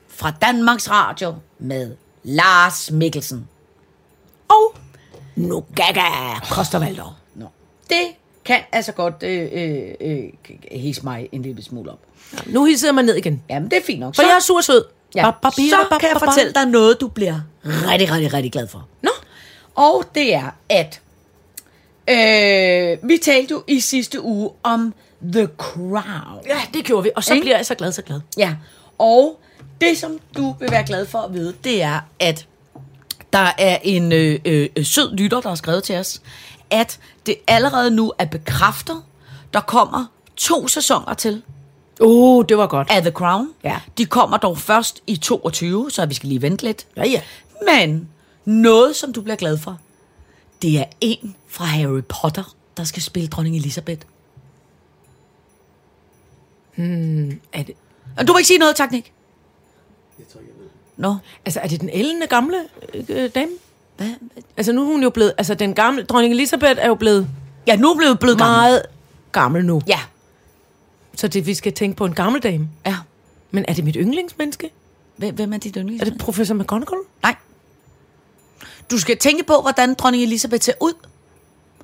fra 0.09 0.33
Danmarks 0.43 0.91
Radio 0.91 1.35
med 1.59 1.91
Lars 2.23 2.91
Mikkelsen. 2.91 3.49
Og 4.49 4.75
Nugaga 5.37 6.39
koster 6.51 6.79
Valdor. 6.79 7.17
Nå. 7.35 7.47
Det 7.89 8.07
kan 8.45 8.61
altså 8.73 8.93
godt 8.93 9.15
øh, 9.23 9.49
øh, 9.53 9.91
øh, 10.01 10.23
hisse 10.73 11.03
mig 11.05 11.29
en 11.33 11.43
lille 11.43 11.63
smule 11.65 11.91
op. 11.91 11.99
Nu 12.47 12.65
hisser 12.65 12.93
mig 12.93 13.05
ned 13.05 13.15
igen. 13.15 13.43
Jamen, 13.51 13.71
det 13.71 13.77
er 13.79 13.83
fint 13.87 14.01
nok. 14.01 14.15
For 14.17 14.23
jeg 14.23 14.37
er 14.37 14.41
sur 14.41 14.61
sød. 14.61 14.85
Ja, 15.15 15.31
Ba, 15.31 15.37
ba, 15.43 15.49
bi, 15.57 15.69
så 15.71 15.77
ba, 15.91 15.99
kan 15.99 16.09
jeg 16.09 16.17
ba, 16.21 16.27
ba. 16.27 16.33
fortælle 16.33 16.53
dig 16.53 16.67
noget, 16.67 17.01
du 17.01 17.09
bliver 17.09 17.41
rigtig, 17.65 18.13
rigtig, 18.13 18.33
rigtig 18.33 18.53
glad 18.53 18.69
for. 18.69 18.89
Nå, 19.03 19.11
Og 19.75 20.05
det 20.15 20.35
er, 20.35 20.51
at 20.69 21.01
øh, 22.09 23.09
vi 23.09 23.19
talte 23.23 23.51
jo 23.53 23.63
i 23.67 23.81
sidste 23.81 24.21
uge 24.23 24.51
om 24.63 24.95
The 25.33 25.49
Crown. 25.59 26.41
ja, 26.47 26.59
det 26.75 26.85
gjorde 26.85 27.03
vi. 27.03 27.11
Og 27.17 27.25
så 27.25 27.35
Ikke? 27.35 27.45
bliver 27.45 27.57
jeg 27.57 27.67
så 27.67 27.75
glad, 27.75 27.93
så 27.93 28.03
glad. 28.03 28.21
Ja, 28.39 28.55
og 28.99 29.41
Det, 29.81 29.99
som 29.99 30.19
du 30.37 30.55
vil 30.61 30.71
være 30.71 30.87
glad 30.87 31.07
for 31.07 31.19
at 31.19 31.35
vide, 31.35 31.55
det 31.65 31.83
er, 31.83 32.01
at 32.19 32.47
der 33.33 33.55
er 33.59 33.79
en 33.83 34.13
øh, 34.13 34.39
øh, 34.45 34.69
sød 34.83 35.13
lytter, 35.17 35.41
der 35.41 35.49
har 35.49 35.57
skrevet 35.57 35.83
til 35.85 35.97
os, 35.97 36.21
at 36.71 36.99
det 37.27 37.37
allerede 37.47 37.91
nu 37.91 38.13
er 38.19 38.25
bekræftet, 38.25 39.03
der 39.55 39.61
kommer 39.61 40.07
to 40.37 40.69
sæsoner 40.69 41.15
til 41.15 41.43
Uh, 42.03 42.45
det 42.49 42.59
var 42.59 42.67
godt. 42.67 42.91
af 42.91 43.03
The 43.03 43.11
Crown. 43.11 43.49
Ja. 43.65 43.81
De 43.99 44.07
kommer 44.07 44.37
dog 44.37 44.59
først 44.59 45.03
i 45.07 45.17
22, 45.17 45.91
så 45.91 46.07
vi 46.07 46.15
skal 46.15 46.29
lige 46.29 46.43
vente 46.43 46.65
lidt. 46.65 46.87
Ja, 46.97 47.05
ja. 47.07 47.23
Men 47.67 48.09
noget, 48.45 48.97
som 48.97 49.13
du 49.13 49.21
bliver 49.23 49.37
glad 49.37 49.59
for, 49.59 49.79
det 50.63 50.79
er 50.79 50.85
en 51.01 51.37
fra 51.49 51.65
Harry 51.65 52.03
Potter, 52.09 52.55
der 52.77 52.85
skal 52.85 53.03
spille 53.03 53.29
dronning 53.29 53.57
Elizabeth. 53.57 54.01
Er 57.53 57.63
det, 57.63 57.75
Og 58.19 58.29
du 58.29 58.33
må 58.33 58.39
ikke 58.39 58.49
sige 58.49 58.59
noget, 58.59 58.77
tak, 58.77 58.91
Nick. 58.93 59.13
Nå, 60.97 61.17
altså, 61.45 61.61
er 61.61 61.69
det 61.69 61.81
den 61.81 61.91
ældende 61.93 62.27
gamle 62.27 62.57
øh, 63.09 63.31
dame? 63.35 63.53
Hvad? 64.07 64.15
Altså, 64.57 64.73
nu 64.73 64.83
er 64.83 64.87
hun 64.87 65.03
jo 65.03 65.11
blevet... 65.11 65.33
Altså, 65.39 65.55
den 65.55 65.75
gamle... 65.75 66.03
Dronning 66.03 66.35
Elisabeth 66.35 66.75
er 66.79 66.87
jo 66.89 66.95
blevet 66.95 67.29
Ja, 67.67 67.77
nu 67.77 67.91
er 67.93 67.97
blevet 67.97 68.19
blevet 68.19 68.39
gammel. 68.39 68.57
meget 68.57 68.83
gammel 69.33 69.65
nu. 69.65 69.83
Ja, 69.87 70.01
Så 71.17 71.29
det, 71.29 71.47
vi 71.47 71.55
skal 71.55 71.73
tænke 71.73 71.97
på 71.97 72.05
en 72.05 72.15
gammel 72.15 72.43
dame. 72.43 72.69
ja. 72.87 72.97
Men 73.51 73.65
er 73.69 73.73
det 73.73 73.85
mit 73.85 73.97
yndlingsmenneske? 74.01 74.71
Hvem, 75.17 75.35
hvem 75.35 75.53
er 75.53 75.57
dit 75.59 75.75
yndlings? 75.79 76.01
Er 76.01 76.05
det 76.05 76.19
professor 76.19 76.55
McGonagall? 76.55 77.01
Nej. 77.23 77.35
Du 78.91 78.99
skal 78.99 79.19
tænke 79.19 79.45
på, 79.45 79.61
hvordan 79.61 79.95
dronning 79.95 80.23
Elisabeth 80.23 80.63
ser 80.65 80.73
ud. 80.81 80.93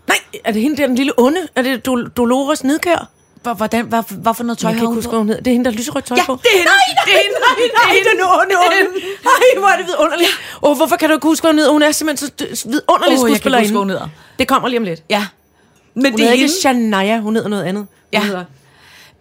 Nej, 0.09 0.17
er 0.45 0.53
det 0.53 0.63
hende 0.63 0.77
der, 0.77 0.87
den 0.87 0.97
lille 0.97 1.13
onde? 1.19 1.49
Er 1.55 1.63
det 1.63 1.89
Dol- 1.89 2.09
Dolores 2.09 2.65
Nedkær? 2.65 3.11
Hvor- 3.47 3.55
Hvordan, 3.55 3.87
hvad, 3.87 4.03
hvad 4.11 4.35
for 4.35 4.45
noget 4.45 4.59
tøj 4.59 4.71
Jeg 4.71 4.79
har 4.81 4.87
hun 4.87 4.95
huske, 4.95 5.17
hun 5.17 5.29
hedder. 5.29 5.43
Det 5.43 5.51
er 5.51 5.55
hende, 5.55 5.71
der 5.71 5.77
lyserødt 5.77 6.05
tøj 6.05 6.17
Ja, 6.17 6.25
på. 6.27 6.39
det 6.43 6.49
er 6.55 6.59
hende. 6.59 6.71
Det 7.07 7.13
er 7.15 7.23
hende. 7.23 7.37
Nej, 7.47 7.69
nej, 7.85 8.13
den 8.13 8.21
onde, 8.23 8.55
onde. 8.67 9.01
Nej, 9.25 9.59
hvor 9.59 9.69
er 9.69 9.77
det 9.77 9.87
vidunderligt. 9.87 10.31
Åh, 10.63 10.71
oh, 10.71 10.77
hvorfor 10.77 10.97
kan 10.97 11.09
du 11.09 11.15
ikke 11.15 11.27
huske, 11.27 11.47
hun 11.47 11.57
hedder? 11.59 11.73
Hun 11.73 11.83
er 11.83 11.93
simpelthen 11.93 12.31
så 12.57 12.69
vidunderlig 12.69 13.07
Åh, 13.07 13.11
jeg 13.13 13.19
kan 13.19 13.19
skuespillerinde. 13.29 13.79
huske, 13.79 13.99
hun. 14.01 14.11
Det 14.39 14.49
kommer 14.49 14.69
lige 14.69 14.79
om 14.79 14.85
lidt. 14.85 15.03
Ja. 15.11 15.27
Men 15.95 16.13
Hun 16.13 16.19
det 16.21 16.27
er 16.29 16.33
ikke 16.33 16.43
hende. 16.45 16.61
Shania, 16.61 17.19
hun 17.21 17.35
hedder 17.37 17.49
noget 17.49 17.65
andet. 17.65 17.87
Ja. 18.13 18.19
Hun 18.19 18.27
hedder, 18.29 18.45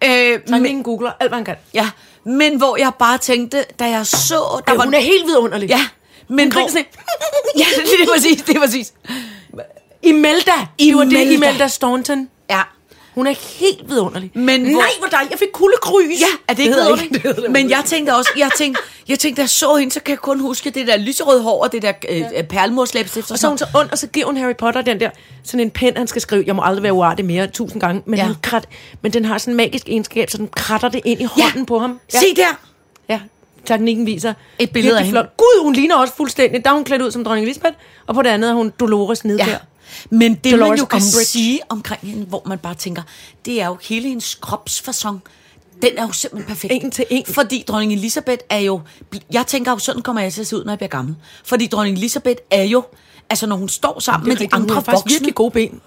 Øh, 0.04 0.38
så 0.46 0.56
men, 0.56 0.82
googler 0.82 1.10
alt, 1.20 1.30
hvad 1.30 1.36
han 1.38 1.44
kan. 1.44 1.56
ja, 1.74 1.88
men 2.24 2.56
hvor 2.56 2.76
jeg 2.76 2.92
bare 2.98 3.18
tænkte, 3.18 3.64
da 3.78 3.84
jeg 3.84 4.06
så... 4.06 4.34
Der 4.66 4.72
Ja, 4.72 4.76
var, 4.78 4.84
hun 4.84 4.94
er 4.94 4.98
helt 4.98 5.26
vidunderlig. 5.26 5.68
Ja, 5.68 5.80
men 6.28 6.52
hvor... 6.52 6.68
sådan, 6.68 6.84
ja, 7.58 7.64
det 7.76 8.08
er 8.08 8.12
præcis, 8.14 8.42
det 8.42 8.56
er 8.56 8.60
præcis. 8.60 8.92
Imelda. 10.02 10.52
Det 10.78 10.96
var 10.96 11.04
det, 11.04 11.12
Imelda. 11.12 11.32
Imelda 11.34 11.68
Staunton. 11.68 12.28
Ja, 12.50 12.60
Hun 13.16 13.26
er 13.26 13.34
helt 13.60 13.88
vidunderlig. 13.88 14.30
Men 14.34 14.60
hvor- 14.62 14.70
Nej, 14.80 14.88
hvor 14.98 15.08
dejligt. 15.08 15.30
Jeg 15.30 15.38
fik 15.38 15.48
kuldekrys. 15.52 16.20
Ja, 16.20 16.26
er 16.48 16.54
det 16.54 16.62
ikke 16.62 16.74
hedder 16.74 16.96
vidunderligt? 16.96 17.36
det 17.44 17.50
Men 17.50 17.70
jeg 17.70 17.82
tænkte 17.86 18.14
også, 18.14 18.30
jeg 18.38 18.50
tænkte, 18.58 18.82
jeg 19.08 19.18
tænkte, 19.18 19.40
da 19.40 19.42
jeg 19.42 19.50
så 19.50 19.74
hende, 19.74 19.92
så 19.94 20.00
kan 20.00 20.10
jeg 20.12 20.18
kun 20.18 20.40
huske 20.40 20.70
det 20.70 20.86
der 20.86 20.96
lyserøde 20.96 21.42
hår 21.42 21.64
og 21.64 21.72
det 21.72 21.82
der 21.82 21.92
øh, 22.08 22.18
ja. 22.18 22.42
perlemorslæbstift. 22.42 23.30
Og 23.30 23.38
så 23.38 23.46
er 23.46 23.48
hun 23.48 23.58
så 23.58 23.66
ond, 23.74 23.90
og 23.92 23.98
så 23.98 24.06
giver 24.06 24.26
hun 24.26 24.36
Harry 24.36 24.54
Potter 24.58 24.82
den 24.82 25.00
der, 25.00 25.10
sådan 25.44 25.60
en 25.60 25.70
pen, 25.70 25.96
han 25.96 26.06
skal 26.06 26.22
skrive, 26.22 26.44
jeg 26.46 26.56
må 26.56 26.62
aldrig 26.64 26.82
være 26.82 26.92
uartig 26.92 27.24
mere, 27.24 27.46
tusind 27.46 27.80
gange, 27.80 28.02
men, 28.06 28.18
Ja. 28.18 28.26
ja. 28.26 28.32
krat, 28.42 28.68
men 29.02 29.12
den 29.12 29.24
har 29.24 29.38
sådan 29.38 29.52
en 29.52 29.56
magisk 29.56 29.88
egenskab, 29.88 30.30
så 30.30 30.38
den 30.38 30.48
kratter 30.56 30.88
det 30.88 31.00
ind 31.04 31.20
i 31.20 31.24
hånden 31.24 31.66
på 31.66 31.78
ham. 31.78 32.00
Ja. 32.14 32.18
Se 32.18 32.26
der! 32.36 32.58
Ja, 33.08 33.20
teknikken 33.66 34.06
viser. 34.06 34.32
Et 34.58 34.70
billede 34.70 34.96
af 34.98 35.04
hende. 35.04 35.12
flot. 35.12 35.36
Gud, 35.36 35.62
hun 35.62 35.72
ligner 35.74 35.96
også 35.96 36.14
fuldstændig. 36.16 36.64
Der 36.64 36.70
er 36.70 36.74
hun 36.74 36.84
klædt 36.84 37.02
ud 37.02 37.10
som 37.10 37.24
dronning 37.24 37.44
Elisabeth, 37.46 37.74
og 38.06 38.14
på 38.14 38.22
det 38.22 38.28
andet 38.30 38.50
er 38.50 38.54
hun 38.54 38.72
Dolores 38.80 39.24
Nedkær. 39.24 39.46
Ja. 39.50 39.56
Men 40.10 40.34
det, 40.34 40.52
man 40.52 40.60
Dolores 40.60 40.80
jo 40.80 40.84
kan 40.84 40.96
Umbridge. 40.96 41.24
sige 41.24 41.60
omkring 41.68 42.00
hende, 42.02 42.24
hvor 42.26 42.42
man 42.46 42.58
bare 42.58 42.74
tænker, 42.74 43.02
det 43.44 43.60
er 43.62 43.66
jo 43.66 43.76
hele 43.82 44.08
hendes 44.08 44.34
kropsfasong. 44.34 45.22
Den 45.82 45.90
er 45.98 46.02
jo 46.06 46.12
simpelthen 46.12 46.48
perfekt. 46.48 46.72
En 46.84 46.90
til 46.90 47.04
en. 47.10 47.24
Fordi 47.26 47.64
dronning 47.68 47.92
Elisabeth 47.92 48.42
er 48.50 48.58
jo... 48.58 48.80
Jeg 49.32 49.46
tænker 49.46 49.72
jo, 49.72 49.78
sådan 49.78 50.02
kommer 50.02 50.22
jeg 50.22 50.32
til 50.32 50.40
at 50.40 50.46
se 50.46 50.56
ud, 50.56 50.64
når 50.64 50.72
jeg 50.72 50.78
bliver 50.78 50.88
gammel. 50.88 51.14
Fordi 51.44 51.66
dronning 51.66 51.96
Elisabeth 51.96 52.40
er 52.50 52.62
jo... 52.62 52.84
Altså, 53.30 53.46
når 53.46 53.56
hun 53.56 53.68
står 53.68 54.00
sammen 54.00 54.28
med 54.28 54.36
de 54.36 54.48
andre 54.52 54.58
hun 54.58 54.70
har 54.70 54.80
faktisk 54.80 55.04
voksne... 55.04 55.12
virkelig 55.12 55.34
gode 55.34 55.50
ben. 55.50 55.80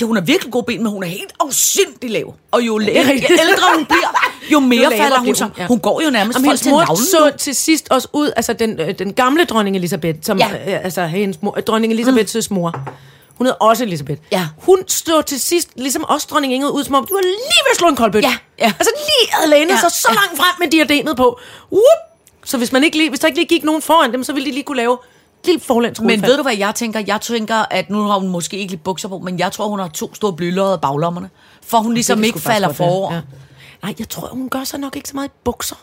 Ja, 0.00 0.06
hun 0.06 0.16
har 0.16 0.22
virkelig 0.22 0.52
gode 0.52 0.64
ben, 0.66 0.82
men 0.82 0.92
hun 0.92 1.02
er 1.02 1.06
helt 1.06 1.32
afsindig 1.40 2.10
lav. 2.10 2.34
Og 2.50 2.62
jo, 2.62 2.78
rigtigt. 2.78 3.30
jo 3.30 3.36
ældre 3.48 3.76
hun 3.76 3.84
bliver, 3.84 4.28
jo 4.52 4.60
mere 4.60 4.82
Jo 4.82 4.90
falder 4.90 5.18
hun 5.18 5.26
hun, 5.26 5.50
ja. 5.58 5.66
Hun 5.66 5.78
går 5.78 6.00
jo 6.04 6.10
nærmest 6.10 6.36
Og 6.36 6.40
folk 6.40 6.46
hendes 6.46 6.60
til 6.60 6.72
navlen 6.72 7.06
så 7.06 7.32
til 7.38 7.54
sidst 7.54 7.86
også 7.90 8.08
ud, 8.12 8.30
altså 8.36 8.52
den, 8.52 8.80
øh, 8.80 8.98
den 8.98 9.12
gamle 9.12 9.44
dronning 9.44 9.76
Elisabeth, 9.76 10.18
som, 10.22 10.38
Ja. 10.38 10.48
øh, 10.76 10.84
altså 10.84 11.06
hendes 11.06 11.42
mor, 11.42 11.52
dronning 11.52 11.92
Elisabeths 11.92 12.50
mm. 12.50 12.54
mor. 12.56 12.88
Hun 13.38 13.46
hed 13.46 13.54
også 13.60 13.84
Elisabeth. 13.84 14.22
Ja. 14.32 14.48
Hun 14.58 14.78
stod 14.88 15.22
til 15.22 15.40
sidst, 15.40 15.68
ligesom 15.76 16.04
også 16.04 16.26
dronning 16.30 16.54
Ingrid, 16.54 16.70
ud 16.70 16.84
som 16.84 16.94
om, 16.94 17.06
de 17.06 17.12
var 17.12 17.20
lige 17.22 17.32
ved 17.36 17.70
at 17.72 17.78
slå 17.78 17.88
en 17.88 17.96
koldbøt. 17.96 18.22
Ja, 18.22 18.36
ja. 18.58 18.72
Altså 18.78 18.90
lige 18.96 19.32
havde 19.32 19.50
lænet 19.50 19.74
Ja, 19.74 19.80
sig 19.80 19.90
så 19.90 20.08
ja. 20.10 20.14
langt 20.14 20.36
frem 20.36 20.54
med 20.58 20.68
diademet 20.70 21.16
på. 21.16 21.40
Whoop! 21.72 21.98
Så 22.44 22.58
hvis, 22.58 22.72
man 22.72 22.84
ikke 22.84 22.96
lige, 22.96 23.08
hvis 23.08 23.20
der 23.20 23.26
ikke 23.26 23.38
lige 23.38 23.48
gik 23.48 23.64
nogen 23.64 23.82
foran 23.82 24.12
dem, 24.12 24.24
så 24.24 24.32
ville 24.32 24.46
de 24.46 24.52
lige 24.52 24.64
kunne 24.64 24.76
lave 24.76 24.98
lille 25.46 25.60
forlæns 25.60 26.00
Men 26.00 26.22
ved 26.22 26.36
du, 26.36 26.42
hvad 26.42 26.56
jeg 26.56 26.74
tænker? 26.74 27.02
Jeg 27.06 27.20
tænker, 27.20 27.64
at 27.70 27.90
nu 27.90 28.02
har 28.02 28.18
hun 28.18 28.28
måske 28.28 28.58
ikke 28.58 28.72
lidt 28.72 28.84
bukser 28.84 29.08
på, 29.08 29.18
men 29.18 29.38
jeg 29.38 29.52
tror, 29.52 29.68
hun 29.68 29.78
har 29.78 29.88
to 29.88 30.14
store 30.14 30.32
blylder 30.32 30.62
og 30.62 30.80
baglommerne. 30.80 31.30
For 31.66 31.78
hun 31.78 31.94
ligesom 31.94 32.18
Det 32.18 32.24
ikke 32.26 32.38
sgu 32.38 32.42
faktisk 32.44 32.54
falder 32.54 32.72
forover. 32.72 33.14
Ja. 33.14 33.20
Nej, 33.82 33.94
jeg 33.98 34.08
tror, 34.08 34.28
hun 34.28 34.48
gør 34.48 34.64
sig 34.64 34.80
nok 34.80 34.96
ikke 34.96 35.08
så 35.08 35.14
meget 35.14 35.28
i 35.28 35.32
bukser. 35.44 35.76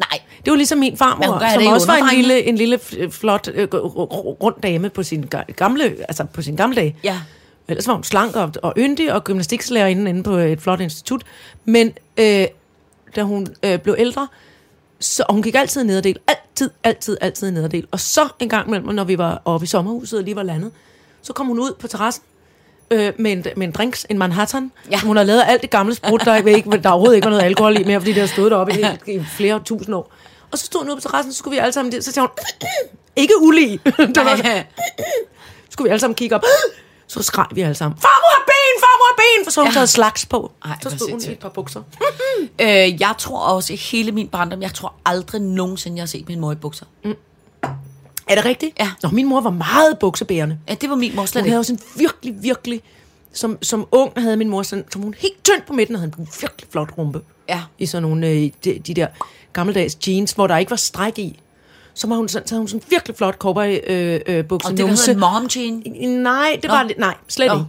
Nej. 0.00 0.20
Det 0.44 0.50
var 0.50 0.56
ligesom 0.56 0.78
min 0.78 0.96
farmor, 0.96 1.24
som 1.52 1.60
det 1.62 1.72
også 1.74 1.86
var 1.86 1.94
en 1.96 2.16
lille, 2.16 2.42
en 2.44 2.56
lille 2.56 2.76
f- 2.76 3.08
flot, 3.10 3.48
øh, 3.54 3.68
rund 3.74 4.54
dame 4.62 4.90
på 4.90 5.02
sin 5.02 5.28
ga- 5.34 5.52
gamle, 5.52 5.96
altså 6.08 6.24
på 6.24 6.42
sin 6.42 6.56
gamle 6.56 6.76
dage. 6.76 6.96
Ja. 7.04 7.20
Ellers 7.68 7.86
var 7.86 7.94
hun 7.94 8.04
slank 8.04 8.36
og, 8.36 8.52
og 8.62 8.72
yndig 8.78 9.12
og 9.12 9.24
gymnastiklærer 9.24 9.86
inde, 9.86 10.10
inde 10.10 10.22
på 10.22 10.32
et 10.36 10.60
flot 10.60 10.80
institut. 10.80 11.22
Men 11.64 11.92
øh, 12.16 12.46
da 13.16 13.22
hun 13.22 13.46
øh, 13.62 13.78
blev 13.78 13.94
ældre, 13.98 14.28
så 15.00 15.24
og 15.28 15.34
hun 15.34 15.42
gik 15.42 15.54
altid 15.54 15.82
i 15.82 15.86
nederdel. 15.86 16.18
Altid, 16.26 16.70
altid, 16.84 17.16
altid 17.20 17.48
i 17.48 17.50
nederdel. 17.50 17.86
Og 17.90 18.00
så 18.00 18.28
en 18.38 18.48
gang 18.48 18.66
imellem, 18.68 18.94
når 18.94 19.04
vi 19.04 19.18
var 19.18 19.42
oppe 19.44 19.64
i 19.64 19.66
sommerhuset 19.66 20.18
og 20.18 20.24
lige 20.24 20.36
var 20.36 20.42
landet, 20.42 20.70
så 21.22 21.32
kom 21.32 21.46
hun 21.46 21.58
ud 21.58 21.72
på 21.80 21.88
terrassen 21.88 22.22
øh, 22.90 23.12
med, 23.18 23.32
en, 23.32 23.44
med 23.56 23.66
en 23.66 23.72
drinks, 23.72 24.06
en 24.10 24.18
Manhattan, 24.18 24.72
Ja. 24.84 24.90
ja. 24.90 24.98
som 24.98 25.06
hun 25.06 25.16
havde 25.16 25.26
lavet 25.26 25.42
alt 25.46 25.62
det 25.62 25.70
gamle 25.70 25.94
sprut, 25.94 26.20
der, 26.24 26.34
ikke, 26.34 26.70
der 26.82 26.90
overhovedet 26.90 27.16
ikke 27.16 27.24
var 27.24 27.30
noget 27.30 27.44
alkohol 27.44 27.80
i 27.80 27.84
mere, 27.84 28.00
fordi 28.00 28.12
det 28.12 28.20
har 28.20 28.26
stået 28.26 28.50
deroppe 28.50 28.72
i, 29.06 29.12
i 29.14 29.24
flere 29.36 29.60
tusind 29.64 29.94
år. 29.94 30.12
Og 30.52 30.58
så 30.58 30.66
stod 30.66 30.80
hun 30.80 30.88
ude 30.90 30.96
på 30.96 31.00
terrassen, 31.02 31.32
så 31.32 31.38
skulle 31.38 31.54
vi 31.54 31.58
alle 31.58 31.72
sammen, 31.72 32.02
så 32.02 32.12
sagde 32.12 32.28
hun, 32.28 32.30
ikke 33.22 33.34
var, 34.24 34.36
så 34.36 34.62
skulle 35.70 35.88
vi 35.88 35.90
alle 35.90 36.00
sammen 36.00 36.14
kigge 36.14 36.34
op. 36.36 36.42
Så 37.08 37.22
skreg 37.22 37.46
vi 37.54 37.60
alle 37.60 37.74
sammen, 37.74 37.98
farmor 38.00 38.30
har 38.38 38.44
ben, 38.46 38.80
farmor 38.80 39.06
har 39.10 39.16
ben, 39.16 39.44
for 39.44 39.50
så 39.50 39.60
hun 39.60 39.68
Ja. 39.68 39.74
taget 39.74 39.88
slags 39.88 40.26
på. 40.26 40.52
Ej, 40.64 40.70
så 40.82 40.90
stod 40.90 41.10
hun 41.10 41.20
i 41.28 41.32
et 41.32 41.38
par 41.38 41.48
bukser. 41.48 41.82
Øh, 42.60 43.00
jeg 43.00 43.14
tror 43.18 43.38
også 43.38 43.74
hele 43.92 44.12
min 44.12 44.28
barndom, 44.28 44.62
jeg 44.62 44.74
tror 44.74 44.94
aldrig 45.04 45.40
nogensinde, 45.40 45.96
jeg 45.96 46.02
har 46.02 46.06
set 46.06 46.28
min 46.28 46.40
mor 46.40 46.52
i 46.52 46.54
bukser. 46.54 46.86
Er 48.26 48.34
det 48.34 48.44
rigtigt? 48.44 48.78
Ja. 48.80 48.90
Nå, 49.02 49.08
min 49.08 49.26
mor 49.26 49.40
var 49.40 49.50
meget 49.50 49.98
buksebærende. 49.98 50.58
Ja, 50.68 50.74
det 50.74 50.90
var 50.90 50.96
min 50.96 51.16
mor 51.16 51.24
slet 51.24 51.42
Hun 51.42 51.48
havde 51.48 51.58
også 51.58 51.72
en 51.72 51.80
virkelig, 51.96 52.42
virkelig... 52.42 52.82
Som, 53.32 53.58
som 53.62 53.86
ung 53.90 54.12
havde 54.16 54.36
min 54.36 54.48
mor 54.48 54.62
sådan, 54.62 54.84
som 54.92 55.02
hun 55.02 55.14
helt 55.18 55.44
tynd 55.44 55.62
på 55.66 55.72
midten, 55.72 55.94
og 55.94 56.00
havde 56.00 56.12
en 56.18 56.28
virkelig 56.40 56.68
flot 56.70 56.88
rumpe. 56.98 57.20
Ja. 57.48 57.62
I 57.78 57.86
sådan 57.86 58.02
nogle, 58.02 58.28
øh, 58.28 58.50
de, 58.64 58.78
de 58.86 58.94
der 58.94 59.06
gammeldags 59.52 60.08
jeans, 60.08 60.32
hvor 60.32 60.46
der 60.46 60.56
ikke 60.56 60.70
var 60.70 60.76
stræk 60.76 61.18
i. 61.18 61.40
Så 61.94 62.06
var 62.06 62.16
hun 62.16 62.28
sådan, 62.28 62.48
så 62.48 62.54
havde 62.54 62.60
hun 62.60 62.68
sådan 62.68 62.82
virkelig 62.90 63.16
flot 63.16 63.34
cowboy 63.34 63.78
øh, 63.86 64.20
øh, 64.26 64.44
bukser. 64.44 64.70
Og 64.70 64.76
det, 64.76 64.88
hedder 64.88 65.12
en 65.12 65.20
mom 65.20 65.48
jean. 65.56 65.82
Nej, 66.08 66.58
det 66.62 66.70
var 66.70 66.82
Nå. 66.82 66.90
nej, 66.98 67.14
slet 67.28 67.48
Nå. 67.48 67.54
ikke. 67.54 67.66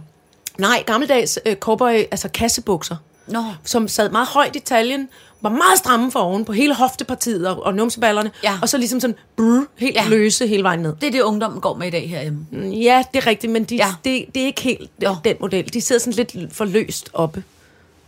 Nej, 0.58 0.82
gammeldags 0.86 1.38
øh, 1.46 1.56
cowboy, 1.56 1.94
altså 1.94 2.28
kassebukser. 2.28 2.96
Nå. 3.30 3.44
Som 3.64 3.88
sad 3.88 4.10
meget 4.10 4.28
højt 4.28 4.56
i 4.56 4.60
taljen, 4.60 5.08
var 5.40 5.50
meget 5.50 5.78
stramme 5.78 6.12
for 6.12 6.20
oven 6.20 6.44
på 6.44 6.52
hele 6.52 6.74
hoftepartiet 6.74 7.48
og, 7.48 7.62
og 7.66 7.74
numseballerne. 7.74 8.30
Ja. 8.44 8.58
Og 8.62 8.68
så 8.68 8.78
ligesom 8.78 9.00
sådan 9.00 9.16
brr, 9.36 9.64
helt 9.76 9.94
Ja. 9.96 10.04
løse 10.08 10.46
hele 10.46 10.62
vejen 10.62 10.80
ned. 10.80 10.94
Det 11.00 11.06
er 11.06 11.10
det, 11.10 11.20
ungdommen 11.22 11.60
går 11.60 11.74
med 11.76 11.86
i 11.86 11.90
dag 11.90 12.10
herhjemme. 12.10 12.46
Ja, 12.72 13.02
det 13.14 13.22
er 13.22 13.26
rigtigt, 13.26 13.52
men 13.52 13.64
de, 13.64 13.76
Ja. 13.76 13.86
det, 14.04 14.24
det 14.34 14.42
er 14.42 14.46
ikke 14.46 14.60
helt 14.62 14.90
Jo. 15.04 15.16
den 15.24 15.36
model. 15.40 15.72
De 15.72 15.80
sidder 15.80 16.00
sådan 16.00 16.26
lidt 16.34 16.54
for 16.54 16.64
løst 16.64 17.10
oppe 17.12 17.42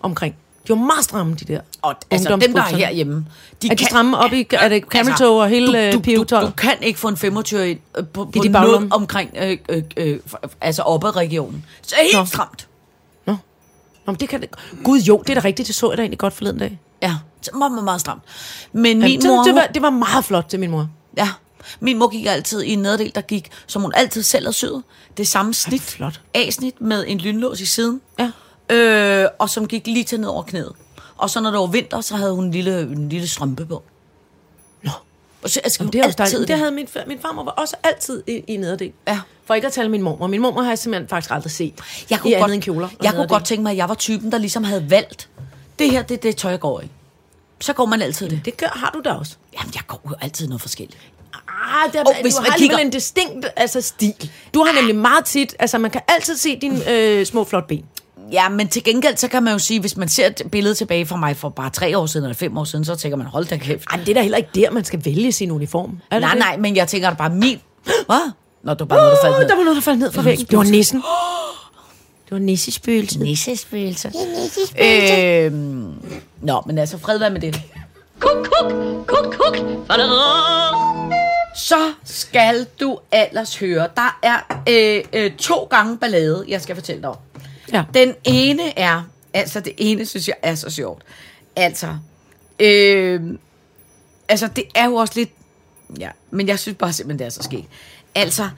omkring. 0.01 0.35
De 0.69 0.69
var 0.69 0.75
meget 0.85 1.05
stramme, 1.05 1.35
de 1.35 1.45
der. 1.45 1.61
Og 1.83 1.95
altså, 2.11 2.37
dem, 2.37 2.53
der 2.53 2.63
er 2.63 2.77
herhjemme, 2.77 3.27
de 3.63 3.69
Er 3.71 3.75
de 3.75 3.85
stramme 3.85 4.19
op 4.19 4.33
i, 4.33 4.47
er 4.53 4.69
det 4.69 4.83
camel 4.83 5.15
toe 5.15 5.43
og 5.43 5.49
hele 5.49 5.67
du, 5.67 5.77
øh, 5.77 5.93
du, 5.93 5.97
du, 5.99 6.03
pivetøjet? 6.03 6.47
du 6.47 6.53
kan 6.53 6.75
ikke 6.83 6.99
få 6.99 7.09
en 7.09 7.17
25 7.17 7.71
i- 7.71 7.79
øh, 7.99 8.07
på, 8.07 8.25
på 8.25 8.31
de 8.45 8.49
noget 8.49 8.89
omkring, 8.91 9.31
øh, 9.43 9.59
øh, 9.69 9.83
øh, 9.97 10.19
altså 10.61 10.83
oppe 10.83 11.07
i 11.07 11.11
regionen. 11.11 11.65
Så 11.83 11.95
helt 12.03 12.17
Nå. 12.17 12.25
stramt. 12.25 12.67
Men 14.13 14.21
det 14.21 14.29
kan 14.29 14.41
det. 14.41 14.49
Gud, 14.85 15.01
jo, 15.01 15.23
det 15.27 15.31
er 15.31 15.41
da 15.41 15.45
rigtigt. 15.49 15.67
Det 15.67 15.75
så 15.75 15.91
jeg 15.91 15.99
da 15.99 16.03
egentlig 16.03 16.19
godt 16.19 16.33
forleden 16.33 16.59
dag. 16.59 16.81
Ja, 17.03 17.15
så 17.43 17.51
meget, 17.55 17.73
meget, 17.73 17.85
meget 17.85 18.01
stramt. 18.01 18.23
Men 18.73 18.99
min 18.99 18.99
Min 18.99 19.21
mor, 19.27 19.37
det, 19.37 19.47
det, 19.47 19.55
var, 19.55 19.67
det 19.75 19.83
var 19.83 19.91
meget 19.91 20.25
flot 20.25 20.45
til 20.49 20.61
min 20.61 20.71
mor. 20.71 20.89
ja, 21.17 21.29
min 21.81 21.99
mor 21.99 22.09
gik 22.09 22.27
altid 22.27 22.63
i 22.63 22.73
en 22.73 22.79
nederdel, 22.79 23.13
der 23.15 23.21
gik, 23.21 23.51
som 23.67 23.83
hun 23.83 23.93
altid 23.97 24.23
selv 24.23 24.45
havde 24.45 24.53
syet. 24.53 24.83
Det 25.17 25.29
samme 25.29 25.55
snit, 25.55 25.83
flot. 25.83 26.21
A-snit 26.35 26.81
med 26.81 27.05
en 27.09 27.19
lynlås 27.19 27.61
i 27.61 27.67
siden. 27.67 28.01
Ja. 28.19 28.31
Øh, 28.75 29.29
og 29.39 29.51
som 29.51 29.67
gik 29.69 29.87
lige 29.87 30.05
til 30.05 30.21
ned 30.21 30.29
over 30.29 30.43
knæet. 30.43 30.73
Og 31.17 31.31
så 31.31 31.41
når 31.41 31.51
det 31.51 31.61
var 31.61 31.67
vinter, 31.67 32.01
så 32.01 32.17
havde 32.17 32.33
hun 32.33 32.45
en 32.45 32.51
lille, 32.51 32.81
en 32.81 33.09
lille 33.09 33.29
strømpe 33.29 33.67
på. 33.67 33.83
Nå. 34.83 34.91
Og 35.43 35.51
så, 35.51 35.61
altså, 35.65 35.79
Jamen, 35.81 35.93
det 35.93 35.99
er 35.99 36.05
altid 36.05 36.19
dejligt. 36.19 36.49
Det 36.49 36.59
havde 36.59 36.71
min, 36.71 36.89
min 37.07 37.19
farmor 37.23 37.45
var 37.45 37.51
også 37.51 37.77
altid 37.83 38.23
i, 38.27 38.33
i 38.33 38.57
nederdel. 38.57 38.93
Ja. 39.09 39.21
For 39.51 39.55
ikke 39.55 39.67
at 39.67 39.73
tale 39.73 39.89
min 39.89 40.03
mormor. 40.03 40.27
Min 40.27 40.41
mormor 40.41 40.63
har 40.63 40.71
jeg 40.71 40.79
simpelthen 40.79 41.09
faktisk 41.09 41.31
aldrig 41.31 41.51
set. 41.53 41.75
Jeg 42.11 42.21
kunne, 42.21 42.31
I 42.31 42.35
godt, 42.35 42.45
andet 42.45 42.55
end 42.55 42.63
kjoler. 42.63 42.89
jeg 43.03 43.15
kunne 43.15 43.27
godt 43.29 43.45
tænke 43.45 43.63
mig, 43.63 43.71
at 43.71 43.77
jeg 43.77 43.89
var 43.89 43.95
typen, 43.95 44.33
der 44.33 44.39
ligesom 44.39 44.65
havde 44.65 44.91
valgt, 44.91 45.29
det 45.79 45.91
her, 45.91 46.03
det 46.03 46.15
er 46.15 46.19
det 46.21 46.37
tøj, 46.37 46.51
jeg 46.51 46.61
går 46.61 46.81
i. 46.81 46.85
så 47.61 47.73
går 47.73 47.87
man 47.87 48.03
altid 48.03 48.29
det. 48.29 48.41
Det 48.45 48.57
gør, 48.57 48.67
har 48.67 48.91
du 48.91 49.01
da 49.05 49.11
også. 49.13 49.37
Jamen, 49.61 49.73
jeg 49.75 49.83
går 49.87 50.01
jo 50.11 50.15
altid 50.21 50.47
noget 50.49 50.61
forskelligt. 50.61 50.99
Ah, 51.35 51.93
der, 51.93 52.01
oh, 52.07 52.15
hvis 52.23 52.35
du 52.35 52.41
har 52.41 52.45
kigger- 52.47 52.55
alligevel 52.55 52.85
en 52.87 52.91
distinkt 52.91 53.47
altså, 53.57 53.81
stil. 53.81 54.31
Du 54.55 54.65
har 54.65 54.73
nemlig 54.75 54.97
meget 54.97 55.25
tit, 55.25 55.55
altså 55.59 55.79
man 55.79 55.91
kan 55.91 56.01
altid 56.09 56.37
se 56.37 56.59
dine 56.61 56.91
øh, 56.91 57.27
små 57.27 57.45
flotte 57.45 57.67
ben. 57.69 57.85
Ja, 58.33 58.49
men 58.49 58.69
til 58.69 58.85
gengæld, 58.85 59.17
så 59.17 59.29
kan 59.29 59.43
man 59.43 59.53
jo 59.53 59.59
sige, 59.59 59.81
hvis 59.81 59.97
man 59.97 60.09
ser 60.09 60.27
et 60.27 60.43
billede 60.53 60.75
tilbage 60.75 61.07
fra 61.07 61.17
mig 61.17 61.37
for 61.37 61.49
bare 61.49 61.71
tre 61.71 61.99
år 61.99 62.07
siden 62.07 62.25
eller 62.25 62.35
fem 62.37 62.59
år 62.59 62.65
siden, 62.65 62.85
så 62.85 62.95
tænker 62.97 63.17
man, 63.17 63.27
hold 63.27 63.47
da 63.47 63.57
kæft. 63.57 63.85
Ej, 63.91 63.97
det 63.97 64.09
er 64.09 64.15
da 64.15 64.23
heller 64.23 64.39
ikke 64.39 64.51
der, 64.55 64.71
man 64.71 64.85
skal 64.85 65.05
vælge 65.05 65.33
sin 65.33 65.51
uniform. 65.51 65.99
Er 66.11 66.17
det 66.17 66.21
Nej, 66.21 66.31
det? 66.31 66.39
nej, 66.39 66.57
men 66.57 66.77
jeg 66.77 66.89
tænker 66.89 67.11
da 67.11 67.17
bare 67.17 67.31
min... 67.31 67.61
Hvad? 68.07 68.31
Nå, 68.63 68.73
det 68.73 68.81
var 68.81 68.87
bare 68.87 68.99
noget, 68.99 69.13
der 69.13 69.23
faldt 69.23 69.39
ned. 69.39 69.49
der 69.49 69.57
var 69.57 69.65
noget, 69.65 69.77
der 69.77 69.83
faldt 69.83 69.99
ned 69.99 70.13
fra 70.13 70.23
væggen. 70.23 70.47
Det 70.47 70.59
var 70.59 70.65
nissen. 70.65 71.03
Det 72.25 72.39
var 72.39 72.45
nissespøgelset. 72.45 73.21
Nissespøgelser. 73.23 74.11
Øhm, 75.47 75.95
nå, 76.43 76.63
men 76.67 76.79
altså, 76.79 76.99
fred 76.99 77.19
være 77.19 77.31
med 77.31 77.41
det. 77.41 77.63
Kuk, 78.19 78.49
kuk, 78.53 78.73
kuk, 79.07 79.35
kuk. 79.35 79.57
Så 81.57 81.93
skal 82.05 82.67
du 82.81 82.99
ellers 83.13 83.59
høre, 83.59 83.89
der 83.97 84.19
er 84.23 84.63
øh, 84.69 85.05
øh, 85.13 85.37
to 85.37 85.65
gange 85.65 85.99
ballade, 85.99 86.45
jeg 86.49 86.61
skal 86.61 86.75
fortælle 86.75 87.03
dig 87.03 87.11
om. 87.11 87.17
Ja. 87.73 87.85
Den 87.95 88.15
ene 88.25 88.79
er, 88.79 89.03
altså 89.35 89.61
det 89.61 89.73
ene 89.79 90.07
synes 90.07 90.29
jeg 90.29 90.37
er 90.43 90.55
så 90.55 90.71
sjovt. 90.71 91.03
Altså, 91.57 91.97
øh, 92.61 93.21
altså 94.29 94.49
det 94.57 94.65
er 94.75 94.85
jo 94.85 94.95
også 94.95 95.13
lidt, 95.17 95.31
ja, 95.99 96.11
men 96.31 96.49
jeg 96.49 96.59
synes 96.59 96.79
bare 96.79 96.93
simpelthen, 96.93 97.19
det 97.19 97.27
er 97.27 97.31
så 97.31 97.43
sket. 97.43 97.65
Altså, 98.15 98.49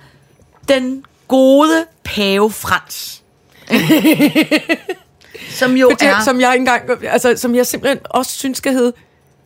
den 0.69 1.05
gode 1.29 1.85
pave 2.05 2.51
Frans, 2.53 3.23
som 5.51 5.77
jo 5.77 5.91
Det, 5.91 6.03
er... 6.09 6.21
som 6.25 6.41
jeg 6.41 6.57
engang, 6.57 6.83
altså, 7.09 7.35
som 7.37 7.55
jeg 7.55 7.67
simpelthen 7.67 7.99
også 8.11 8.33
synes 8.33 8.59
skal 8.59 8.73
hedde 8.73 8.93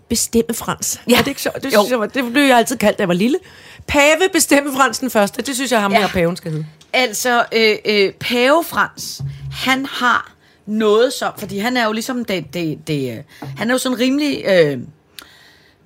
bestemme 0.09 0.55
Frans. 0.55 1.01
Ja. 1.09 1.15
Er 1.15 1.19
det 1.19 1.27
ikke 1.29 1.43
sjovt? 1.43 1.57
Det, 1.57 1.65
Jo. 1.65 1.71
synes 1.71 1.91
jeg, 1.91 2.01
var- 2.01 2.07
det 2.07 2.33
blev 2.33 2.43
jeg 2.43 2.59
altid 2.59 2.77
kaldt, 2.77 2.99
da 2.99 3.03
jeg 3.03 3.09
var 3.09 3.15
lille. 3.15 3.39
Pave 3.87 4.29
bestemme 4.33 4.73
Frans 4.77 4.99
den 4.99 5.11
første. 5.11 5.43
Det 5.43 5.55
synes 5.55 5.73
jeg, 5.73 5.81
ham 5.81 5.93
Ja. 5.93 6.01
her 6.01 6.09
paven 6.09 6.37
skal 6.37 6.51
hedde. 6.51 6.67
Altså, 6.93 7.45
øh, 7.53 7.77
øh, 7.85 8.13
Pave 8.13 8.65
Frans, 8.65 9.23
han 9.53 9.87
har 9.87 10.33
noget 10.67 11.13
som, 11.13 11.33
fordi 11.39 11.59
han 11.59 11.77
er 11.77 11.85
jo 11.87 11.93
ligesom 11.93 12.25
det, 12.25 12.55
det, 12.55 12.79
det 12.87 13.11
øh, 13.17 13.49
han 13.59 13.71
er 13.71 13.75
jo 13.75 13.79
sådan 13.79 13.99
rimelig 13.99 14.45
øh, 14.47 14.79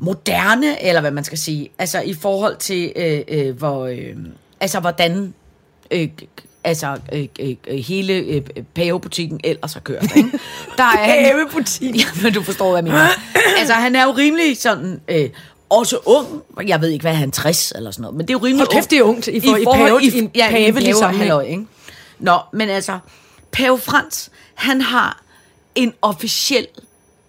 moderne, 0.03 0.83
eller 0.85 1.01
hvad 1.01 1.11
man 1.11 1.25
skal 1.25 1.39
sige, 1.39 1.71
altså 1.79 2.01
i 2.01 2.15
forhold 2.15 2.57
til, 2.57 2.93
øh, 2.97 3.21
øh, 3.29 3.59
hvor, 3.59 3.87
øh, 3.87 4.17
altså 4.61 4.81
hvordan, 4.81 5.35
øh, 5.91 6.09
altså 6.65 6.97
øh, 7.13 7.27
øh, 7.41 7.79
hele 7.79 8.13
øh, 8.15 8.43
pavebutikken 8.75 9.41
ellers 9.45 9.73
har 9.73 9.81
kørt, 9.81 10.17
ikke? 10.17 10.31
Der 10.79 10.85
er 10.85 11.33
Pavebutikken? 11.33 11.97
Ja, 12.01 12.05
men 12.23 12.33
du 12.35 12.43
forstår, 12.43 12.71
hvad 12.71 12.77
jeg 12.77 12.85
mener. 12.85 13.09
altså, 13.59 13.75
han 13.75 13.97
er 13.97 14.05
jo 14.05 14.11
rimelig 14.11 14.57
sådan, 14.57 15.01
øh, 15.09 15.31
også 15.69 15.99
ung. 16.07 16.27
Jeg 16.69 16.81
ved 16.81 16.89
ikke, 16.89 17.03
hvad 17.03 17.13
er 17.13 17.17
han 17.17 17.31
60 17.31 17.73
eller 17.77 17.91
sådan 17.91 18.03
noget, 18.03 18.17
men 18.17 18.29
det 18.29 18.35
er 18.35 18.39
jo 18.39 18.45
rimelig 18.45 18.67
Hold 18.67 18.69
kæft, 18.77 18.91
det 18.91 18.99
er 18.99 19.03
ungt 19.03 19.29
i 19.29 19.41
for- 19.41 19.57
i 19.57 19.65
forhold- 19.65 19.89
pave- 19.89 20.03
i 20.03 20.29
ja, 20.35 20.49
i 20.49 20.51
pavelig 20.53 20.73
sammenhæng. 20.95 21.01
pavehalløj, 21.01 21.43
ikke? 21.43 21.67
Nå, 22.19 22.39
men 22.53 22.69
altså, 22.69 22.99
Pave 23.53 23.79
Frans, 23.79 24.31
han 24.55 24.81
har 24.81 25.23
en 25.75 25.93
officiel 26.03 26.67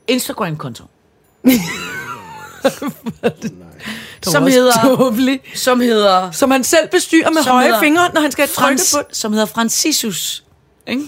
Instagram-konto. 0.07 0.83
som 4.31 4.43
hedder, 4.43 5.37
som 5.55 5.79
hedder, 5.79 6.31
Som 6.31 6.51
han 6.51 6.63
selv 6.63 6.89
bestyrer 6.89 7.29
med 7.31 7.43
høje 7.43 7.65
hedder 7.65 7.79
fingre, 7.79 8.13
når 8.13 8.21
han 8.21 8.31
skal 8.31 8.49
trykke 8.49 8.81
på 8.93 8.99
som 9.11 9.33
hedder 9.33 9.45
Francisus. 9.45 10.43
Ikke? 10.87 11.03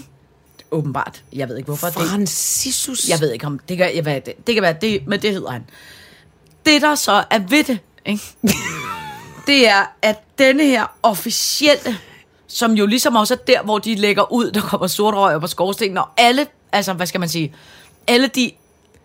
Åbenbart. 0.70 1.22
Jeg 1.32 1.48
ved 1.48 1.56
ikke, 1.56 1.66
hvorfor. 1.66 1.86
Det, 1.86 2.08
Francisus. 2.08 3.08
jeg 3.08 3.20
ved 3.20 3.32
ikke, 3.32 3.46
om 3.46 3.58
det 3.68 3.76
kan, 3.76 3.96
jeg 3.96 4.04
ved, 4.04 4.14
det, 4.14 4.46
det 4.46 4.54
kan 4.54 4.62
være, 4.62 4.76
det, 4.80 5.06
men 5.06 5.22
det 5.22 5.32
hedder 5.32 5.50
han. 5.50 5.64
Det, 6.66 6.82
der 6.82 6.94
så 6.94 7.24
er 7.30 7.38
ved 7.38 7.64
det, 7.64 7.78
ikke? 8.06 8.22
det 9.46 9.68
er, 9.68 9.92
at 10.02 10.22
denne 10.38 10.62
her 10.62 10.86
officielle, 11.02 11.98
som 12.46 12.72
jo 12.72 12.86
ligesom 12.86 13.16
også 13.16 13.34
er 13.34 13.38
der, 13.38 13.62
hvor 13.62 13.78
de 13.78 13.94
lægger 13.94 14.32
ud, 14.32 14.50
der 14.50 14.60
kommer 14.60 14.86
sort 14.86 15.14
røg 15.14 15.34
op 15.34 15.40
på 15.40 15.46
skorstenen, 15.46 15.98
og 15.98 16.08
alle, 16.16 16.46
altså, 16.72 16.92
hvad 16.92 17.06
skal 17.06 17.20
man 17.20 17.28
sige, 17.28 17.54
alle 18.06 18.26
de 18.26 18.50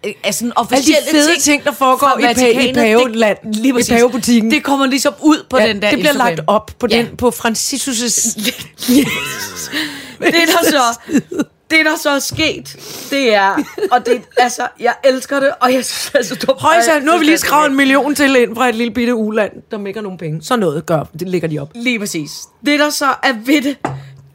øh, 0.05 0.13
er 0.23 0.31
sådan 0.31 0.47
Alle 0.47 0.53
de 0.53 0.75
officielle 0.75 1.09
fede 1.11 1.39
ting, 1.39 1.63
der 1.63 1.71
foregår 1.71 2.19
i, 2.19 2.23
pa- 2.23 2.69
i 2.69 2.73
paveland, 2.73 3.37
lige 3.43 3.67
i 3.69 3.73
præcis, 3.73 3.89
pavebutikken. 3.89 4.51
det 4.51 4.63
kommer 4.63 4.85
ligesom 4.85 5.13
ud 5.21 5.45
på 5.49 5.57
ja, 5.59 5.67
den 5.67 5.81
der 5.81 5.89
det 5.89 5.99
bliver 5.99 6.11
Instagram. 6.11 6.27
lagt 6.35 6.41
op 6.47 6.71
på, 6.79 6.87
Ja. 6.91 6.97
den, 6.97 7.17
på 7.17 7.29
Francisus' 7.35 8.39
det 10.19 10.33
der 10.47 10.63
så 10.69 10.99
det 11.71 11.85
der 11.85 11.97
så 12.03 12.09
er 12.09 12.19
sket, 12.19 12.75
det 13.09 13.33
er, 13.33 13.63
og 13.91 14.05
det, 14.05 14.21
altså, 14.37 14.67
jeg 14.79 14.93
elsker 15.03 15.39
det, 15.39 15.51
og 15.61 15.73
jeg 15.73 15.85
synes, 15.85 16.11
altså, 16.15 16.35
du 16.35 16.53
Højsal, 16.59 17.03
nu 17.03 17.11
har 17.11 17.17
vi 17.17 17.25
lige 17.25 17.37
skrevet 17.37 17.69
en 17.69 17.75
million 17.77 18.15
til 18.15 18.35
ind 18.35 18.55
fra 18.55 18.69
et 18.69 18.75
lille 18.75 18.93
bitte 18.93 19.15
uland, 19.15 19.51
der 19.71 19.77
mækker 19.77 20.01
nogle 20.01 20.17
penge. 20.17 20.43
Så 20.43 20.55
noget 20.55 20.85
gør, 20.85 21.03
det 21.19 21.29
lægger 21.29 21.47
de 21.47 21.59
op. 21.59 21.71
Lige 21.75 21.99
præcis. 21.99 22.31
Det, 22.65 22.79
der 22.79 22.89
så 22.89 23.05
er 23.23 23.33
ved 23.45 23.61
det, 23.61 23.77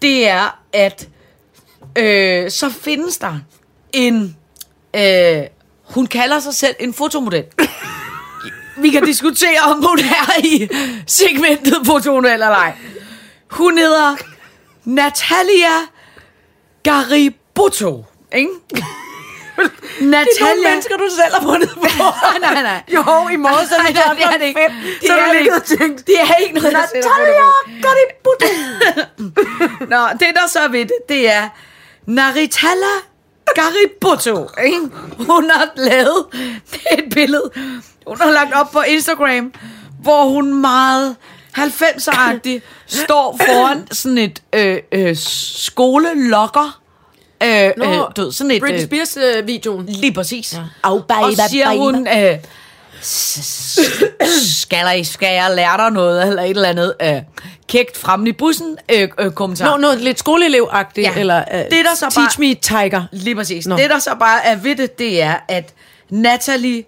det 0.03 0.29
er, 0.29 0.59
at 0.73 1.09
øh, 1.99 2.51
så 2.51 2.71
findes 2.71 3.17
der 3.17 3.39
en... 3.93 4.37
Øh, 4.97 5.43
hun 5.91 6.07
kalder 6.07 6.41
sig 6.41 6.55
selv 6.55 6.75
en 6.81 6.95
fotomodel. 6.95 7.45
Vi 8.77 8.91
kan 8.91 9.05
diskutere, 9.05 9.59
om 9.71 9.83
hun 9.87 9.99
er 9.99 10.45
i 10.45 10.69
segmentet 11.07 11.77
fotomodel 11.87 12.33
eller 12.33 12.47
ej. 12.47 12.73
Hun 13.51 13.79
hedder 13.79 14.17
Natalia 14.85 15.77
Garibotto. 16.83 18.05
Ikke? 18.35 18.49
Natalia... 20.01 20.25
Det 20.25 20.41
er 20.41 20.45
nogle 20.47 20.63
mennesker, 20.71 20.97
du 20.97 21.09
selv 21.11 21.35
har 21.35 21.43
fundet 21.43 21.71
på. 21.71 21.81
nej, 22.41 22.53
nej, 22.53 22.63
nej. 22.63 22.83
Jo, 22.95 23.29
i 23.33 23.37
morgen, 23.37 23.67
så 23.69 23.75
er 23.75 23.83
det 23.87 23.95
Nej, 23.95 24.15
det 24.15 24.25
er 24.35 24.39
det 24.39 24.47
ikke. 24.47 24.61
Det 25.01 25.07
Så 25.09 25.13
er 25.17 25.33
det 25.33 25.41
ikke. 25.41 25.61
tænkt, 25.79 26.07
Det 26.07 26.21
er 26.21 26.35
ikke 26.35 26.55
noget, 26.55 26.73
Natalia 26.73 27.43
på. 28.25 28.31
Nå, 29.95 30.09
det 30.21 30.29
der 30.35 30.47
så 30.49 30.59
er 30.61 30.69
ved 30.69 30.81
det, 30.81 30.99
det 31.09 31.31
er 31.33 31.49
Naritala 32.07 32.95
Garibotto. 33.55 34.49
Ikke? 34.65 34.81
Hun 35.19 35.51
har 35.51 35.69
lavet 35.77 36.27
det 36.73 36.81
et 36.99 37.05
billede, 37.15 37.51
hun 38.07 38.21
har 38.21 38.31
lagt 38.31 38.55
op 38.55 38.71
på 38.73 38.81
Instagram, 38.81 39.53
hvor 40.03 40.25
hun 40.29 40.55
meget 40.61 41.17
90'er-agtigt 41.59 42.61
står 42.87 43.41
foran 43.47 43.87
sådan 43.93 44.19
et 44.19 44.43
øh, 44.53 44.79
øh, 44.93 45.17
skolelokker. 45.17 46.81
Øh, 47.43 47.73
Nå, 47.77 47.85
øh, 47.85 47.99
du 48.17 48.23
ved, 48.25 48.33
sådan 48.33 48.51
et... 48.51 48.61
Britney 48.61 48.81
øh, 48.81 48.87
Spears-videoen. 48.87 49.87
Lige 49.87 50.13
præcis. 50.13 50.53
Ja. 50.55 50.59
Au, 50.83 51.03
Og 51.09 51.33
siger 51.51 51.71
hun, 51.71 52.09
øh, 52.09 52.39
skal, 53.03 54.79
jeg, 54.79 55.07
skal 55.07 55.35
jeg 55.35 55.51
lære 55.55 55.77
dig 55.77 55.91
noget, 55.91 56.29
eller 56.29 56.43
et 56.43 56.51
eller 56.51 56.69
andet 56.69 56.95
øh, 57.03 57.23
kægt 57.75 57.97
frem 57.97 58.27
i 58.27 58.33
bussen, 58.33 58.77
øh, 58.93 59.09
øh, 59.21 59.31
kommentar. 59.31 59.71
Nå, 59.71 59.77
noget 59.77 60.01
lidt 60.01 60.19
skoleelev-agtigt, 60.19 60.99
Ja. 61.07 61.15
eller 61.21 61.39
uh, 61.53 61.59
Det 61.59 61.73
er 61.73 61.83
der 61.83 61.95
så 61.95 62.01
Teach 62.11 62.39
bare- 62.39 62.49
me, 62.49 62.55
tiger. 62.55 63.05
Lige 63.13 63.35
præcis. 63.37 63.67
Nå. 63.67 63.77
Det, 63.77 63.91
der 63.91 63.99
så 63.99 64.15
bare 64.21 64.45
er 64.47 64.57
ved 64.57 64.77
det, 64.77 64.99
det 64.99 65.23
er, 65.23 65.35
at 65.49 65.75
Natalie 66.11 66.85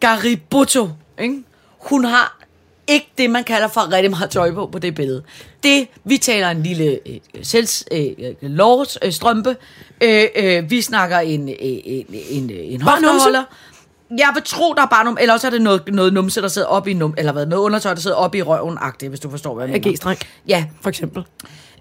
Garibotto, 0.00 0.88
ikke? 1.18 1.42
hun 1.78 2.04
har 2.04 2.38
ikke 2.86 3.12
det, 3.18 3.30
man 3.30 3.44
kalder 3.44 3.68
for 3.68 3.92
rigtig 3.92 4.10
meget 4.10 4.30
tøj 4.30 4.52
på 4.52 4.66
på 4.66 4.78
det 4.78 4.94
billede. 4.94 5.22
Det, 5.62 5.88
vi 6.04 6.16
taler 6.18 6.48
en 6.50 6.62
lille 6.62 6.98
øh, 7.06 7.16
selvs, 7.42 7.84
øh, 7.92 8.10
lårs, 8.40 8.98
øh, 9.02 9.12
strømpe, 9.12 9.56
øh, 10.00 10.24
øh, 10.36 10.70
vi 10.70 10.82
snakker 10.82 11.18
en, 11.18 11.48
øh, 11.48 11.54
en, 11.60 12.06
en, 12.30 12.50
en 12.50 12.80
Bare 12.84 13.00
numse? 13.00 13.08
hofteholder. 13.12 13.44
Jeg 14.18 14.30
vil 14.34 14.42
tro, 14.46 14.74
der 14.74 14.82
er 14.82 14.86
bare 14.86 15.04
nogle, 15.04 15.20
eller 15.20 15.34
også 15.34 15.46
er 15.46 15.50
det 15.50 15.62
noget, 15.62 15.82
noget 15.88 16.12
numse, 16.12 16.42
der 16.42 16.48
sidder 16.48 16.68
op 16.68 16.88
i 16.88 16.94
num, 16.94 17.14
eller 17.18 17.32
hvad, 17.32 17.46
noget 17.46 17.62
undertøj, 17.62 17.94
der 17.94 18.00
sidder 18.00 18.16
op 18.16 18.34
i 18.34 18.42
røven 18.42 18.78
agtigt 18.80 19.10
hvis 19.10 19.20
du 19.20 19.30
forstår, 19.30 19.54
hvad 19.54 19.68
jeg 19.68 19.72
mener. 19.72 19.92
G-streng, 19.92 20.18
Ja, 20.48 20.64
for 20.82 20.88
eksempel. 20.88 21.24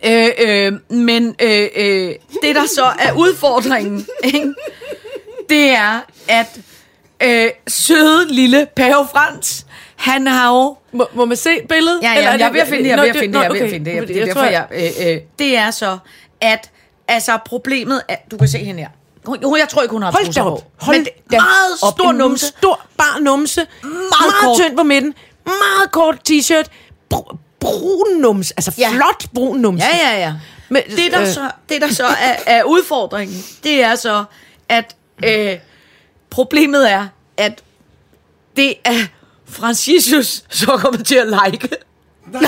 Øh, 0.06 0.28
øh, 0.40 0.74
men 0.90 1.36
øh, 1.42 1.68
øh, 1.76 2.14
det, 2.44 2.56
der 2.56 2.66
så 2.76 2.84
er 3.00 3.12
udfordringen, 3.14 4.06
ikke? 4.24 4.54
det 5.50 5.70
er, 5.70 6.00
at 6.28 6.60
øh, 7.24 7.50
søde 7.68 8.34
lille 8.34 8.68
Pave 8.76 9.08
Frans, 9.12 9.66
han 9.96 10.28
har 10.28 10.50
jo... 10.50 10.78
Må, 10.92 11.08
må 11.14 11.26
man 11.26 11.38
se 11.38 11.50
billedet? 11.70 12.00
Ja, 12.04 12.16
Eller 12.18 12.30
ja, 12.30 12.36
er 12.36 12.38
jeg 12.38 12.48
er 12.48 12.52
ved 12.52 12.60
at 12.60 12.68
finde 12.68 12.84
det, 12.84 12.90
jeg 12.90 12.98
er 12.98 13.02
ved 13.02 13.10
at 13.10 13.16
finde 13.16 13.34
det, 13.34 13.40
jeg 13.40 13.50
er 13.50 13.54
ved 13.54 13.62
at 13.62 13.70
finde 13.70 13.92
det. 13.92 14.08
Det 14.08 14.22
er 14.22 14.26
derfor, 14.26 14.44
jeg... 14.44 14.68
Øh, 14.72 15.14
øh, 15.14 15.22
det 15.40 15.58
er 15.58 15.72
så, 15.72 15.98
at 16.42 16.70
altså 17.08 17.38
problemet 17.46 18.02
er... 18.08 18.16
Du 18.32 18.38
kan 18.38 18.48
se 18.48 18.58
hende 18.58 18.80
her. 18.80 18.90
Hun, 19.26 19.58
jeg 19.60 19.70
tror 19.70 19.82
ikke, 19.82 19.94
hun 19.94 20.02
har 20.02 20.12
Hold 20.12 20.24
da 20.24 20.28
trusser 20.28 20.42
op. 20.42 20.60
på. 20.60 20.66
Hold 20.86 20.98
Men 20.98 21.06
da 21.32 21.38
meget 21.38 21.72
op. 21.84 21.94
stor 21.94 22.10
En 22.10 22.16
numse. 22.16 22.46
Stor, 22.48 22.82
bar 22.98 23.20
numse. 23.22 23.66
Meget, 23.84 23.94
meget 24.10 24.34
kort. 24.44 24.58
tynd 24.60 24.78
på 24.78 24.84
midten. 24.84 25.14
Meget 25.46 25.92
kort 25.92 26.16
t-shirt. 26.30 26.66
Br- 27.14 27.38
brun 27.60 28.16
numse. 28.20 28.54
Altså 28.58 28.74
Ja. 28.78 28.90
flot 28.92 29.26
brun 29.34 29.60
numse. 29.60 29.86
Ja, 29.86 30.10
ja, 30.12 30.20
ja. 30.20 30.34
Men, 30.70 30.84
det, 30.96 31.12
der 31.12 31.22
øh, 31.22 31.28
så, 31.28 31.52
det, 31.70 31.82
der 31.82 31.94
så 31.94 32.06
er, 32.06 32.36
er 32.46 32.64
udfordringen, 32.64 33.44
det 33.64 33.84
er 33.84 33.96
så, 33.96 34.24
at 34.70 34.96
øh, 35.26 35.58
problemet 36.30 36.92
er, 36.92 37.08
at 37.38 37.62
det 38.56 38.74
er 38.86 39.06
Franciscus 39.50 40.44
så 40.50 40.78
kommet 40.78 41.06
til 41.08 41.16
at 41.16 41.28
like 41.52 41.70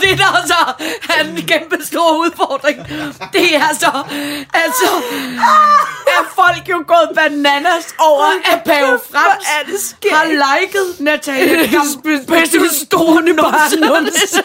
det 0.00 0.18
store 1.84 2.18
udfordring, 2.18 2.78
det 3.32 3.56
er 3.56 3.74
så, 3.80 3.92
altså, 4.54 4.90
er 6.06 6.22
folk 6.34 6.68
jo 6.68 6.84
gået 6.86 7.08
bananas 7.14 7.94
over, 7.98 8.24
at 8.52 8.62
Pave 8.64 9.00
Frans 9.12 9.44
er 9.60 9.66
det 9.66 9.80
skægt. 9.80 10.14
har 10.14 10.24
liket 10.24 10.86
Campbell 12.28 12.74
store 12.86 13.22
numse. 13.22 14.42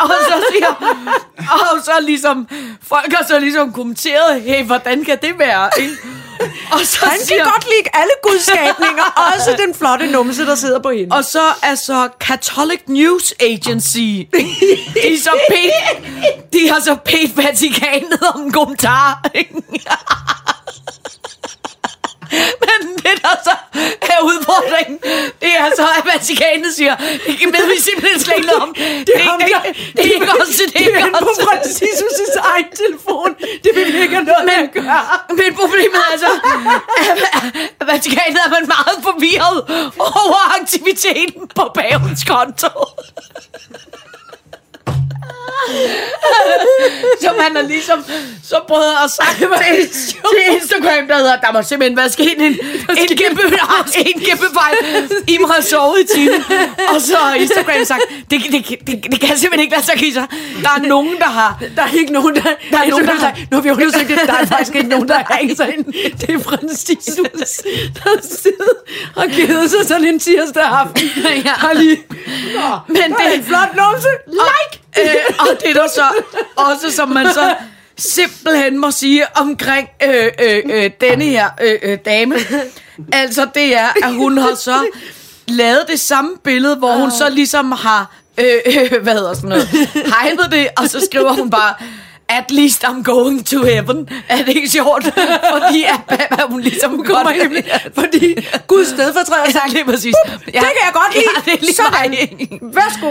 og 0.00 0.10
så 0.28 0.44
siger, 0.50 0.96
og 1.52 1.84
så 1.84 1.92
ligesom, 2.00 2.48
folk 2.82 3.12
har 3.12 3.24
så 3.28 3.38
ligesom 3.38 3.72
kommenteret, 3.72 4.42
hey, 4.42 4.64
hvordan 4.64 5.04
kan 5.04 5.18
det 5.22 5.38
være, 5.38 5.70
ikke? 5.80 5.96
Og 6.72 6.80
så 6.86 7.06
Han 7.06 7.18
kan 7.28 7.38
godt 7.44 7.64
lide 7.64 7.88
alle 7.92 8.10
gudskabninger, 8.22 9.04
også 9.34 9.56
den 9.66 9.74
flotte 9.74 10.06
numse, 10.06 10.46
der 10.46 10.54
sidder 10.54 10.78
på 10.78 10.90
hende. 10.90 11.16
Og 11.16 11.24
så 11.24 11.42
altså 11.62 12.08
Catholic 12.20 12.80
News 12.86 13.34
Agency. 13.40 13.98
De, 14.94 15.14
er 15.14 15.18
så 15.22 15.30
bedt, 15.48 16.52
de 16.52 16.68
har 16.70 16.80
så 16.80 16.96
bedt 17.04 17.36
Vatikanet 17.36 18.22
om 18.34 18.40
en 18.42 18.52
kommentar. 18.52 19.22
Men 22.66 22.78
det 23.04 23.14
der 23.24 23.34
så 23.48 23.54
er 24.12 24.18
udfordringen, 24.30 24.98
det 25.42 25.52
er 25.62 25.68
så, 25.76 25.86
at 25.98 26.04
Vatikanet 26.12 26.74
siger, 26.78 26.96
det 27.26 27.46
ved 27.54 27.64
vi 27.74 27.78
simpelthen 27.88 28.20
slet 28.20 28.36
ikke 28.38 28.54
om. 28.64 28.74
Det 29.08 29.14
er 29.14 29.22
ham, 29.30 29.40
ikke, 29.40 29.52
der- 29.64 29.72
det 29.96 30.04
er 30.10 30.14
ikke 30.18 30.32
også, 30.40 30.62
det 30.74 30.86
er 30.86 30.90
det 30.90 30.96
ikke 30.96 31.10
på 31.20 31.26
også. 31.28 31.42
Franciscus' 31.48 32.38
egen 32.54 32.70
telefon. 32.82 33.30
Det 33.64 33.70
vil 33.76 33.92
vi 33.92 33.98
ikke 34.04 34.14
have 34.14 34.24
noget 34.32 34.44
med 34.50 34.58
at 34.66 34.72
gøre. 34.72 35.04
Men 35.40 35.48
problemet 35.62 35.98
er 36.06 36.12
altså, 36.12 36.30
at 37.00 37.56
at 37.80 37.86
Vatikanet 37.86 38.40
er 38.46 38.50
man 38.50 38.64
meget 38.76 38.96
forvirret 39.08 39.58
over 39.98 40.40
aktiviteten 40.60 41.42
på 41.58 41.64
pavens 41.74 42.24
konto. 42.24 42.68
Så 47.22 47.30
man 47.42 47.56
har 47.56 47.62
ligesom 47.62 48.04
så 48.42 48.60
prøvet 48.68 48.92
at 49.04 49.10
sagt 49.10 49.38
til, 49.38 49.88
til 50.30 50.42
Instagram, 50.56 51.08
der 51.08 51.16
hedder, 51.16 51.36
der 51.36 51.52
må 51.52 51.62
simpelthen 51.62 51.96
være 51.96 52.10
sket 52.10 52.34
en, 52.38 52.42
en 52.42 53.16
kæmpe, 53.22 53.42
en 54.06 54.20
kæmpe 54.20 54.46
fejl. 54.58 54.76
I 55.28 55.38
må 55.38 55.46
have 55.46 55.62
sovet 55.62 56.00
i 56.00 56.06
timen. 56.16 56.44
Og 56.94 57.00
så 57.00 57.16
har 57.16 57.34
Instagram 57.34 57.84
sagt, 57.84 58.02
det, 58.30 58.40
det, 58.52 58.80
det, 58.86 59.06
det 59.10 59.20
kan 59.20 59.36
simpelthen 59.38 59.60
ikke 59.60 59.76
sig 59.82 59.96
give 59.96 60.12
sig. 60.12 60.26
Der 60.62 60.70
er 60.70 60.88
nogen, 60.88 61.16
der 61.18 61.30
har... 61.38 61.62
Der 61.76 61.82
er 61.82 61.92
ikke 61.98 62.12
nogen, 62.12 62.34
der... 62.34 62.42
Der 62.70 62.78
er 62.78 62.88
nogen, 62.88 63.06
der 63.06 63.14
har 63.14 63.38
Nu 63.50 63.56
har 63.56 63.62
vi 63.62 63.70
undersøgt 63.70 64.08
det. 64.08 64.18
Der 64.26 64.32
er 64.32 64.46
faktisk 64.46 64.74
ikke 64.76 64.88
nogen, 64.88 65.08
der 65.08 65.14
har 65.14 65.36
hængt 65.40 65.56
sig 65.56 65.74
ind. 65.76 65.84
Det 66.20 66.30
er 66.30 66.38
Franciscus, 66.38 67.14
der 67.94 68.10
sidder 68.22 68.74
og 69.16 69.26
givet 69.28 69.70
sig 69.70 69.86
sådan 69.88 70.04
en 70.04 70.18
tirsdag 70.18 70.62
aften. 70.62 71.10
Ja. 71.44 71.50
Har 71.50 71.72
lige... 71.72 72.02
Men 72.88 72.96
Det 72.96 73.26
er 73.26 73.32
en 73.32 73.44
flot 73.44 73.76
numse. 73.76 74.08
Like! 74.26 74.85
Øh, 74.98 75.36
og 75.38 75.48
det 75.60 75.70
er 75.70 75.74
der 75.74 75.88
så 75.88 76.04
også, 76.56 76.96
som 76.96 77.08
man 77.08 77.32
så 77.32 77.54
simpelthen 77.98 78.78
må 78.78 78.90
sige 78.90 79.36
omkring 79.36 79.88
øh, 80.02 80.30
øh, 80.42 80.62
øh, 80.70 80.90
denne 81.00 81.24
her 81.24 81.48
øh, 81.60 81.78
øh, 81.82 81.98
dame. 82.04 82.34
Altså, 83.12 83.48
det 83.54 83.76
er, 83.76 83.88
at 84.04 84.14
hun 84.14 84.38
har 84.38 84.54
så 84.54 84.86
lavet 85.48 85.84
det 85.88 86.00
samme 86.00 86.30
billede, 86.44 86.76
hvor 86.76 86.92
hun 86.92 87.10
så 87.10 87.30
ligesom 87.30 87.72
har, 87.72 88.16
øh, 88.38 88.46
øh, 88.66 89.02
hvad 89.02 89.14
hedder 89.14 89.34
sådan 89.34 89.48
noget, 89.48 89.68
hypet 89.94 90.46
det, 90.50 90.68
og 90.76 90.88
så 90.88 91.00
skriver 91.10 91.32
hun 91.32 91.50
bare, 91.50 91.74
at 92.28 92.50
least 92.50 92.84
I'm 92.84 93.02
going 93.02 93.46
to 93.46 93.62
heaven. 93.62 94.08
Er 94.28 94.36
det 94.36 94.48
ikke 94.56 94.68
sjovt? 94.70 95.04
Fordi 95.54 95.84
at, 95.84 96.20
at 96.30 96.44
hun 96.48 96.60
ligesom 96.60 97.04
kommer 97.04 97.34
hjem, 97.34 97.56
fordi 97.94 98.36
Guds 98.66 98.88
stedfortræder 98.88 99.42
Ja, 99.46 99.50
sagt, 99.50 99.72
lige 99.72 99.84
præcis. 99.84 100.14
det 100.46 100.52
kan 100.54 100.62
jeg 100.62 100.90
godt 100.92 101.14
lide. 101.14 101.24
Ja, 101.36 101.40
det 101.52 101.58
er 101.58 101.64
lige 101.64 101.74
Sådan. 101.74 102.10
mig. 102.60 102.74
Værsgo. 102.74 103.10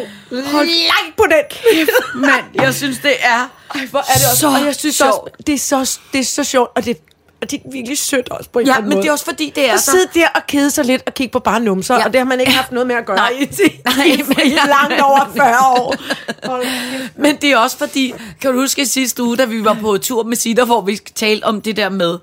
Hold 0.51 0.65
like 0.65 1.13
på 1.17 1.23
den. 1.31 2.21
Men 2.21 2.63
jeg 2.65 2.73
synes, 2.73 2.97
det 3.03 3.13
er 3.19 3.49
Ej, 3.75 3.85
hvor 3.85 3.99
er 3.99 4.03
det 4.03 4.25
også, 4.31 4.37
så 4.39 4.47
og 4.47 4.65
jeg 4.65 4.75
synes 4.75 4.95
sjovt. 4.95 5.47
det 5.47 5.53
er 5.55 5.59
så, 5.59 5.99
det 6.13 6.19
er 6.19 6.25
så 6.25 6.43
sjovt, 6.43 6.69
og 6.75 6.85
det, 6.85 6.97
og 7.41 7.51
det 7.51 7.61
er 7.65 7.71
virkelig 7.71 7.97
sødt 7.97 8.29
også 8.29 8.49
på 8.49 8.59
en 8.59 8.65
Ja, 8.67 8.79
men 8.79 8.89
måde. 8.89 9.01
det 9.01 9.07
er 9.07 9.11
også 9.11 9.25
fordi, 9.25 9.53
det 9.55 9.69
er 9.69 9.73
at 9.73 9.79
så... 9.79 9.91
sidde 9.91 10.07
der 10.13 10.27
og 10.35 10.41
kede 10.47 10.71
sig 10.71 10.85
lidt 10.85 11.03
og 11.07 11.13
kigge 11.13 11.31
på 11.31 11.39
bare 11.39 11.59
numser, 11.59 11.95
ja. 11.95 12.05
Og 12.05 12.13
det 12.13 12.19
har 12.19 12.25
man 12.25 12.39
ikke 12.39 12.51
haft 12.51 12.71
noget 12.71 12.87
med 12.87 12.95
at 12.95 13.05
gøre 13.05 13.15
Nej. 13.15 13.29
i, 13.39 13.43
i, 13.43 13.81
Nej, 13.97 14.05
i, 14.05 14.23
men- 14.27 14.45
i 14.47 14.49
langt 14.49 15.01
over 15.01 15.31
40 15.37 15.59
år. 15.81 15.95
Men 17.21 17.35
det 17.35 17.51
er 17.51 17.57
også 17.57 17.77
fordi, 17.77 18.13
kan 18.41 18.51
du 18.53 18.59
huske 18.59 18.85
sidste 18.85 19.23
uge, 19.23 19.37
da 19.37 19.45
vi 19.45 19.63
var 19.63 19.73
på 19.81 19.97
tur 19.97 20.23
med 20.23 20.35
Sida, 20.37 20.63
hvor 20.65 20.81
vi 20.81 20.99
talte 21.15 21.43
om 21.43 21.61
det 21.61 21.77
der 21.77 21.89
med, 21.89 22.17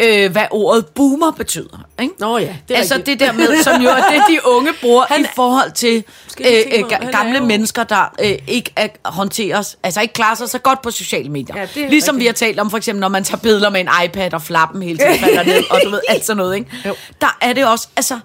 øh, 0.00 0.32
hvad 0.32 0.46
ordet 0.50 0.86
boomer 0.86 1.30
betyder. 1.30 1.84
Ikke? 2.02 2.14
Nå 2.18 2.38
ja, 2.38 2.56
det 2.68 2.74
er 2.74 2.78
altså 2.78 2.94
rigtigt. 2.94 3.20
det 3.20 3.26
der 3.28 3.32
med, 3.34 3.62
som 3.62 3.82
jo 3.82 3.88
er 3.88 3.94
det, 4.10 4.22
de 4.28 4.38
unge 4.46 4.70
bruger 4.80 5.04
Han- 5.10 5.20
i 5.20 5.24
forhold 5.36 5.72
til 5.72 6.04
øh, 6.40 6.46
øh, 6.72 6.88
gamle 7.12 7.36
er 7.36 7.40
jo- 7.40 7.46
mennesker, 7.46 7.84
der 7.84 8.14
øh, 8.24 8.38
ikke 8.48 8.72
er, 8.76 8.88
håndteres, 9.04 9.78
altså 9.82 10.00
ikke 10.00 10.14
klarer 10.14 10.34
sig 10.34 10.48
så 10.48 10.58
godt 10.58 10.82
på 10.82 10.90
sociale 10.90 11.28
medier. 11.28 11.56
Ja, 11.56 11.66
ligesom 11.74 11.90
rigtigt. 12.16 12.20
vi 12.20 12.26
har 12.26 12.32
talt 12.32 12.60
om, 12.60 12.70
for 12.70 12.76
eksempel, 12.76 13.00
når 13.00 13.08
man 13.08 13.24
tager 13.24 13.40
billeder 13.40 13.70
med 13.70 13.80
en 13.80 13.88
iPad 14.04 14.34
og 14.34 14.42
flappen 14.42 14.82
hele 14.82 14.98
tiden 14.98 15.18
falder 15.18 15.42
ned, 15.44 15.64
og 15.70 15.80
du 15.84 15.90
ved, 15.90 16.00
alt 16.08 16.26
sådan 16.26 16.36
noget. 16.36 16.56
Ikke? 16.56 16.70
Jo. 16.86 16.94
Der 17.20 17.36
er 17.40 17.52
det 17.52 17.66
også, 17.66 17.88
altså, 17.96 18.18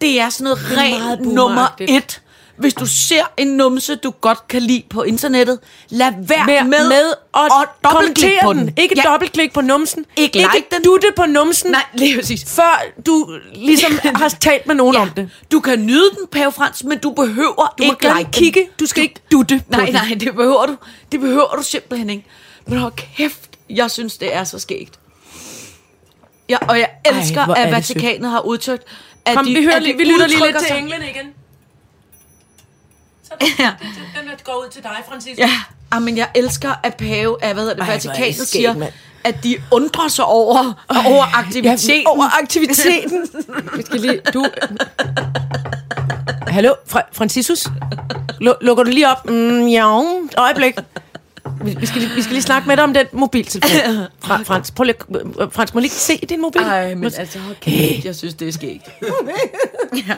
det 0.00 0.20
er 0.20 0.28
sådan 0.30 0.44
noget 0.44 0.58
regel 0.76 1.28
nummer 1.28 1.74
et. 1.80 2.20
Hvis 2.58 2.74
du 2.74 2.86
ser 2.86 3.22
en 3.36 3.46
numse, 3.48 3.94
du 3.96 4.10
godt 4.10 4.48
kan 4.48 4.62
lide 4.62 4.82
på 4.90 5.02
internettet, 5.02 5.58
lad 5.88 6.12
være 6.18 6.46
med, 6.46 6.64
med, 6.64 6.88
med 6.88 7.12
at 7.36 7.42
at 7.44 7.92
kommentere 7.92 8.38
på 8.42 8.52
den. 8.52 8.66
den. 8.66 8.74
Ikke 8.76 8.94
Ja. 8.96 9.02
dobbeltklik 9.10 9.52
på 9.52 9.60
numsen. 9.60 10.06
Ikke 10.16 10.36
like 10.38 10.50
ikke 10.56 10.68
den. 10.72 10.82
dutte 10.82 11.06
på 11.16 11.26
numsen, 11.26 11.70
Nej, 11.70 11.82
lige 11.94 12.16
præcis. 12.18 12.54
før 12.54 12.82
du 13.06 13.38
ligesom 13.54 13.92
har 14.14 14.28
talt 14.28 14.66
med 14.66 14.74
nogen 14.74 14.96
om 14.96 15.10
det. 15.10 15.30
Du 15.52 15.60
kan 15.60 15.86
nyde 15.86 16.10
den, 16.10 16.26
Pave 16.32 16.52
Frans, 16.52 16.84
men 16.84 16.98
du 16.98 17.10
behøver 17.10 17.74
Du 17.78 17.82
ikke 17.84 18.12
like 18.18 18.30
kigge, 18.32 18.60
den. 18.60 18.68
du 18.80 18.86
skal 18.86 19.02
ikke 19.02 19.20
dutte 19.32 19.58
på 19.72 19.76
Nej, 19.80 19.90
nej, 19.90 20.16
det 20.20 20.34
behøver 20.34 20.66
du. 20.66 20.76
Det 21.12 21.20
behøver 21.20 21.56
du 21.56 21.62
simpelthen 21.62 22.10
ikke. 22.10 22.24
Men 22.66 22.78
hold 22.78 22.92
kæft, 23.16 23.40
jeg 23.70 23.90
synes, 23.90 24.16
det 24.16 24.34
er 24.34 24.44
så 24.44 24.58
skægt. 24.58 24.98
Ja, 26.48 26.56
og 26.68 26.78
jeg 26.78 26.88
elsker, 27.04 27.40
Ej, 27.40 27.62
at. 27.66 27.72
Vatikanet 27.72 28.30
har 28.30 28.40
udtrykt, 28.40 28.82
at 29.24 29.36
Kom, 29.36 29.44
de, 29.46 29.54
vi, 29.54 29.62
hører 29.64 29.76
at 29.76 29.82
de 29.82 29.94
vi 29.96 30.04
lytter 30.04 30.26
lige 30.26 30.46
lidt 30.46 30.56
til 30.66 30.76
englen 30.76 31.02
igen. 31.02 31.26
Så 33.28 33.34
Ja. 33.58 33.70
den 34.20 34.30
går 34.44 34.52
ud 34.52 34.70
til 34.72 34.82
dig, 34.82 34.96
Francisco. 35.08 35.42
Ja, 35.42 35.50
ah, 35.90 36.02
men 36.02 36.16
jeg 36.16 36.28
elsker, 36.34 36.74
at 36.82 36.94
Pave, 36.94 37.44
at, 37.44 37.52
hvad 37.54 37.62
hedder 37.62 37.74
det, 37.76 37.82
er 37.82 37.86
Vatikanet 37.86 38.48
siger, 38.48 38.74
mand. 38.74 38.92
at 39.24 39.44
de 39.44 39.56
undrer 39.70 40.08
sig 40.08 40.24
over, 40.24 40.84
over 41.06 41.36
aktiviteten. 41.38 41.90
Ja, 41.90 42.10
over 42.10 42.42
aktiviteten. 42.42 43.28
Vi 43.76 43.82
skal 43.82 44.00
lige, 44.00 44.20
du... 44.34 44.46
Hallo, 46.46 46.74
Fra- 46.86 47.08
Franciscus? 47.12 47.66
Lu- 48.42 48.58
lukker 48.60 48.84
du 48.84 48.90
lige 48.90 49.08
op? 49.10 49.30
Mm, 49.30 49.66
ja, 49.66 50.02
øjeblik. 50.36 50.74
Vi, 51.64 51.76
vi, 51.80 51.86
skal 51.86 52.00
lige, 52.00 52.14
vi 52.14 52.22
skal 52.22 52.32
lige 52.32 52.42
snakke 52.42 52.68
med 52.68 52.76
dig 52.76 52.84
om 52.84 52.94
den 52.94 53.06
mobiltelefon. 53.12 54.06
Fra, 54.20 54.42
Frans, 54.42 54.70
prøv 54.70 54.84
lige, 54.84 54.96
Frans, 55.52 55.74
må 55.74 55.80
lige 55.80 55.90
se 55.90 56.16
din 56.28 56.40
mobil? 56.42 56.62
Ej, 56.62 56.94
men 56.94 57.04
altså, 57.18 57.38
kæft, 57.60 58.04
jeg 58.04 58.16
synes, 58.16 58.34
det 58.34 58.48
er 58.48 58.52
skægt. 58.52 58.88
ja. 60.08 60.14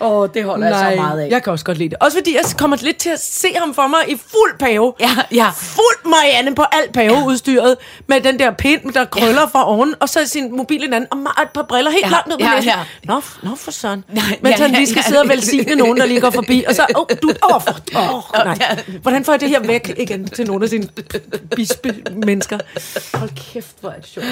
Åh, 0.00 0.12
oh, 0.20 0.28
det 0.34 0.44
holder 0.44 0.66
jeg 0.66 0.92
så 0.96 1.00
meget 1.02 1.20
af. 1.20 1.28
jeg 1.30 1.42
kan 1.42 1.52
også 1.52 1.64
godt 1.64 1.78
lide 1.78 1.88
det. 1.88 1.98
Også 2.00 2.18
fordi 2.18 2.34
jeg 2.34 2.42
kommer 2.58 2.76
lidt 2.80 2.96
til 2.96 3.10
at 3.10 3.20
se 3.22 3.48
ham 3.56 3.74
for 3.74 3.86
mig 3.86 4.00
i 4.08 4.16
fuld 4.16 4.58
pave. 4.58 4.92
Ja, 5.00 5.10
ja. 5.32 5.50
Fuld 5.56 6.10
Marianne 6.10 6.54
på 6.54 6.64
alt 6.72 6.92
paveudstyret. 6.92 7.76
Med 8.06 8.20
den 8.20 8.38
der 8.38 8.50
pind, 8.50 8.92
der 8.92 9.04
krøller 9.04 9.48
fra 9.52 9.68
oven. 9.68 9.94
Og 10.00 10.08
så 10.08 10.26
sin 10.26 10.56
mobil 10.56 10.82
i 10.82 10.86
den 10.86 10.94
anden. 10.94 11.08
Og 11.12 11.42
et 11.42 11.48
par 11.54 11.62
briller 11.62 11.90
helt 11.90 12.04
Ja, 12.04 12.10
langt 12.10 12.26
ned 12.28 12.38
på 12.38 12.44
ja, 12.44 12.54
næsen. 12.54 12.68
ja. 12.70 12.76
Nå, 13.04 13.22
nå 13.42 13.54
for 13.56 13.70
sådan. 13.70 14.04
Nej, 14.08 14.24
Men 14.42 14.52
ja, 14.52 14.58
han 14.58 14.70
ja, 14.70 14.76
lige 14.76 14.86
skal 14.90 15.02
ja. 15.06 15.08
sidde 15.08 15.20
og 15.20 15.28
velsigne 15.28 15.74
nogen, 15.74 15.96
der 15.96 16.06
lige 16.06 16.20
går 16.20 16.30
forbi. 16.30 16.64
Og 16.68 16.74
så, 16.74 16.86
åh, 16.96 17.00
oh, 17.02 17.06
du, 17.22 17.28
åh, 17.42 17.56
oh, 17.56 17.62
for, 17.62 17.76
oh, 17.94 18.44
nej. 18.44 18.58
Hvordan 19.02 19.24
får 19.24 19.32
jeg 19.32 19.40
det 19.40 19.48
her 19.48 19.60
væk 19.60 19.94
igen 19.98 20.28
til 20.28 20.46
nogle 20.46 20.64
af 20.64 20.68
sine 20.70 20.88
bispe 21.56 21.94
mennesker? 22.26 22.58
Hold 23.18 23.30
kæft, 23.52 23.76
hvor 23.80 23.90
er 23.90 23.94
det 23.96 24.06
sjovt. 24.06 24.26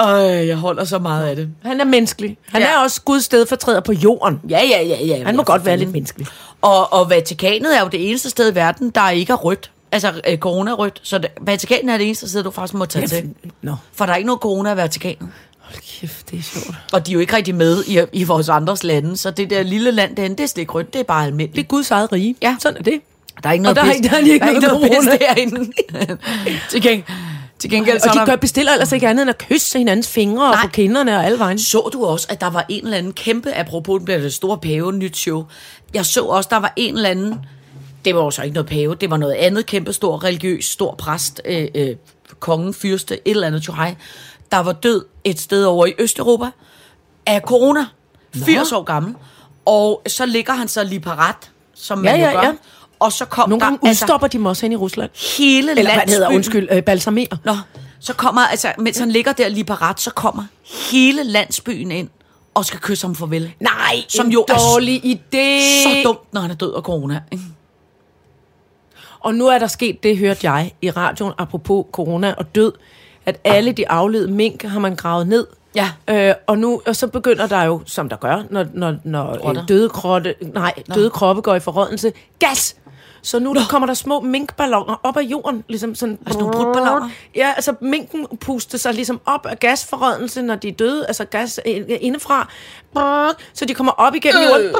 Øh, 0.00 0.48
jeg 0.48 0.56
holder 0.56 0.84
så 0.84 0.98
meget 0.98 1.26
af 1.26 1.36
det. 1.36 1.48
Han 1.62 1.80
er 1.80 1.84
menneskelig. 1.84 2.36
Han 2.52 2.62
Ja. 2.62 2.68
er 2.68 2.78
også 2.78 3.02
Guds 3.02 3.24
stedfortræder 3.24 3.80
på 3.80 3.92
jorden. 3.92 4.40
Ja, 4.48 4.60
ja, 4.70 4.82
ja, 4.82 5.04
ja. 5.04 5.24
Han 5.24 5.36
må 5.36 5.42
godt 5.42 5.64
være 5.64 5.76
lidt 5.76 5.92
menneskelig. 5.92 6.26
Og, 6.62 6.92
og 6.92 7.10
Vatikanet 7.10 7.76
er 7.76 7.80
jo 7.82 7.88
det 7.88 8.08
eneste 8.08 8.30
sted 8.30 8.52
i 8.52 8.54
verden, 8.54 8.90
der 8.90 9.10
ikke 9.10 9.32
er 9.32 9.36
rødt. 9.36 9.70
Altså 9.92 10.12
øh, 10.28 10.38
corona-rødt. 10.38 11.00
Så 11.02 11.18
det, 11.18 11.30
Vatikanet 11.40 11.92
er 11.94 11.98
det 11.98 12.06
eneste 12.06 12.28
sted, 12.28 12.42
du 12.42 12.50
faktisk 12.50 12.74
må 12.74 12.84
tage 12.84 13.06
til. 13.06 13.30
Nå, 13.62 13.74
For 13.92 14.06
der 14.06 14.12
er 14.12 14.16
ikke 14.16 14.26
noget 14.26 14.40
corona 14.40 14.72
i 14.72 14.76
Vatikanet. 14.76 15.28
hold 15.58 16.00
kæft, 16.00 16.30
det 16.30 16.38
er 16.38 16.42
sjovt. 16.42 16.76
Og 16.92 17.06
de 17.06 17.10
er 17.10 17.14
jo 17.14 17.20
ikke 17.20 17.36
rigtig 17.36 17.54
med 17.54 17.84
i, 17.86 18.00
i 18.12 18.24
vores 18.24 18.48
andres 18.48 18.84
lande. 18.84 19.16
Så 19.16 19.30
det 19.30 19.50
der 19.50 19.62
lille 19.62 19.90
land 19.90 20.16
derinde, 20.16 20.36
det 20.36 20.42
er 20.44 20.48
slet 20.48 20.60
ikke 20.60 20.72
rødt. 20.72 20.92
Det 20.92 20.98
er 21.00 21.04
bare 21.04 21.22
Det 21.22 21.26
almindeligt. 21.26 21.64
er 21.64 21.68
Guds 21.68 21.90
eget 21.90 22.12
rige. 22.12 22.36
Ja. 22.42 22.56
Sådan 22.60 22.78
er 22.78 22.82
det. 22.82 23.00
Der 23.42 23.48
er 23.48 23.52
ikke 23.52 23.68
Og 23.68 23.74
noget 23.74 23.76
der 23.76 23.82
er 23.82 23.96
pis. 23.96 24.10
der 24.10 24.16
er 24.16 24.20
ikke 24.20 24.38
der 24.38 24.46
er 24.46 24.60
noget 24.60 24.80
noget 24.80 25.18
pis 25.18 25.18
derinde. 25.20 25.72
til, 26.70 26.82
gengæld, 26.82 27.02
til 27.58 27.70
gengæld 27.70 28.00
så 28.00 28.08
Og 28.08 28.14
de 28.14 28.18
der- 28.18 28.26
gør 28.26 28.36
bestiller 28.36 28.72
ellers 28.72 28.92
ikke 28.92 29.08
andet 29.08 29.22
end 29.22 29.30
at 29.30 29.38
kysse 29.38 29.78
hinandens 29.78 30.08
fingre 30.08 30.44
og 30.44 30.50
Nej. 30.54 30.62
på 30.66 30.68
kinderne 30.70 31.16
og 31.16 31.24
alle 31.24 31.38
vejen. 31.38 31.58
Så 31.58 31.90
du 31.92 32.04
også, 32.04 32.26
at 32.30 32.40
der 32.40 32.50
var 32.50 32.66
en 32.68 32.84
eller 32.84 32.96
anden 32.98 33.12
kæmpe, 33.12 33.52
apropos 33.54 33.98
det 33.98 34.04
bliver 34.04 34.18
det 34.20 34.34
store 34.34 34.58
pave 34.58 34.92
nyt 34.92 35.16
show. 35.16 35.44
Jeg 35.94 36.06
så 36.06 36.24
også, 36.24 36.48
der 36.52 36.56
var 36.56 36.72
en 36.76 36.94
eller 36.96 37.08
anden, 37.10 37.34
det 38.04 38.14
var 38.14 38.22
jo 38.24 38.30
så 38.30 38.42
ikke 38.42 38.54
noget 38.54 38.68
pave, 38.68 38.94
det 38.94 39.10
var 39.10 39.16
noget 39.16 39.34
andet 39.34 39.66
kæmpe 39.66 39.92
stor 39.92 40.24
religiøs, 40.24 40.64
stor 40.64 40.94
præst, 40.94 41.40
øh, 41.44 41.68
øh, 41.74 41.96
kongen, 42.40 42.74
fyrste, 42.74 43.14
et 43.14 43.30
eller 43.30 43.46
andet 43.46 43.62
tjohej, 43.62 43.94
der 44.52 44.58
var 44.58 44.72
død 44.72 45.04
et 45.24 45.40
sted 45.40 45.64
over 45.64 45.86
i 45.86 45.92
Østeuropa 45.98 46.50
af 47.26 47.40
corona, 47.40 47.86
80 48.34 48.72
år 48.72 48.82
gammel. 48.82 49.14
Og 49.64 50.02
så 50.06 50.26
ligger 50.26 50.52
han 50.52 50.68
så 50.68 50.84
lige 50.84 51.00
parat, 51.00 51.50
som 51.74 51.98
man 51.98 52.06
Ja, 52.20 52.20
jo 52.20 52.38
ja, 52.38 52.40
gør. 52.44 52.48
ja. 52.48 52.54
Og 53.04 53.12
så 53.12 53.24
kom 53.24 53.48
Nogle 53.48 53.60
der 53.60 53.66
gange 53.66 53.78
udstopper 53.90 54.26
de 54.26 54.38
dem 54.38 54.46
også 54.46 54.62
hen 54.62 54.72
i 54.72 54.76
Rusland. 54.76 55.10
hele 55.38 55.70
Eller 55.70 55.82
hvad 55.94 56.02
det 56.02 56.10
hedder, 56.10 56.28
landsbyen- 56.28 56.34
undskyld, 56.36 56.68
øh, 56.70 56.82
balsamer. 56.82 57.24
Nå, 57.44 57.56
så 58.00 58.12
kommer, 58.14 58.40
altså, 58.42 58.72
mens 58.78 58.98
han 58.98 59.10
ligger 59.10 59.32
der 59.32 59.48
lige 59.48 59.64
parat, 59.64 60.00
så 60.00 60.10
kommer 60.10 60.42
hele 60.92 61.22
landsbyen 61.24 61.90
ind 61.90 62.08
og 62.54 62.64
skal 62.64 62.80
kysse 62.80 63.06
ham 63.06 63.14
farvel. 63.14 63.52
Nej, 63.60 63.72
Som 64.08 64.26
en 64.26 64.32
jo 64.32 64.44
er 64.48 64.54
dårlig 64.54 65.04
idé. 65.04 65.82
Så 65.82 66.02
dumt, 66.04 66.18
når 66.34 66.40
han 66.40 66.50
er 66.50 66.54
død 66.54 66.74
af 66.74 66.82
corona. 66.82 67.20
ikke? 67.32 67.44
Og 69.20 69.34
nu 69.34 69.46
er 69.46 69.58
der 69.58 69.66
sket, 69.66 70.02
det 70.02 70.18
hørte 70.18 70.50
jeg 70.50 70.72
i 70.82 70.90
radioen, 70.90 71.32
apropos 71.38 71.86
corona 71.92 72.34
og 72.38 72.54
død, 72.54 72.72
at 73.26 73.40
alle 73.44 73.72
de 73.72 73.88
afledte 73.88 74.32
mink 74.32 74.62
har 74.62 74.78
man 74.80 74.96
gravet 74.96 75.26
ned. 75.28 75.46
Ja. 75.76 75.90
Øh, 76.10 76.34
og 76.46 76.58
nu 76.58 76.82
og 76.86 76.96
så 76.96 77.06
begynder 77.06 77.46
der 77.46 77.62
jo, 77.62 77.82
som 77.86 78.08
der 78.08 78.16
gør, 78.16 78.42
når, 78.50 78.66
når, 78.74 78.96
når 79.04 79.36
Rotter. 79.36 79.66
døde, 79.66 79.88
krotte, 79.88 80.34
nej, 80.54 80.72
døde 80.94 81.10
kroppe 81.10 81.42
går 81.42 81.54
i 81.54 81.60
forrådnelse, 81.60 82.12
gas! 82.38 82.76
Så 83.24 83.38
nu 83.38 83.52
der 83.52 83.60
kommer 83.70 83.86
der 83.86 83.94
små 83.94 84.20
minkballoner 84.20 85.00
op 85.02 85.16
af 85.16 85.22
jorden, 85.22 85.64
ligesom 85.68 85.94
sådan... 85.94 86.18
Altså 86.26 86.38
nogle 86.40 86.52
brudballoner? 86.52 87.08
Ja, 87.36 87.52
altså 87.56 87.74
minken 87.80 88.26
puster 88.40 88.78
sig 88.78 88.94
ligesom 88.94 89.20
op 89.26 89.46
af 89.46 89.58
gasforrådnelse, 89.60 90.42
når 90.42 90.54
de 90.54 90.68
er 90.68 90.72
døde, 90.72 91.06
altså 91.06 91.24
gas 91.24 91.60
indefra. 92.00 92.48
Så 93.54 93.64
de 93.64 93.74
kommer 93.74 93.92
op 93.92 94.14
igennem 94.14 94.42
Øh. 94.42 94.48
jorden. 94.48 94.74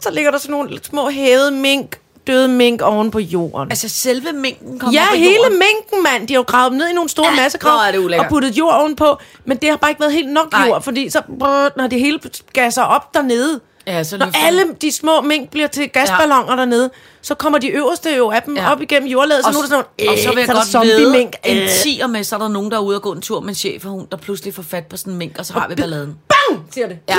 Så 0.00 0.10
ligger 0.10 0.30
der 0.30 0.38
sådan 0.38 0.52
nogle 0.52 0.78
små 0.82 1.08
hævede 1.10 1.50
mink, 1.50 1.98
døde 2.26 2.48
mink 2.48 2.82
oven 2.82 3.10
på 3.10 3.18
jorden. 3.18 3.70
Altså 3.70 3.88
selve 3.88 4.32
mængden 4.32 4.78
kommer 4.78 5.00
Ja, 5.00 5.06
på 5.10 5.16
hele 5.16 5.34
jorden. 5.36 5.52
mængden, 5.58 6.02
mand. 6.02 6.28
De 6.28 6.34
har 6.34 6.38
jo 6.40 6.44
gravet 6.46 6.70
dem 6.70 6.78
ned 6.78 6.88
i 6.88 6.92
nogle 6.92 7.10
store 7.10 7.26
Ja, 7.30 7.42
massegrav 7.42 7.92
og 8.18 8.26
puttet 8.28 8.58
jord 8.58 8.74
ovenpå. 8.74 9.16
Men 9.44 9.56
det 9.56 9.70
har 9.70 9.76
bare 9.76 9.90
ikke 9.90 10.00
været 10.00 10.12
helt 10.12 10.28
nok 10.32 10.52
Nej. 10.52 10.66
jord, 10.68 10.82
fordi 10.82 11.10
så, 11.10 11.22
brrr, 11.38 11.68
når 11.76 11.86
det 11.86 12.00
hele 12.00 12.20
gasser 12.52 12.82
op 12.82 13.14
dernede, 13.14 13.60
Ja, 13.86 14.04
så 14.04 14.16
når 14.18 14.30
alle 14.34 14.62
de 14.82 14.92
små 14.92 15.20
mink 15.20 15.50
bliver 15.50 15.66
til 15.66 15.88
gasballoner 15.88 16.50
ja. 16.52 16.56
dernede, 16.56 16.90
så 17.22 17.34
kommer 17.34 17.58
de 17.58 17.68
øverste 17.68 18.16
jo 18.16 18.30
af 18.30 18.42
dem 18.42 18.56
Ja. 18.56 18.72
op 18.72 18.80
igennem 18.82 19.08
jordlaget, 19.08 19.44
så 19.44 19.48
Og, 19.48 19.52
nu 19.54 19.58
er 19.58 19.62
der 19.62 19.68
sådan 19.68 19.84
nogle, 19.98 20.12
og 20.12 20.18
så 20.18 20.28
vil 20.28 20.38
jeg 20.38 20.48
der 20.48 20.54
godt 20.54 20.86
vide, 20.86 21.02
zombie-mink. 21.04 21.32
en 21.44 21.68
tiger 21.82 22.06
med, 22.06 22.24
så 22.24 22.34
er 22.36 22.40
der 22.40 22.48
nogen, 22.48 22.70
der 22.70 22.76
er 22.76 22.80
ude 22.80 22.96
og 22.96 23.02
gå 23.02 23.12
en 23.12 23.20
tur 23.22 23.40
med 23.40 23.48
en 23.48 23.54
chefhund, 23.54 24.06
der 24.10 24.16
pludselig 24.16 24.54
får 24.54 24.62
fat 24.62 24.86
på 24.86 24.96
sådan 24.96 25.12
en 25.12 25.18
mink, 25.18 25.38
og 25.38 25.46
så 25.46 25.52
har 25.52 25.68
vi 25.68 25.74
balladen. 25.74 26.18
Bang, 26.28 26.66
siger 26.74 26.88
det. 26.88 26.98
Ja, 27.08 27.16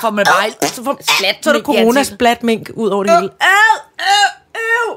får 0.00 0.10
man 0.10 0.24
bare 0.26 0.68
Så, 0.68 0.84
får, 0.84 0.98
splat 1.16 1.36
så 1.42 1.50
er 1.50 1.54
der 1.54 1.58
mink 1.58 1.66
corona-splat 1.66 2.42
mink 2.42 2.70
ud 2.74 2.88
over 2.88 3.04
det 3.04 3.12
hele. 3.12 3.30
Ad, 3.40 3.80
øh, 4.00 4.06
øh. 4.90 4.96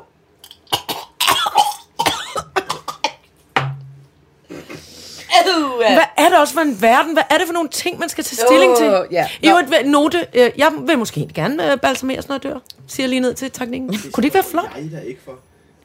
Hvad 5.77 5.97
er 6.25 6.29
det 6.29 6.37
også 6.37 6.53
for 6.53 6.61
en 6.61 6.81
verden? 6.81 7.13
Hvad 7.13 7.23
er 7.29 7.37
det 7.37 7.47
for 7.47 7.53
nogle 7.53 7.69
ting, 7.69 7.99
man 7.99 8.09
skal 8.09 8.23
tage 8.23 8.37
stilling 8.47 8.71
Åh, 8.71 8.77
til? 8.77 9.05
ja. 9.11 9.27
I 9.41 9.49
øvrigt, 9.49 9.69
note, 9.85 10.25
øh, 10.33 10.49
jeg 10.57 10.71
vil 10.87 10.97
måske 10.97 11.17
egentlig 11.17 11.35
gerne 11.35 11.71
øh, 11.71 11.77
balsameres, 11.79 12.27
når 12.27 12.35
jeg 12.35 12.43
dør. 12.43 12.55
Siger 12.87 13.03
jeg 13.03 13.09
lige 13.09 13.19
ned 13.19 13.33
til 13.33 13.51
teknikken. 13.51 13.89
Kunne 13.89 14.21
det 14.21 14.23
ikke 14.23 14.33
være 14.35 14.43
flot? 14.51 14.63
Nej, 14.63 14.83
der 14.91 14.97
er 14.97 15.01
ikke 15.01 15.21
for. 15.25 15.31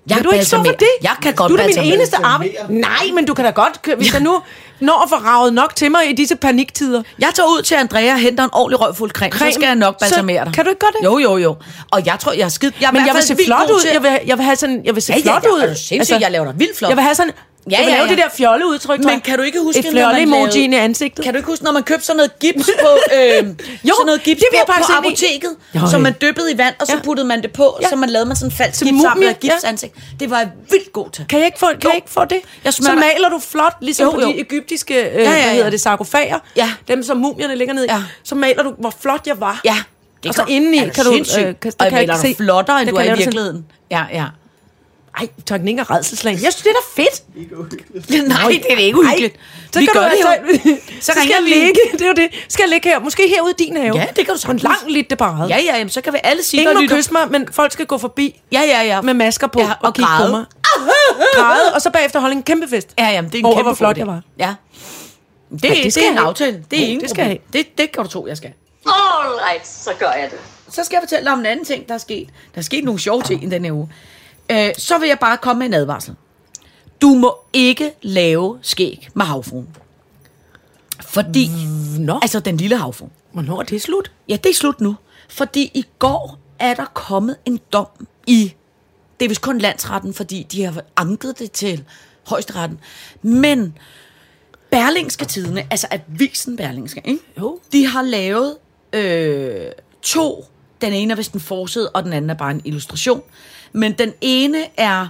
Jeg 0.08 0.16
Vil 0.16 0.24
du 0.24 0.30
ikke 0.30 0.44
stå 0.44 0.56
for 0.56 0.62
det? 0.64 0.88
Jeg 1.02 1.14
kan 1.22 1.34
godt 1.34 1.50
Du 1.50 1.54
er 1.54 1.58
min 1.58 1.66
balsamere. 1.66 1.94
eneste 1.94 2.16
arbejde. 2.24 2.52
Nej, 2.68 3.06
men 3.14 3.24
du 3.24 3.34
kan 3.34 3.44
da 3.44 3.50
godt, 3.50 3.80
hvis 3.96 4.12
der 4.12 4.18
nu 4.18 4.40
når 4.80 5.02
at 5.04 5.08
få 5.08 5.14
ravet 5.16 5.52
nok 5.54 5.76
til 5.76 5.90
mig 5.90 6.10
i 6.10 6.12
disse 6.12 6.36
paniktider. 6.36 7.02
Jeg 7.18 7.28
tager 7.34 7.46
ud 7.46 7.62
til 7.62 7.74
Andrea 7.74 8.12
og 8.12 8.18
henter 8.18 8.44
en 8.44 8.50
ordentlig 8.52 8.80
røvfuld 8.80 9.10
creme, 9.10 9.30
Creme. 9.32 9.52
så 9.52 9.54
skal 9.54 9.66
jeg 9.66 9.74
nok 9.76 9.94
Så 9.94 10.04
balsamere 10.04 10.44
dig. 10.44 10.52
kan 10.52 10.64
du 10.64 10.70
ikke 10.70 10.78
gøre 10.80 10.90
det? 10.98 11.04
Jo, 11.04 11.18
jo, 11.18 11.36
jo. 11.36 11.56
Og 11.90 12.06
jeg 12.06 12.16
tror, 12.20 12.32
jeg 12.32 12.44
er 12.44 12.48
skid. 12.48 12.70
Jeg 12.80 12.90
Men 12.92 13.06
jeg 13.06 13.14
vil 13.14 13.22
se 13.22 13.36
flot 13.46 13.70
ud. 13.70 13.80
Jeg 13.94 14.02
vil, 14.02 14.10
jeg 14.26 14.36
vil 14.38 14.44
have 14.44 14.56
sådan, 14.56 14.82
jeg 14.84 14.94
vil 14.94 15.02
se 15.02 15.12
Ja, 15.12 15.18
ja, 15.18 15.22
flot 15.32 15.44
ja, 15.44 15.48
ud. 15.50 15.60
Altså, 15.60 15.64
er 15.70 15.74
du 15.74 15.80
sindssyg? 15.80 16.16
Jeg 16.20 16.30
laver 16.30 16.44
dig 16.44 16.54
vildt 16.58 16.78
flot. 16.78 16.88
Jeg 16.88 16.96
vil 16.96 17.02
have 17.02 17.14
sådan, 17.14 17.32
Ja, 17.70 17.80
ja, 17.82 17.88
lave 17.88 18.02
ja. 18.02 18.08
det 18.08 18.18
der 18.18 18.28
fjolleudtryk. 18.36 19.04
Men 19.04 19.20
kan 19.20 19.38
du 19.38 19.42
ikke 19.44 19.60
huske, 19.60 19.78
Et 19.78 19.84
når 19.84 19.92
man 19.92 20.00
fjolle-emojien 20.02 20.72
i 20.72 20.76
ansigtet? 20.76 21.24
Kan 21.24 21.34
du 21.34 21.38
ikke 21.38 21.46
huske, 21.46 21.64
når 21.64 21.72
man 21.72 21.82
købte 21.82 22.06
sådan 22.06 22.16
noget 22.16 22.38
gips 22.38 22.70
på, 22.84 22.88
øh, 23.14 23.46
jo, 23.84 23.94
sådan 23.94 24.06
noget 24.06 24.22
gips 24.22 24.40
det 24.40 24.48
på, 24.66 24.72
på 24.86 24.92
apoteket, 24.98 25.56
Jo, 25.74 25.80
som 25.80 25.90
ja. 25.92 25.98
man 25.98 26.14
dyppede 26.20 26.52
i 26.52 26.58
vand, 26.58 26.74
og 26.80 26.86
så 26.86 26.92
Ja. 26.92 27.00
puttede 27.04 27.26
man 27.28 27.42
det 27.42 27.52
på, 27.52 27.78
Ja. 27.82 27.88
så 27.88 27.96
man 27.96 28.10
lavede 28.10 28.26
man 28.28 28.36
sådan 28.36 28.50
en 28.52 28.56
falsk 28.56 28.80
gips 28.82 28.92
mumie, 28.92 29.10
med 29.14 29.22
ja. 29.26 29.32
gipsansigt. 29.32 29.94
Det 30.20 30.30
var 30.30 30.38
jeg 30.38 30.48
vildt 30.70 30.92
god 30.92 31.10
til. 31.10 31.24
Kan 31.28 31.38
jeg 31.38 31.46
ikke 31.46 31.58
få, 31.58 31.66
kan 31.66 31.78
Jo. 31.84 31.88
jeg 31.88 31.96
ikke 31.96 32.10
få 32.10 32.24
det? 32.24 32.40
Jeg 32.64 32.72
så 32.74 32.92
maler 32.94 33.28
du 33.28 33.38
flot, 33.38 33.74
ligesom 33.80 34.04
Jo, 34.06 34.10
på 34.10 34.20
jo. 34.20 34.26
de 34.28 34.40
egyptiske, 34.40 34.94
øh, 34.94 35.02
ja, 35.04 35.10
hvad 35.12 35.24
ja. 35.38 35.52
hedder 35.52 35.70
det, 35.70 35.80
sarkofager. 35.80 36.38
Ja. 36.56 36.70
Dem, 36.88 37.02
som 37.02 37.16
mumierne 37.16 37.54
ligger 37.56 37.74
ned 37.74 37.84
i. 37.84 37.86
Ja. 37.90 38.02
Så 38.24 38.34
maler 38.34 38.62
du, 38.62 38.74
hvor 38.78 38.92
flot 39.00 39.26
jeg 39.26 39.40
var. 39.40 39.60
Ja. 39.64 39.76
Det 40.22 40.28
Og 40.28 40.34
så 40.34 40.44
kan- 40.44 40.54
indeni 40.54 40.78
kan 40.94 41.04
du, 41.04 41.12
øh, 41.12 41.16
kan- 41.16 41.24
der 41.34 41.52
og 41.78 41.84
jeg 41.84 41.90
kan 41.90 41.92
maler 41.92 42.20
dig 42.22 42.36
flottere, 42.36 42.80
end 42.82 42.90
du 42.90 42.96
kan 42.96 43.08
er 43.10 43.14
i 43.14 43.16
virkeligheden. 43.18 43.66
Ja, 43.90 44.04
ja. 44.12 44.24
Ej, 45.18 45.28
teknik 45.46 45.78
er 45.78 45.90
redselsslag. 45.90 46.32
Jeg 46.32 46.38
synes, 46.52 46.56
det 46.56 46.66
er 46.66 46.72
da 46.72 47.02
fedt. 47.02 48.28
Nej, 48.28 48.48
det 48.48 48.72
er 48.72 48.74
da 48.76 48.80
ikke 48.82 48.98
uhyggeligt. 48.98 49.36
Så 49.72 49.78
Vi 49.78 49.84
kan 49.86 49.94
gør 49.94 50.08
du 50.08 50.14
det 50.16 50.22
jo. 50.22 50.28
altså, 50.28 50.62
så, 51.00 51.06
Så 51.06 51.12
skal 51.12 51.20
ringer 51.20 51.36
jeg 51.36 51.44
vi. 51.44 51.50
ligge, 51.50 51.80
det 51.92 52.00
er 52.02 52.06
jo 52.06 52.12
det. 52.12 52.28
Skal 52.48 52.62
jeg 52.62 52.68
ligge 52.70 52.88
her, 52.88 52.98
måske 53.00 53.28
herude 53.28 53.54
i 53.58 53.64
din 53.64 53.76
have. 53.76 53.96
Ja, 53.96 54.06
det 54.16 54.26
kan 54.26 54.34
du 54.34 54.40
På 54.46 54.52
en 54.52 54.58
lang 54.58 54.76
litte 54.88 55.16
parade. 55.16 55.48
Ja, 55.48 55.56
ja, 55.60 55.76
jamen, 55.76 55.90
så 55.90 56.00
kan 56.00 56.12
vi 56.12 56.18
alle 56.24 56.42
sige, 56.42 56.60
Ingen 56.60 56.76
der 56.76 56.82
må 56.82 56.88
kysse 56.88 57.12
mig, 57.12 57.30
men 57.30 57.48
folk 57.52 57.72
skal 57.72 57.86
gå 57.86 57.98
forbi 57.98 58.40
Ja, 58.52 58.60
ja, 58.60 58.82
ja. 58.82 59.00
med 59.00 59.14
masker 59.14 59.46
på 59.46 59.60
Ja, 59.60 59.70
og, 59.70 59.76
og 59.80 59.94
kigge 59.94 60.06
på 60.06 60.16
græde. 60.16 60.30
mig. 60.30 60.44
Græde, 61.34 61.74
og 61.74 61.82
så 61.82 61.90
bagefter 61.90 62.20
holde 62.20 62.34
en 62.34 62.42
kæmpe 62.42 62.68
fest. 62.68 62.88
Ja, 62.98 63.08
jamen, 63.10 63.30
det 63.30 63.34
er 63.34 63.38
en 63.38 63.44
Over, 63.46 63.54
kæmpe 63.54 63.68
hvor 63.68 63.74
flot 63.74 63.98
jeg 63.98 64.06
var. 64.06 64.20
Ja. 64.38 64.54
Det, 65.52 65.64
Ja, 65.64 65.74
det 65.74 65.84
det, 65.84 65.92
skal 65.92 66.02
det 66.02 66.08
er 66.08 66.12
jeg 66.12 66.20
en 66.20 66.26
aftale. 66.28 66.64
Det 66.70 66.78
er 66.78 66.84
ingen 66.86 67.00
det 67.00 67.10
skal 67.10 67.26
jeg. 67.28 67.38
Det, 67.52 67.78
det 67.78 67.92
kan 67.92 68.02
du 68.02 68.08
tro, 68.10 68.26
jeg 68.26 68.36
skal. 68.36 68.50
All 68.86 68.94
right, 69.50 69.66
så 69.68 69.90
gør 69.98 70.10
jeg 70.10 70.28
det. 70.30 70.38
Så 70.70 70.84
skal 70.84 70.96
jeg 70.96 71.02
fortælle 71.02 71.24
dig 71.24 71.32
om 71.32 71.38
en 71.38 71.46
anden 71.46 71.64
ting, 71.64 71.88
der 71.88 71.94
er 71.94 71.98
sket. 71.98 72.28
Der 72.54 72.58
er 72.58 72.62
sket 72.62 72.84
nogle 72.84 73.00
sjove 73.00 73.22
ting 73.22 73.44
i 73.44 73.46
denne 73.48 73.72
uge. 73.72 73.88
Øh, 74.50 74.70
så 74.78 74.98
vil 74.98 75.08
jeg 75.08 75.18
bare 75.18 75.36
komme 75.36 75.58
med 75.58 75.66
en 75.66 75.74
advarsel. 75.74 76.14
Du 77.02 77.08
må 77.08 77.36
ikke 77.52 77.92
lave 78.02 78.58
skæg 78.62 79.08
med 79.14 79.24
havfruen. 79.24 79.68
Fordi, 81.02 81.50
Nå, 81.98 82.18
altså 82.22 82.40
den 82.40 82.56
lille 82.56 82.76
havfrue. 82.76 83.10
hvornår 83.32 83.60
er 83.60 83.64
det 83.64 83.82
slut? 83.82 84.10
Ja, 84.28 84.36
det 84.36 84.50
er 84.50 84.54
slut 84.54 84.80
nu. 84.80 84.96
Fordi 85.28 85.70
i 85.74 85.84
går 85.98 86.38
er 86.58 86.74
der 86.74 86.84
kommet 86.84 87.36
en 87.44 87.60
dom 87.72 87.86
i, 88.26 88.54
det 89.20 89.24
er 89.24 89.28
vist 89.28 89.40
kun 89.40 89.58
landsretten, 89.58 90.14
fordi 90.14 90.42
de 90.42 90.64
har 90.64 90.82
anket 90.96 91.38
det 91.38 91.52
til 91.52 91.84
højesteretten. 92.26 92.80
Men 93.22 93.78
Berlingske 94.70 95.24
Tidene, 95.24 95.66
altså 95.70 95.86
avisen 95.90 96.56
Berlingske, 96.56 97.02
ikke? 97.04 97.20
Jo. 97.38 97.60
de 97.72 97.86
har 97.86 98.02
lavet 98.02 98.56
øh, 98.92 99.66
to. 100.02 100.44
Den 100.80 100.92
ene 100.92 101.12
er 101.12 101.16
vist 101.16 101.32
en 101.32 101.40
forside, 101.40 101.90
og 101.90 102.04
den 102.04 102.12
anden 102.12 102.30
er 102.30 102.34
bare 102.34 102.50
en 102.50 102.62
illustration. 102.64 103.22
Men 103.72 103.92
den 103.92 104.12
ene 104.20 104.58
er 104.76 105.08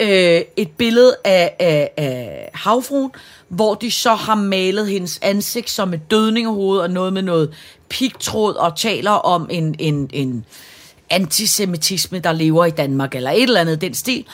øh, 0.00 0.42
et 0.56 0.70
billede 0.70 1.16
af, 1.24 1.56
af, 1.58 1.90
af 1.96 2.50
havfruen, 2.54 3.10
hvor 3.48 3.74
de 3.74 3.90
så 3.90 4.14
har 4.14 4.34
malet 4.34 4.88
hendes 4.88 5.18
ansigt 5.22 5.70
som 5.70 5.94
et 5.94 6.10
dødningehoved 6.10 6.80
og 6.80 6.90
noget 6.90 7.12
med 7.12 7.22
noget 7.22 7.54
pigtråd 7.88 8.54
og 8.54 8.76
taler 8.76 9.10
om 9.10 9.48
en, 9.50 9.74
en, 9.78 10.10
en 10.12 10.44
antisemitisme, 11.10 12.18
der 12.18 12.32
lever 12.32 12.64
i 12.64 12.70
Danmark, 12.70 13.14
eller 13.14 13.30
et 13.30 13.42
eller 13.42 13.60
andet 13.60 13.80
den 13.80 13.94
stil. 13.94 14.24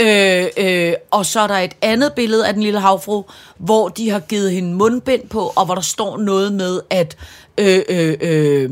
Øh, 0.00 0.46
øh, 0.56 0.92
og 1.10 1.26
så 1.26 1.40
er 1.40 1.46
der 1.46 1.54
et 1.54 1.74
andet 1.82 2.12
billede 2.12 2.46
af 2.46 2.54
den 2.54 2.62
lille 2.62 2.80
havfru, 2.80 3.22
hvor 3.58 3.88
de 3.88 4.10
har 4.10 4.20
givet 4.20 4.52
hende 4.52 4.74
mundbind 4.74 5.28
på, 5.28 5.52
og 5.56 5.64
hvor 5.64 5.74
der 5.74 5.82
står 5.82 6.18
noget 6.18 6.52
med, 6.52 6.80
at 6.90 7.16
øh, 7.58 7.82
øh, 7.88 8.16
øh, 8.20 8.70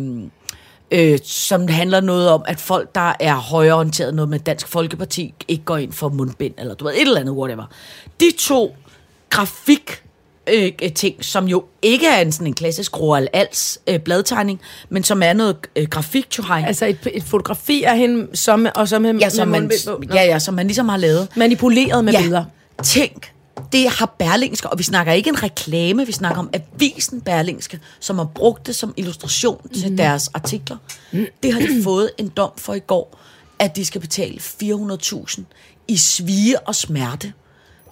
øh, 0.92 1.18
som 1.24 1.68
handler 1.68 2.00
noget 2.00 2.28
om, 2.30 2.42
at 2.46 2.60
folk, 2.60 2.94
der 2.94 3.12
er 3.20 3.34
højreorienteret, 3.34 4.14
noget 4.14 4.28
med 4.28 4.38
Dansk 4.38 4.68
Folkeparti, 4.68 5.34
ikke 5.48 5.64
går 5.64 5.76
ind 5.76 5.92
for 5.92 6.08
mundbind, 6.08 6.54
eller 6.58 6.74
du 6.74 6.84
ved, 6.84 6.92
et 6.92 7.00
eller 7.00 7.20
andet, 7.20 7.34
whatever. 7.34 7.64
De 8.20 8.32
to 8.38 8.76
grafik 9.30 10.02
øh, 10.46 10.72
ting, 10.94 11.24
som 11.24 11.48
jo 11.48 11.64
ikke 11.82 12.06
er 12.06 12.20
en 12.20 12.32
sådan 12.32 12.46
en 12.46 12.54
klassisk 12.54 13.00
Roald 13.00 13.28
Als 13.32 13.80
øh, 13.86 13.98
bladtegning, 13.98 14.60
men 14.88 15.04
som 15.04 15.22
er 15.22 15.32
noget 15.32 15.56
øh, 15.76 15.88
grafik, 15.88 16.30
Tjuhaj. 16.30 16.64
Altså 16.66 16.86
et, 16.86 17.08
et 17.12 17.22
fotografi 17.22 17.82
af 17.82 17.98
hende, 17.98 18.36
som, 18.36 18.66
og 18.74 18.88
så 18.88 18.98
med, 18.98 19.14
ja, 19.14 19.28
som 19.28 19.48
med 19.48 19.52
man, 19.52 19.62
mundbind 19.62 20.08
på. 20.08 20.14
Ja, 20.14 20.22
ja, 20.22 20.38
som 20.38 20.54
man 20.54 20.66
ligesom 20.66 20.88
har 20.88 20.96
lavet. 20.96 21.28
Manipuleret 21.36 22.04
med 22.04 22.12
ja, 22.12 22.20
billeder. 22.20 22.44
tænk, 22.82 23.32
det 23.72 23.88
har 23.88 24.14
Berlingske, 24.18 24.70
og 24.70 24.78
vi 24.78 24.82
snakker 24.82 25.12
ikke 25.12 25.30
en 25.30 25.42
reklame, 25.42 26.06
vi 26.06 26.12
snakker 26.12 26.38
om 26.38 26.50
avisen 26.52 27.20
Berlingske, 27.20 27.80
som 28.00 28.18
har 28.18 28.24
brugt 28.24 28.66
det 28.66 28.76
som 28.76 28.94
illustration 28.96 29.60
mm. 29.64 29.70
til 29.80 29.98
deres 29.98 30.30
artikler. 30.34 30.76
Det 31.42 31.52
har 31.52 31.60
de 31.60 31.82
fået 31.84 32.10
en 32.18 32.28
dom 32.28 32.50
for 32.56 32.74
i 32.74 32.78
går, 32.78 33.18
at 33.58 33.76
de 33.76 33.84
skal 33.84 34.00
betale 34.00 34.38
400.000 34.38 35.42
i 35.88 35.96
svige 35.96 36.60
og 36.60 36.74
smerte 36.74 37.32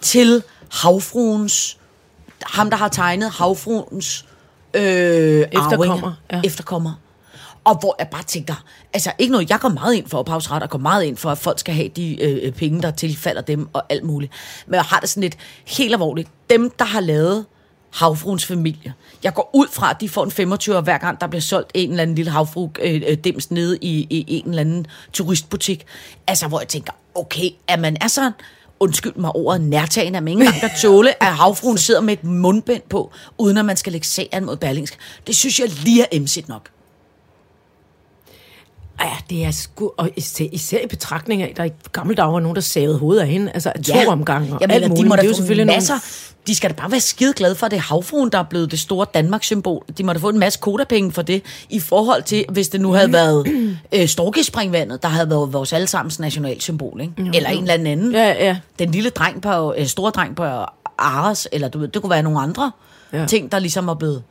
til 0.01 0.43
havfruens, 0.71 1.79
ham 2.43 2.71
der 2.71 2.77
har 2.77 2.89
tegnet 2.89 3.31
havfruens 3.31 4.25
øh, 4.75 4.83
Efterkommer, 4.83 5.73
arvinger, 5.73 6.13
ja. 6.33 6.41
efterkommer. 6.45 6.93
Og 7.65 7.81
hvor 7.81 7.97
jeg 7.99 8.09
bare 8.09 8.23
tænker, 8.23 8.65
altså 8.93 9.13
ikke 9.19 9.33
noget, 9.33 9.51
jeg 9.51 9.61
går 9.61 9.69
meget 9.69 9.95
ind 9.95 10.09
for 10.09 10.19
ophavsret, 10.19 10.63
og 10.63 10.71
går 10.71 10.79
meget 10.79 11.05
ind 11.05 11.17
for, 11.17 11.31
at 11.31 11.39
folk 11.39 11.59
skal 11.59 11.75
have 11.75 11.89
de 11.89 12.23
øh, 12.23 12.39
øh, 12.43 12.53
penge, 12.53 12.83
der 12.83 12.91
tilfalder 12.91 13.43
dem, 13.43 13.69
og 13.73 13.83
alt 13.89 14.05
muligt. 14.05 14.33
Men 14.67 14.75
jeg 14.75 14.83
har 14.83 15.01
det 15.01 15.09
sådan 15.09 15.21
lidt 15.21 15.37
helt 15.67 15.93
alvorligt. 15.93 16.29
Dem, 16.51 16.71
der 16.79 16.85
har 16.85 17.01
lavet 17.01 17.47
havfruens 17.91 18.47
familie. 18.47 18.95
Jeg 19.23 19.35
går 19.35 19.51
ud 19.55 19.67
fra, 19.73 19.91
at 19.91 20.01
de 20.01 20.09
får 20.09 20.25
en 20.25 20.31
25 20.31 20.81
hver 20.81 20.99
gang, 20.99 21.21
der 21.21 21.27
bliver 21.27 21.41
solgt 21.41 21.71
en 21.75 21.91
eller 21.91 22.03
anden 22.03 22.17
lille 22.17 22.31
havfru 22.31 22.71
øh, 22.83 23.03
øh, 23.07 23.17
dims 23.17 23.51
nede 23.51 23.79
i, 23.81 24.07
i 24.11 24.25
en 24.39 24.49
eller 24.49 24.61
anden 24.61 24.87
turistbutik. 25.13 25.87
Altså, 26.27 26.49
hvor 26.49 26.61
jeg 26.61 26.69
tænker, 26.69 26.93
okay, 27.15 27.51
at 27.69 27.81
man 27.81 27.97
er 28.01 28.09
sådan, 28.09 28.33
undskyld 28.81 29.15
mig 29.17 29.31
ordet, 29.37 29.61
nærtagende, 29.61 30.17
at 30.17 30.23
man 30.23 30.33
ikke 30.33 30.61
kan 30.61 30.71
tåle, 30.83 31.23
at 31.23 31.37
havfruen 31.37 31.79
sidder 31.79 32.01
med 32.01 32.13
et 32.13 32.25
mundbind 32.25 32.83
på, 32.91 33.13
uden 33.39 33.57
at 33.57 33.65
man 33.65 33.77
skal 33.77 33.93
lægge 33.93 34.07
sagen 34.07 34.45
mod 34.45 34.57
Berlingsk. 34.57 34.99
Det 35.27 35.37
synes 35.37 35.61
jeg 35.61 35.69
lige 35.69 36.03
er 36.03 36.07
emsigt 36.13 36.49
nok. 36.49 36.69
Ja, 39.01 39.11
det 39.31 39.45
er 39.45 39.51
sgu, 39.51 39.91
og 39.97 40.11
især, 40.17 40.45
især 40.53 40.79
i 40.79 40.87
betragtning 40.87 41.43
af, 41.43 41.49
at 41.51 41.57
der 41.57 41.65
i 41.65 41.71
gamle 41.93 42.15
dage 42.15 42.33
var 42.33 42.41
nogen, 42.41 42.55
der 42.55 42.61
savede 42.61 42.99
hovedet 42.99 43.21
af 43.23 43.29
hende, 43.29 43.53
altså 43.55 43.73
to 43.87 43.95
ja. 43.95 44.07
omgange 44.09 44.55
og 44.55 44.61
Jamen, 44.61 44.75
alt 44.75 44.85
de 44.85 44.89
muligt. 44.89 45.09
må 45.09 45.15
Men 45.15 45.17
da 45.17 45.17
det 45.17 45.27
er 45.27 45.31
jo 45.31 45.37
selvfølgelig 45.37 45.67
masser. 45.67 45.95
Nogle, 45.95 46.03
De 46.47 46.55
skal 46.55 46.71
da 46.71 46.75
bare 46.75 46.91
være 46.91 47.01
skide 47.01 47.33
glade 47.33 47.55
for, 47.55 47.67
at 47.67 47.71
det 47.71 47.77
er 47.77 47.81
havfruen, 47.83 48.33
der 48.33 48.39
er 48.39 48.43
blevet 48.43 48.71
det 48.71 48.81
store 48.81 49.07
Danmarks 49.15 49.47
symbol. 49.47 49.85
De 49.99 50.05
må 50.05 50.13
da 50.13 50.19
få 50.19 50.29
en 50.29 50.39
masse 50.39 50.59
kodapenge 50.63 51.13
for 51.13 51.23
det, 51.23 51.43
i 51.71 51.81
forhold 51.81 52.23
til, 52.23 52.45
hvis 52.49 52.69
det 52.69 52.81
nu 52.81 52.93
havde 52.93 53.13
været 53.13 53.47
øh, 53.93 54.09
Storkespringvandet, 54.09 55.03
der 55.03 55.09
havde 55.09 55.31
været 55.31 55.53
vores 55.53 55.73
allesammens 55.73 56.19
nationalsymbol, 56.19 57.01
ikke? 57.01 57.13
Eller 57.35 57.51
en 57.51 57.61
eller 57.71 57.91
anden. 57.91 58.13
ja, 58.13 58.47
ja. 58.47 58.57
Den 58.79 58.91
lille 58.91 59.11
dreng 59.11 59.43
på, 59.43 59.75
øh, 59.79 59.87
store 59.87 60.11
dreng 60.11 60.37
på 60.37 60.45
Ares, 60.99 61.49
eller 61.53 61.69
du 61.69 61.79
ved, 61.79 61.89
det 61.89 62.03
kunne 62.03 62.11
være 62.11 62.23
nogle 62.23 62.41
andre 62.41 62.73
ja. 63.13 63.27
ting, 63.27 63.53
der 63.53 63.59
ligesom 63.59 63.89
er 63.89 63.95
blevet... 63.95 64.23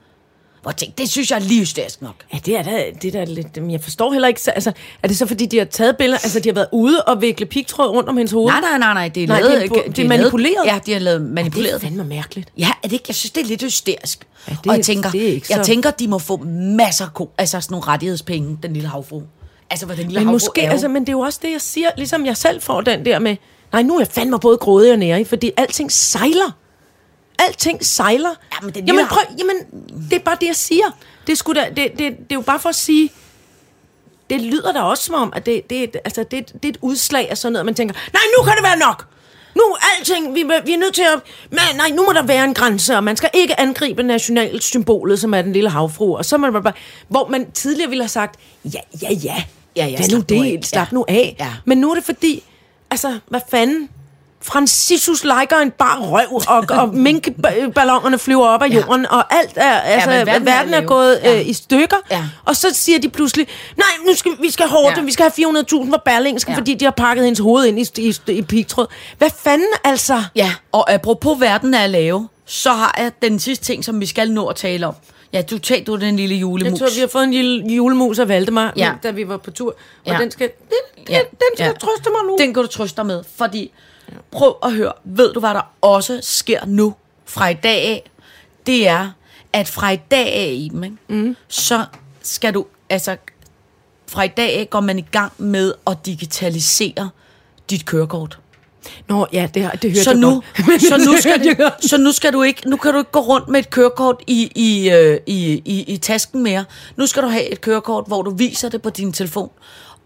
Hvor 0.69 0.73
jeg 0.73 0.77
tænkte, 0.77 1.01
det 1.03 1.09
synes 1.11 1.31
jeg 1.31 1.35
er 1.35 1.39
lige 1.43 1.59
hysterisk 1.59 2.01
nok. 2.01 2.15
Ja, 2.33 2.39
det 2.45 2.57
er 2.57 2.63
da, 2.63 2.83
det 3.01 3.15
er 3.15 3.25
da 3.25 3.31
lidt... 3.31 3.55
Men 3.61 3.71
jeg 3.71 3.81
forstår 3.81 4.11
heller 4.11 4.27
ikke... 4.27 4.41
så- 4.41 4.51
Altså, 4.51 4.71
er 5.03 5.07
det 5.07 5.17
så, 5.17 5.25
fordi 5.25 5.45
de 5.45 5.57
har 5.57 5.65
taget 5.65 5.97
billeder... 5.97 6.17
Altså, 6.23 6.39
de 6.39 6.49
har 6.49 6.53
været 6.53 6.67
ude 6.71 7.01
og 7.03 7.21
vikle 7.21 7.45
pigtråd 7.45 7.87
rundt 7.89 8.09
om 8.09 8.17
hendes 8.17 8.31
hoved? 8.31 8.47
Nej, 8.51 8.59
nej, 8.61 8.77
nej, 8.77 8.93
nej, 8.93 9.07
det 9.07 9.23
er, 9.23 9.27
Nej, 9.27 9.39
lavet, 9.41 9.51
det 9.61 9.63
er 9.77 9.81
det 9.81 9.89
er 9.89 9.93
lavet- 9.95 10.09
manipuleret? 10.09 10.65
Ja, 10.65 10.79
de 10.85 10.93
har 10.93 10.99
lavet 10.99 11.19
Ja, 11.19 11.23
det 11.23 11.29
er 11.29 11.33
manipuleret. 11.33 11.81
fandme 11.81 12.03
mærkeligt. 12.03 12.49
Ja, 12.57 12.67
er 12.83 12.87
det 12.87 12.93
ikke? 12.93 13.05
Jeg 13.07 13.15
synes, 13.15 13.31
det 13.31 13.41
er 13.43 13.45
lidt 13.47 13.61
hysterisk. 13.63 14.27
Ja, 14.47 14.51
det 14.51 14.59
og 14.67 14.71
er- 14.73 14.77
jeg 14.77 14.85
tænker, 14.85 15.11
det 15.11 15.23
er 15.29 15.31
ikke 15.33 15.47
jeg 15.49 15.57
så- 15.57 15.63
tænker, 15.63 15.91
de 15.91 16.07
må 16.07 16.19
få 16.19 16.37
masser 16.77 17.05
af 17.05 17.13
ko- 17.13 17.31
altså 17.37 17.61
sådan 17.61 17.73
nogle 17.73 17.87
rettighedspenge, 17.87 18.57
den 18.63 18.73
lille 18.73 18.89
havfru. 18.89 19.21
Altså, 19.69 19.85
hvad 19.85 19.95
den 19.95 20.05
lille 20.05 20.19
Men 20.19 20.27
havfru 20.27 20.33
måske, 20.35 20.61
er 20.61 20.65
jo- 20.65 20.71
altså, 20.71 20.87
men 20.87 21.01
det 21.01 21.09
er 21.09 21.13
jo 21.13 21.19
også 21.19 21.39
det, 21.41 21.51
jeg 21.51 21.61
siger, 21.61 21.89
ligesom 21.97 22.25
jeg 22.25 22.37
selv 22.37 22.61
får 22.61 22.81
den 22.81 23.05
der 23.05 23.19
med, 23.19 23.35
nej, 23.73 23.81
nu 23.81 23.95
er 23.95 23.99
jeg 23.99 24.07
fandme 24.07 24.39
både 24.39 24.57
grådig 24.57 24.91
og 24.91 24.97
nærig, 24.99 25.27
fordi 25.27 25.51
alting 25.57 25.91
sejler. 25.91 26.55
Alting 27.47 27.85
sejler. 27.85 28.29
Jamen, 28.61 28.73
den 28.75 28.87
jamen, 28.87 28.99
lille- 28.99 29.09
prøv, 29.09 29.23
jamen, 29.39 29.55
det 30.09 30.15
er 30.15 30.19
bare 30.23 30.37
det, 30.41 30.47
jeg 30.47 30.55
siger. 30.55 30.85
Det 31.27 31.37
sgu 31.37 31.53
da, 31.53 31.65
det, 31.75 31.91
det, 31.91 31.97
det 31.99 32.11
er 32.29 32.35
jo 32.35 32.41
bare 32.41 32.59
for 32.59 32.69
at 32.69 32.75
sige, 32.75 33.09
det 34.29 34.41
lyder 34.41 34.71
da 34.73 34.79
også 34.81 35.03
som 35.03 35.15
om, 35.15 35.33
at 35.35 35.45
det, 35.45 35.69
det, 35.69 35.79
er 35.79 35.83
et- 35.83 35.95
altså, 36.05 36.23
det, 36.23 36.53
det 36.53 36.65
er 36.65 36.69
et 36.69 36.77
udslag 36.81 37.29
af 37.29 37.37
sådan 37.37 37.53
noget, 37.53 37.65
man 37.65 37.75
tænker, 37.75 37.95
nej, 38.13 38.21
nu 38.37 38.43
kan 38.43 38.53
det 38.55 38.63
være 38.63 38.77
nok. 38.77 39.05
Nu 39.55 39.61
alting, 39.97 40.35
vi, 40.35 40.43
vi 40.65 40.73
er 40.73 40.77
nødt 40.77 40.93
til 40.95 41.01
at, 41.01 41.19
men, 41.49 41.59
nej, 41.75 41.89
nu 41.89 42.05
må 42.05 42.13
der 42.13 42.21
være 42.23 42.43
en 42.45 42.53
grænse, 42.53 42.95
og 42.95 43.03
man 43.03 43.17
skal 43.17 43.29
ikke 43.33 43.59
angribe 43.59 44.03
nationalsymbolet, 44.03 45.19
som 45.19 45.33
er 45.33 45.41
den 45.41 45.53
lille 45.53 45.69
havfru, 45.69 46.17
og 46.17 46.25
så 46.25 46.37
man 46.37 46.53
bare, 46.53 46.73
hvor 47.07 47.27
man 47.27 47.51
tidligere 47.51 47.89
ville 47.89 48.03
have 48.03 48.09
sagt, 48.09 48.39
ja, 48.65 48.79
ja, 49.01 49.13
ja, 49.23 49.43
Ja, 49.75 49.85
ja, 49.85 49.97
det 49.97 50.11
er 50.13 50.15
nu 50.15 50.21
det, 50.21 50.65
slap 50.65 50.87
Ja. 50.91 50.95
nu 50.95 51.05
af. 51.07 51.35
Ja. 51.39 51.53
Men 51.65 51.77
nu 51.77 51.91
er 51.91 51.95
det 51.95 52.03
fordi, 52.03 52.43
altså, 52.91 53.19
hvad 53.27 53.39
fanden, 53.51 53.89
Franciscus 54.41 55.23
liker 55.23 55.57
en 55.63 55.71
bar 55.71 55.99
røv, 56.01 56.41
og, 56.47 56.65
og 56.69 56.95
minkballongerne 57.07 58.19
flyver 58.19 58.47
op 58.47 58.61
af 58.61 58.69
Ja. 58.69 58.75
jorden, 58.75 59.05
og 59.05 59.33
alt 59.35 59.51
er, 59.55 59.71
altså, 59.79 60.11
ja, 60.11 60.23
verden 60.23 60.45
verden, 60.45 60.73
er 60.73 60.77
er 60.81 60.85
gået 60.85 61.19
Ja. 61.23 61.39
øh, 61.39 61.49
i 61.49 61.53
stykker, 61.53 61.97
Ja. 62.11 62.23
og 62.45 62.55
så 62.55 62.67
siger 62.73 62.99
de 62.99 63.09
pludselig, 63.09 63.47
nej, 63.77 63.87
nu 64.07 64.15
skal 64.15 64.31
vi 64.41 64.51
skal 64.51 64.67
hårdt, 64.67 64.97
Ja. 64.97 65.01
vi 65.03 65.11
skal 65.11 65.23
have 65.23 65.31
400.000 65.31 65.91
for 65.91 66.01
Berlingske, 66.05 66.51
Ja. 66.51 66.57
fordi 66.57 66.73
de 66.73 66.85
har 66.85 66.91
pakket 66.91 67.23
hendes 67.25 67.39
hoved 67.39 67.65
ind 67.65 67.79
i, 67.79 67.85
i, 67.97 68.15
i 68.37 68.41
pigtråd. 68.41 68.87
Hvad 69.17 69.29
fanden 69.43 69.67
altså? 69.83 70.23
Ja, 70.35 70.53
og 70.71 70.91
apropos 70.93 71.41
verden 71.41 71.73
er 71.73 71.87
lave, 71.87 72.27
så 72.45 72.69
har 72.71 72.95
jeg 72.97 73.11
den 73.21 73.39
sidste 73.39 73.65
ting, 73.65 73.85
som 73.85 73.99
vi 74.01 74.05
skal 74.05 74.31
nå 74.31 74.45
at 74.47 74.55
tale 74.55 74.87
om. 74.87 74.93
Ja, 75.33 75.41
du 75.41 75.57
tager 75.57 75.83
du 75.83 75.95
den 75.95 76.15
lille 76.15 76.35
julemus. 76.35 76.79
Jeg 76.79 76.87
tror, 76.89 76.95
vi 76.95 76.99
har 76.99 77.07
fået 77.07 77.23
en 77.23 77.31
lille 77.33 77.73
julemus 77.75 78.19
af 78.19 78.27
Valdemar, 78.29 78.73
Ja. 78.77 78.85
ja. 78.85 78.91
da 79.03 79.11
vi 79.11 79.27
var 79.27 79.37
på 79.37 79.51
tur, 79.51 79.67
og 80.05 80.11
Ja. 80.13 80.17
den 80.17 80.31
skal, 80.31 80.49
den, 80.69 80.77
den, 80.97 81.13
Ja, 81.15 81.19
den 81.19 81.37
skal 81.55 81.65
ja. 81.65 81.71
trøste 81.71 82.09
mig 82.09 82.21
nu. 82.27 82.37
Den 82.39 82.53
kan 82.53 82.63
du 82.63 82.69
trøste 82.69 82.97
dig 82.97 83.05
med, 83.05 83.23
fordi 83.37 83.71
prøv 84.31 84.55
at 84.63 84.73
høre, 84.73 84.93
ved 85.03 85.33
du 85.33 85.39
hvad 85.39 85.49
der 85.53 85.61
også 85.81 86.19
sker 86.21 86.65
nu 86.65 86.95
fra 87.25 87.47
i 87.49 87.53
dag 87.53 87.83
af? 87.87 88.09
Det 88.65 88.87
er, 88.87 89.11
at 89.53 89.67
fra 89.67 89.91
i 89.91 89.99
dag 90.11 90.33
af, 90.33 90.51
Iben, 90.57 90.83
ikke? 90.83 90.97
Mm. 91.07 91.35
så 91.47 91.85
skal 92.21 92.53
du, 92.53 92.65
altså 92.89 93.17
fra 94.07 94.23
i 94.23 94.27
dag 94.27 94.59
af 94.59 94.69
går 94.69 94.79
man 94.79 94.99
i 94.99 95.05
gang 95.11 95.31
med 95.37 95.73
at 95.87 95.97
digitalisere 96.05 97.09
dit 97.69 97.85
kørekort. 97.85 98.39
Nå, 99.07 99.27
ja, 99.33 99.49
det, 99.53 99.63
har- 99.63 99.71
det 99.71 99.91
hørte 99.91 100.03
Så 100.03 100.09
jeg 100.11 100.19
nu, 100.19 100.29
godt. 100.29 100.81
så, 100.89 100.97
nu 100.97 101.17
skal 101.21 101.43
du, 101.57 101.69
så 101.87 101.97
nu 101.97 102.11
skal 102.11 102.33
du 102.33 102.41
ikke, 102.41 102.69
nu 102.69 102.77
kan 102.77 102.91
du 102.93 102.97
ikke 102.99 103.11
gå 103.11 103.19
rundt 103.19 103.47
med 103.47 103.59
et 103.59 103.69
kørekort 103.69 104.15
i, 104.27 104.51
i, 104.55 104.89
øh, 104.91 105.19
i, 105.27 105.61
i, 105.65 105.83
i 105.87 105.97
tasken 105.97 106.43
mere. 106.43 106.65
Nu 106.95 107.07
skal 107.07 107.23
du 107.23 107.27
have 107.27 107.49
et 107.51 107.61
kørekort, 107.61 108.03
hvor 108.07 108.21
du 108.21 108.31
viser 108.35 108.69
det 108.69 108.81
på 108.81 108.89
din 108.89 109.13
telefon. 109.13 109.49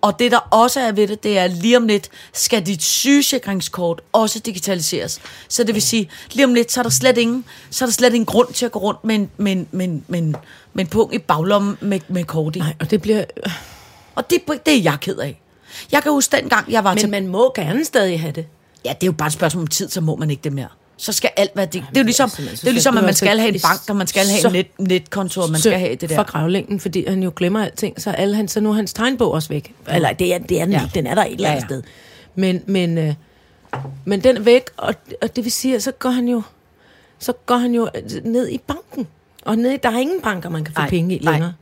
Og 0.04 0.20
det, 0.20 0.32
der 0.32 0.38
også 0.38 0.80
er 0.80 0.92
ved 0.92 1.08
det, 1.08 1.24
det 1.24 1.38
er, 1.38 1.44
at 1.44 1.52
lige 1.52 1.78
om 1.78 1.88
lidt 1.88 2.10
skal 2.34 2.66
dit 2.66 2.84
sygesikringskort 2.84 4.02
også 4.14 4.40
digitaliseres. 4.40 5.22
Så 5.50 5.64
det 5.64 5.76
vil 5.76 5.82
sige, 5.82 6.10
lige 6.32 6.46
om 6.46 6.54
lidt, 6.54 6.72
så 6.72 6.82
er 6.82 6.84
der 6.84 6.90
slet 6.90 7.18
ingen, 7.18 7.46
så 7.70 7.86
er 7.86 7.88
der 7.88 7.94
slet 7.94 8.14
ingen 8.14 8.26
grund 8.26 8.54
til 8.54 8.66
at 8.66 8.72
gå 8.72 8.80
rundt 8.80 9.04
med 9.04 9.16
en, 9.16 9.30
med 9.38 9.52
en, 9.52 9.68
med 9.72 9.86
en, 9.86 10.06
med 10.08 10.20
en, 10.20 10.36
med 10.74 10.84
en 10.84 10.90
punkt 10.90 11.14
i 11.14 11.18
baglommen 11.18 11.78
med, 11.82 12.00
med 12.08 12.24
kort 12.24 12.56
i. 12.56 12.60
Nej, 12.60 12.74
og 12.80 12.92
det 12.92 13.02
bliver... 13.02 13.26
Og 14.16 14.30
det, 14.30 14.42
det 14.66 14.78
er 14.78 14.82
jeg 14.82 14.98
ked 15.02 15.18
af. 15.18 15.42
Jeg 15.92 16.04
kan 16.04 16.12
huske 16.12 16.38
dengang, 16.38 16.72
jeg 16.72 16.84
var 16.84 16.96
til 16.96 17.10
Men 17.10 17.24
man 17.24 17.32
må 17.32 17.52
gerne 17.56 17.86
stadig 17.86 18.20
have 18.20 18.32
det. 18.32 18.46
Ja, 18.86 18.90
det 18.90 19.04
er 19.04 19.08
jo 19.08 19.12
bare 19.12 19.28
et 19.28 19.34
spørgsmål 19.34 19.62
om 19.62 19.68
tid, 19.68 19.90
så 19.90 20.02
må 20.02 20.16
man 20.16 20.30
ikke 20.30 20.44
det 20.44 20.54
mere. 20.54 20.68
Så 21.04 21.12
skal 21.12 21.30
alt 21.38 21.52
være 21.56 21.66
det. 21.66 21.74
Det 21.74 21.98
er 21.98 22.02
jo 22.02 22.04
ligesom, 22.04 22.30
det 22.30 22.50
er 22.64 22.68
jo 22.68 22.72
ligesom 22.72 22.98
at 22.98 23.04
man 23.04 23.14
skal 23.14 23.40
have 23.40 23.54
en 23.56 23.60
bank, 23.62 23.80
og 23.90 23.96
man 23.96 24.08
skal 24.08 24.26
have 24.28 24.46
en 24.48 24.52
net, 24.54 24.68
netkonto, 24.90 25.42
og 25.42 25.50
man 25.52 25.60
skal 25.60 25.80
have 25.80 25.96
det 25.96 26.10
For 26.10 26.16
der. 26.16 26.24
gravlængden, 26.24 26.80
fordi 26.80 27.06
han 27.08 27.24
jo 27.24 27.32
glemmer 27.36 27.64
alting, 27.64 28.02
så, 28.02 28.10
alle 28.12 28.36
hans, 28.36 28.52
så 28.52 28.60
nu 28.60 28.70
er 28.70 28.74
hans 28.74 28.94
tegnbog 28.94 29.32
også 29.32 29.50
væk. 29.50 29.74
Eller 29.94 30.14
det 30.14 30.34
er, 30.34 30.38
det 30.38 30.62
er 30.62 30.66
den 30.66 30.74
Ja. 30.74 30.82
ikke, 30.84 30.94
den 30.96 31.08
er 31.08 31.16
der 31.16 31.24
et 31.24 31.32
eller 31.32 31.50
andet 31.50 31.62
Ja, 31.62 31.66
ja, 31.76 31.82
sted. 31.82 31.84
Men, 32.36 32.62
men, 32.68 32.98
øh, 32.98 33.14
men 34.06 34.24
den 34.24 34.38
er 34.38 34.42
væk, 34.42 34.64
og, 34.78 34.96
og 35.22 35.36
det 35.36 35.44
vil 35.44 35.52
sige, 35.52 35.76
at 35.76 35.84
så 35.84 35.92
går 35.92 36.10
han 36.10 36.28
jo, 36.28 36.42
så 37.20 37.34
går 37.46 37.56
han 37.58 37.74
jo 37.76 37.90
øh, 37.96 38.24
ned 38.26 38.50
i 38.50 38.58
banken. 38.58 39.08
Og 39.46 39.56
ned, 39.58 39.78
der 39.78 39.90
er 39.90 40.00
ingen 40.00 40.22
banker, 40.22 40.50
man 40.50 40.64
kan 40.64 40.74
få 40.74 40.82
Nej, 40.82 40.90
penge 40.90 41.16
i 41.16 41.24
nej. 41.24 41.32
længere. 41.34 41.54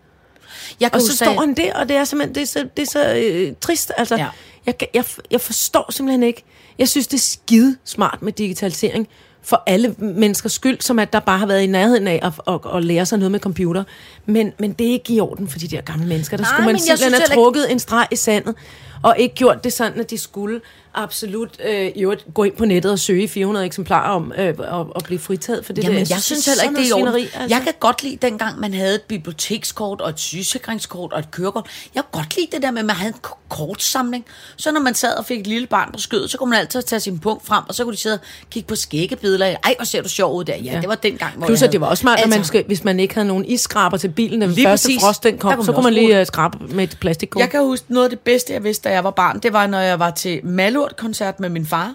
Jeg 0.79 0.91
kan 0.91 1.01
Og 1.01 1.07
så 1.07 1.15
står 1.15 1.39
han 1.39 1.53
der, 1.53 1.73
og 1.73 1.89
det 1.89 1.95
er 1.97 2.03
simpelthen 2.03 2.35
det 2.35 2.41
er 2.41 2.45
så, 2.47 2.67
det 2.77 2.81
er 2.83 2.91
så 2.91 3.13
øh, 3.15 3.53
trist. 3.61 3.91
Altså, 3.97 4.15
Ja. 4.15 4.27
jeg, 4.65 4.75
jeg, 4.93 5.03
jeg 5.31 5.41
forstår 5.41 5.91
simpelthen 5.91 6.23
ikke. 6.23 6.43
Jeg 6.79 6.89
synes, 6.89 7.07
det 7.07 7.17
er 7.17 7.21
skide 7.21 7.77
smart 7.85 8.21
med 8.21 8.33
digitalisering 8.33 9.07
for 9.43 9.63
alle 9.67 9.95
menneskers 9.97 10.51
skyld, 10.51 10.81
som 10.81 10.99
at 10.99 11.13
der 11.13 11.19
bare 11.19 11.39
har 11.39 11.45
været 11.45 11.61
i 11.61 11.65
nærheden 11.67 12.07
af 12.07 12.19
at, 12.23 12.53
at, 12.53 12.59
at 12.77 12.83
lære 12.83 13.05
sig 13.05 13.17
noget 13.19 13.31
med 13.31 13.39
computer. 13.39 13.83
Men, 14.25 14.51
men 14.59 14.73
det 14.73 14.87
er 14.87 14.91
ikke 14.91 15.13
i 15.13 15.19
orden 15.19 15.47
for 15.47 15.59
de 15.59 15.67
der 15.67 15.81
gamle 15.81 16.05
mennesker. 16.07 16.37
Der 16.37 16.43
Nej, 16.43 16.49
skulle 16.53 16.65
man 16.65 16.79
simpelthen 16.79 17.11
have 17.13 17.19
heller 17.21 17.33
ikke- 17.33 17.43
trukket 17.43 17.71
en 17.71 17.79
streg 17.79 18.07
i 18.11 18.15
sandet, 18.15 18.55
og 19.03 19.15
ikke 19.19 19.35
gjort 19.35 19.63
det 19.63 19.73
sådan, 19.73 19.99
at 19.99 20.09
de 20.09 20.17
skulle 20.17 20.61
absolut 20.93 21.49
øh, 21.69 21.91
øvrigt 21.95 22.25
gå 22.33 22.43
ind 22.43 22.55
på 22.55 22.65
nettet 22.65 22.91
og 22.91 22.99
søge 22.99 23.27
400 23.27 23.65
eksemplarer 23.65 24.09
om 24.09 24.33
øh, 24.37 24.53
og, 24.57 24.87
og 24.95 25.03
blive 25.03 25.19
fritaget 25.19 25.65
for 25.65 25.73
det 25.73 25.83
Jamen, 25.83 25.99
der. 25.99 26.05
jeg 26.09 26.21
synes 26.21 26.45
heller 26.45 26.63
ikke, 26.63 26.75
det 26.75 26.83
er. 26.83 26.95
Svineri, 26.95 27.21
altså. 27.21 27.39
Jeg 27.49 27.61
kan 27.63 27.73
godt 27.79 28.03
lide, 28.03 28.15
dengang 28.21 28.59
man 28.59 28.73
havde 28.73 28.95
et 28.95 29.01
bibliotekskort 29.01 30.01
og 30.01 30.09
et 30.09 30.19
sygesikringskort 30.19 31.13
og 31.13 31.19
et 31.19 31.31
kørekort. 31.31 31.65
Jeg 31.95 32.03
kan 32.03 32.19
godt 32.21 32.35
lide 32.35 32.47
det 32.51 32.61
der 32.61 32.71
med, 32.71 32.79
at 32.79 32.85
man 32.85 32.95
havde 32.95 33.13
en 33.13 33.19
kortsamling. 33.49 34.25
Så 34.55 34.71
når 34.71 34.81
man 34.81 34.95
sad 34.95 35.13
og 35.17 35.25
fik 35.25 35.39
et 35.39 35.47
lille 35.47 35.67
barn 35.67 35.89
på 35.93 35.99
skødet, 35.99 36.31
så 36.31 36.37
kunne 36.37 36.49
man 36.49 36.59
altid 36.59 36.81
tage 36.81 36.99
sin 36.99 37.19
punkt 37.19 37.45
frem, 37.45 37.63
og 37.69 37.75
så 37.75 37.83
kunne 37.83 37.93
de 37.93 37.99
sidde 37.99 38.13
og 38.15 38.19
kigge 38.51 38.67
på 38.67 38.75
skæggebilleder. 38.75 39.45
Ej, 39.63 39.75
hvor 39.77 39.85
ser 39.85 40.01
du 40.01 40.09
sjov 40.09 40.35
ud 40.35 40.43
der. 40.43 40.55
Ja, 40.55 40.77
det 40.81 40.89
var 40.89 40.95
dengang, 40.95 41.37
hvor 41.37 41.47
Plus, 41.47 41.61
jeg 41.61 41.67
at 41.67 41.71
det 41.73 41.81
var 41.81 41.87
også 41.87 42.01
smart, 42.01 42.19
havde- 42.19 42.23
at 42.23 42.29
man 42.29 42.37
Altså, 42.37 42.47
skal, 42.47 42.63
hvis 42.67 42.83
man 42.83 42.99
ikke 42.99 43.13
havde 43.13 43.27
nogen 43.27 43.45
isskraber 43.45 43.97
til 43.97 44.09
bilen, 44.09 44.39
når 44.39 44.47
den 44.47 44.55
første 44.63 44.87
præcis. 44.87 45.01
frost 45.01 45.23
den 45.23 45.37
kom, 45.37 45.55
kunne 45.55 45.65
så 45.65 45.71
kunne 45.71 45.83
man 45.83 45.93
lige 45.93 46.21
uh, 46.21 46.27
skrabe 46.27 46.57
med 46.75 46.83
et 46.83 46.97
plastikkort. 47.01 47.41
Jeg 47.41 47.49
kan 47.49 47.61
huske 47.63 47.85
noget 47.89 48.05
af 48.05 48.09
det 48.09 48.19
bedste, 48.19 48.53
jeg 48.53 48.63
vidste, 48.63 48.89
da 48.89 48.90
jeg 48.93 49.03
var 49.03 49.11
barn. 49.11 49.39
Det 49.39 49.53
var, 49.53 49.67
når 49.67 49.79
jeg 49.79 49.99
var 49.99 50.11
til 50.11 50.39
Malurt-koncert 50.43 51.39
med 51.39 51.49
min 51.49 51.65
far. 51.67 51.93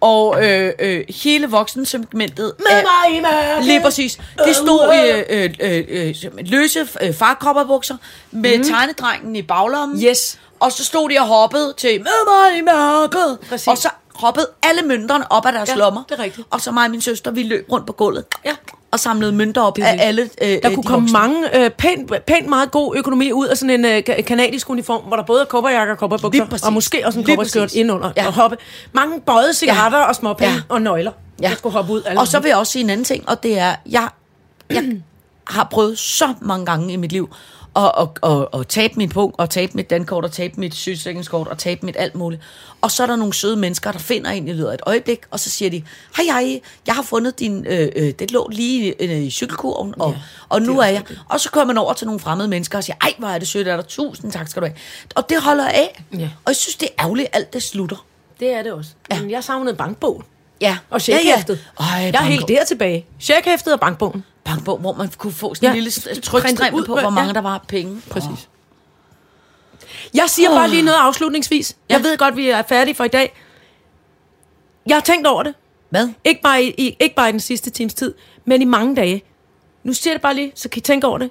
Og 0.00 0.46
øh, 0.46 0.72
øh, 0.78 1.04
hele 1.22 1.46
voksensegmentet... 1.46 2.52
Med 2.58 2.66
af- 2.76 2.84
mig 2.84 3.18
i 3.18 3.20
mørket. 3.20 3.64
Lige 3.64 3.80
præcis. 3.80 4.18
De 4.46 4.54
stod 4.54 4.92
i 4.94 5.10
øh, 5.34 5.50
øh, 5.60 5.84
øh, 5.88 6.08
øh, 6.08 6.14
løse 6.38 6.88
øh, 7.02 7.14
farkopperbukser 7.14 7.96
med 8.30 8.58
mm. 8.58 8.64
tegnedrengen 8.64 9.36
i 9.36 9.42
baglommen. 9.42 10.02
Yes. 10.02 10.38
Og 10.60 10.72
så 10.72 10.84
stod 10.84 11.10
de 11.10 11.18
og 11.18 11.26
hoppede 11.26 11.74
til 11.76 11.98
med 12.00 12.06
mig 12.50 12.58
i 12.58 12.60
mørket. 12.62 13.38
Præcis. 13.48 13.68
Og 13.68 13.78
så 13.78 13.88
hoppede 14.14 14.46
alle 14.62 14.82
mønterne 14.82 15.32
op 15.32 15.46
af 15.46 15.52
deres 15.52 15.68
Ja, 15.68 15.74
lommer. 15.74 16.02
det 16.08 16.18
er 16.18 16.22
rigtigt. 16.22 16.46
Og 16.50 16.60
så 16.60 16.70
mig 16.70 16.84
og 16.84 16.90
min 16.90 17.00
søster, 17.00 17.30
vi 17.30 17.42
løb 17.42 17.66
rundt 17.72 17.86
på 17.86 17.92
gulvet. 17.92 18.24
Ja. 18.44 18.52
Og 18.90 19.00
samlede 19.00 19.32
mønter 19.32 19.62
op 19.62 19.78
af 19.78 19.96
alle 20.00 20.22
øh, 20.42 20.48
Der 20.48 20.58
øh, 20.64 20.74
kunne 20.74 20.82
de 20.82 20.88
komme 20.88 21.08
voksne. 21.12 21.18
mange 21.18 21.64
øh, 21.64 21.70
pænt, 21.70 22.12
pænt 22.26 22.48
meget 22.48 22.70
god 22.70 22.96
økonomi 22.96 23.32
ud 23.32 23.46
af 23.46 23.56
sådan 23.56 23.70
en 23.70 23.84
øh, 23.84 24.02
ka- 24.10 24.20
kanadisk 24.22 24.70
uniform, 24.70 25.02
hvor 25.02 25.16
der 25.16 25.22
både 25.24 25.40
er 25.40 25.44
kobberjakker 25.44 25.96
og 25.96 26.10
præcis. 26.48 26.66
og 26.66 26.72
måske 26.72 27.02
også 27.06 27.18
en 27.18 27.24
præcis. 27.64 27.74
indenunder 27.78 28.10
Ja. 28.16 28.26
og 28.26 28.32
hoppe. 28.32 28.56
Mange 28.92 29.20
bøjede 29.20 29.54
cigaretter 29.54 29.98
Ja. 29.98 30.04
og 30.04 30.14
småpenge 30.14 30.54
Ja. 30.54 30.60
og 30.68 30.82
nøgler, 30.82 31.12
der 31.42 31.54
skulle 31.56 31.72
hoppe 31.72 31.92
ud. 31.92 32.02
Alle 32.06 32.20
Og 32.20 32.26
så 32.28 32.40
vil 32.40 32.48
jeg 32.48 32.56
også 32.58 32.72
sige 32.72 32.82
en 32.82 32.90
anden 32.90 33.04
ting, 33.04 33.28
og 33.28 33.42
det 33.42 33.58
er, 33.58 33.74
jeg, 33.90 34.08
jeg 34.70 34.84
har 35.46 35.68
prøvet 35.70 35.98
så 35.98 36.34
mange 36.40 36.66
gange 36.66 36.92
i 36.92 36.96
mit 36.96 37.12
liv 37.12 37.30
at, 37.78 37.92
at, 37.98 38.30
at, 38.30 38.60
at 38.60 38.68
tabe 38.68 38.94
min 38.96 39.08
punkt, 39.08 39.38
og 39.38 39.50
tabe 39.50 39.72
mit 39.74 39.90
dankort, 39.90 40.24
og 40.24 40.32
tabe 40.32 40.60
mit 40.60 40.74
sygesikringskort, 40.74 41.48
og 41.48 41.58
tabe 41.58 41.86
mit 41.86 41.96
alt 41.98 42.14
muligt. 42.14 42.42
Og 42.80 42.90
så 42.90 43.02
er 43.02 43.06
der 43.06 43.16
nogle 43.16 43.34
søde 43.34 43.56
mennesker, 43.56 43.92
der 43.92 43.98
finder 43.98 44.30
en 44.30 44.48
i 44.48 44.52
løbet 44.52 44.68
af 44.68 44.74
et 44.74 44.80
øjeblik, 44.86 45.20
og 45.30 45.40
så 45.40 45.50
siger 45.50 45.70
de, 45.70 45.82
hej 46.16 46.24
hej, 46.24 46.60
jeg 46.86 46.94
har 46.94 47.02
fundet 47.02 47.38
din, 47.38 47.66
øh, 47.66 47.88
øh, 47.96 48.12
det 48.18 48.30
lå 48.30 48.48
lige 48.52 49.02
øh, 49.02 49.22
i 49.22 49.30
cykelkurven, 49.30 49.94
og, 49.98 50.10
Ja, 50.10 50.18
og 50.48 50.62
nu 50.62 50.72
det 50.72 50.78
er 50.78 50.82
er 50.82 50.88
jeg. 50.88 51.02
Og 51.28 51.40
så 51.40 51.50
kommer 51.50 51.74
man 51.74 51.78
over 51.78 51.92
til 51.92 52.06
nogle 52.06 52.20
fremmede 52.20 52.48
mennesker 52.48 52.78
og 52.78 52.84
siger, 52.84 52.96
ej, 53.00 53.14
hvor 53.18 53.28
er 53.28 53.38
det 53.38 53.48
sødt 53.48 53.68
af 53.68 53.78
dig, 53.78 53.86
tusind 53.88 54.32
tak 54.32 54.48
skal 54.48 54.62
du 54.62 54.66
have. 54.66 54.76
Og 55.14 55.28
det 55.28 55.42
holder 55.42 55.64
jeg 55.64 55.74
af. 55.74 56.04
Ja. 56.18 56.30
Og 56.44 56.48
jeg 56.48 56.56
synes, 56.56 56.76
det 56.76 56.88
er 56.98 57.04
ærgerligt, 57.04 57.28
alt 57.32 57.52
det 57.52 57.62
slutter. 57.62 58.06
Det 58.40 58.52
er 58.52 58.62
det 58.62 58.72
også. 58.72 58.90
Ja. 59.12 59.20
Men 59.20 59.30
jeg 59.30 59.44
savnede 59.44 59.76
bankbogen. 59.76 60.22
Ja. 60.60 60.78
Og 60.90 61.00
checkhæftet. 61.00 61.66
Ja, 61.80 61.84
ja. 61.84 61.94
Ej, 61.94 62.10
jeg 62.12 62.14
er 62.14 62.24
helt 62.24 62.48
der 62.48 62.64
tilbage. 62.64 63.06
Checkhæftet 63.20 63.72
og 63.72 63.80
bankbogen. 63.80 64.24
Bankbog, 64.48 64.78
hvor 64.78 64.92
man 64.92 65.08
kunne 65.18 65.32
få 65.32 65.54
sådan 65.54 65.68
en 65.68 65.74
Ja, 65.74 65.80
lille 65.80 65.90
printet 66.04 66.22
trykstræmme 66.22 66.78
ud 66.78 66.84
på, 66.84 67.00
hvor 67.00 67.10
mange 67.10 67.26
ja. 67.26 67.32
der 67.32 67.40
var 67.40 67.64
penge. 67.68 68.02
Præcis. 68.10 68.30
Åh. 68.30 68.36
Jeg 70.14 70.24
siger 70.30 70.50
bare 70.50 70.70
lige 70.70 70.82
noget 70.82 70.98
afslutningsvis. 70.98 71.76
Ja. 71.90 71.94
Jeg 71.94 72.02
ved 72.02 72.18
godt, 72.18 72.36
vi 72.36 72.48
er 72.48 72.62
færdige 72.62 72.94
for 72.94 73.04
i 73.04 73.08
dag. 73.08 73.34
Jeg 74.86 74.96
har 74.96 75.00
tænkt 75.00 75.26
over 75.26 75.42
det. 75.42 75.54
Hvad? 75.90 76.08
Ikke 76.24 76.42
bare 76.42 76.62
i, 76.62 76.74
i, 76.78 76.96
ikke 77.00 77.14
bare 77.14 77.28
i 77.28 77.32
den 77.32 77.40
sidste 77.40 77.70
times 77.70 77.94
tid, 77.94 78.14
men 78.44 78.62
i 78.62 78.64
mange 78.64 78.96
dage. 78.96 79.22
Nu 79.84 79.92
siger 79.92 80.12
jeg 80.12 80.14
det 80.14 80.22
bare 80.22 80.34
lige, 80.34 80.52
så 80.54 80.68
kan 80.68 80.78
I 80.78 80.82
tænke 80.82 81.06
over 81.06 81.18
det. 81.18 81.30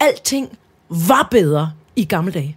Alting 0.00 0.58
var 0.88 1.28
bedre 1.30 1.72
i 1.96 2.04
gamle 2.04 2.32
dage. 2.32 2.56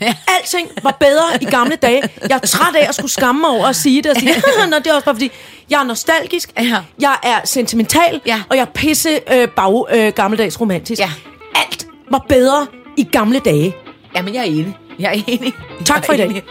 Ja. 0.00 0.14
Alting 0.38 0.68
var 0.82 0.96
bedre 1.00 1.22
i 1.40 1.44
gamle 1.44 1.76
dage. 1.76 2.02
Jeg 2.28 2.34
er 2.42 2.46
træt 2.46 2.74
af 2.76 2.88
at 2.88 2.94
skulle 2.94 3.10
skamme 3.12 3.40
mig 3.40 3.50
over 3.50 3.66
at 3.66 3.76
sige 3.76 4.02
det. 4.02 4.10
Og 4.10 4.16
sige, 4.16 4.34
Nå, 4.70 4.76
det 4.78 4.86
er 4.86 4.94
også 4.94 5.04
bare 5.04 5.14
fordi, 5.14 5.30
jeg 5.70 5.80
er 5.80 5.84
nostalgisk, 5.84 6.50
Ja. 6.58 6.76
jeg 7.00 7.16
er 7.22 7.40
sentimental, 7.44 8.20
Ja. 8.26 8.42
og 8.50 8.56
jeg 8.56 8.62
er 8.62 8.66
pisse 8.74 9.20
øh, 9.32 9.48
bag, 9.48 9.84
øh, 9.94 10.12
gammeldags 10.12 10.60
romantisk. 10.60 11.00
Ja. 11.00 11.10
Alt 11.54 11.86
var 12.10 12.24
bedre 12.28 12.66
i 12.96 13.04
gamle 13.12 13.38
dage. 13.38 13.76
Jamen, 14.16 14.34
jeg 14.34 14.40
er 14.40 14.44
enig. 14.44 14.76
Jeg 14.98 15.16
er 15.16 15.22
enig. 15.26 15.52
Tak 15.84 16.06
for 16.06 16.12
i 16.12 16.18
Jeg 16.20 16.28
dag. 16.28 16.42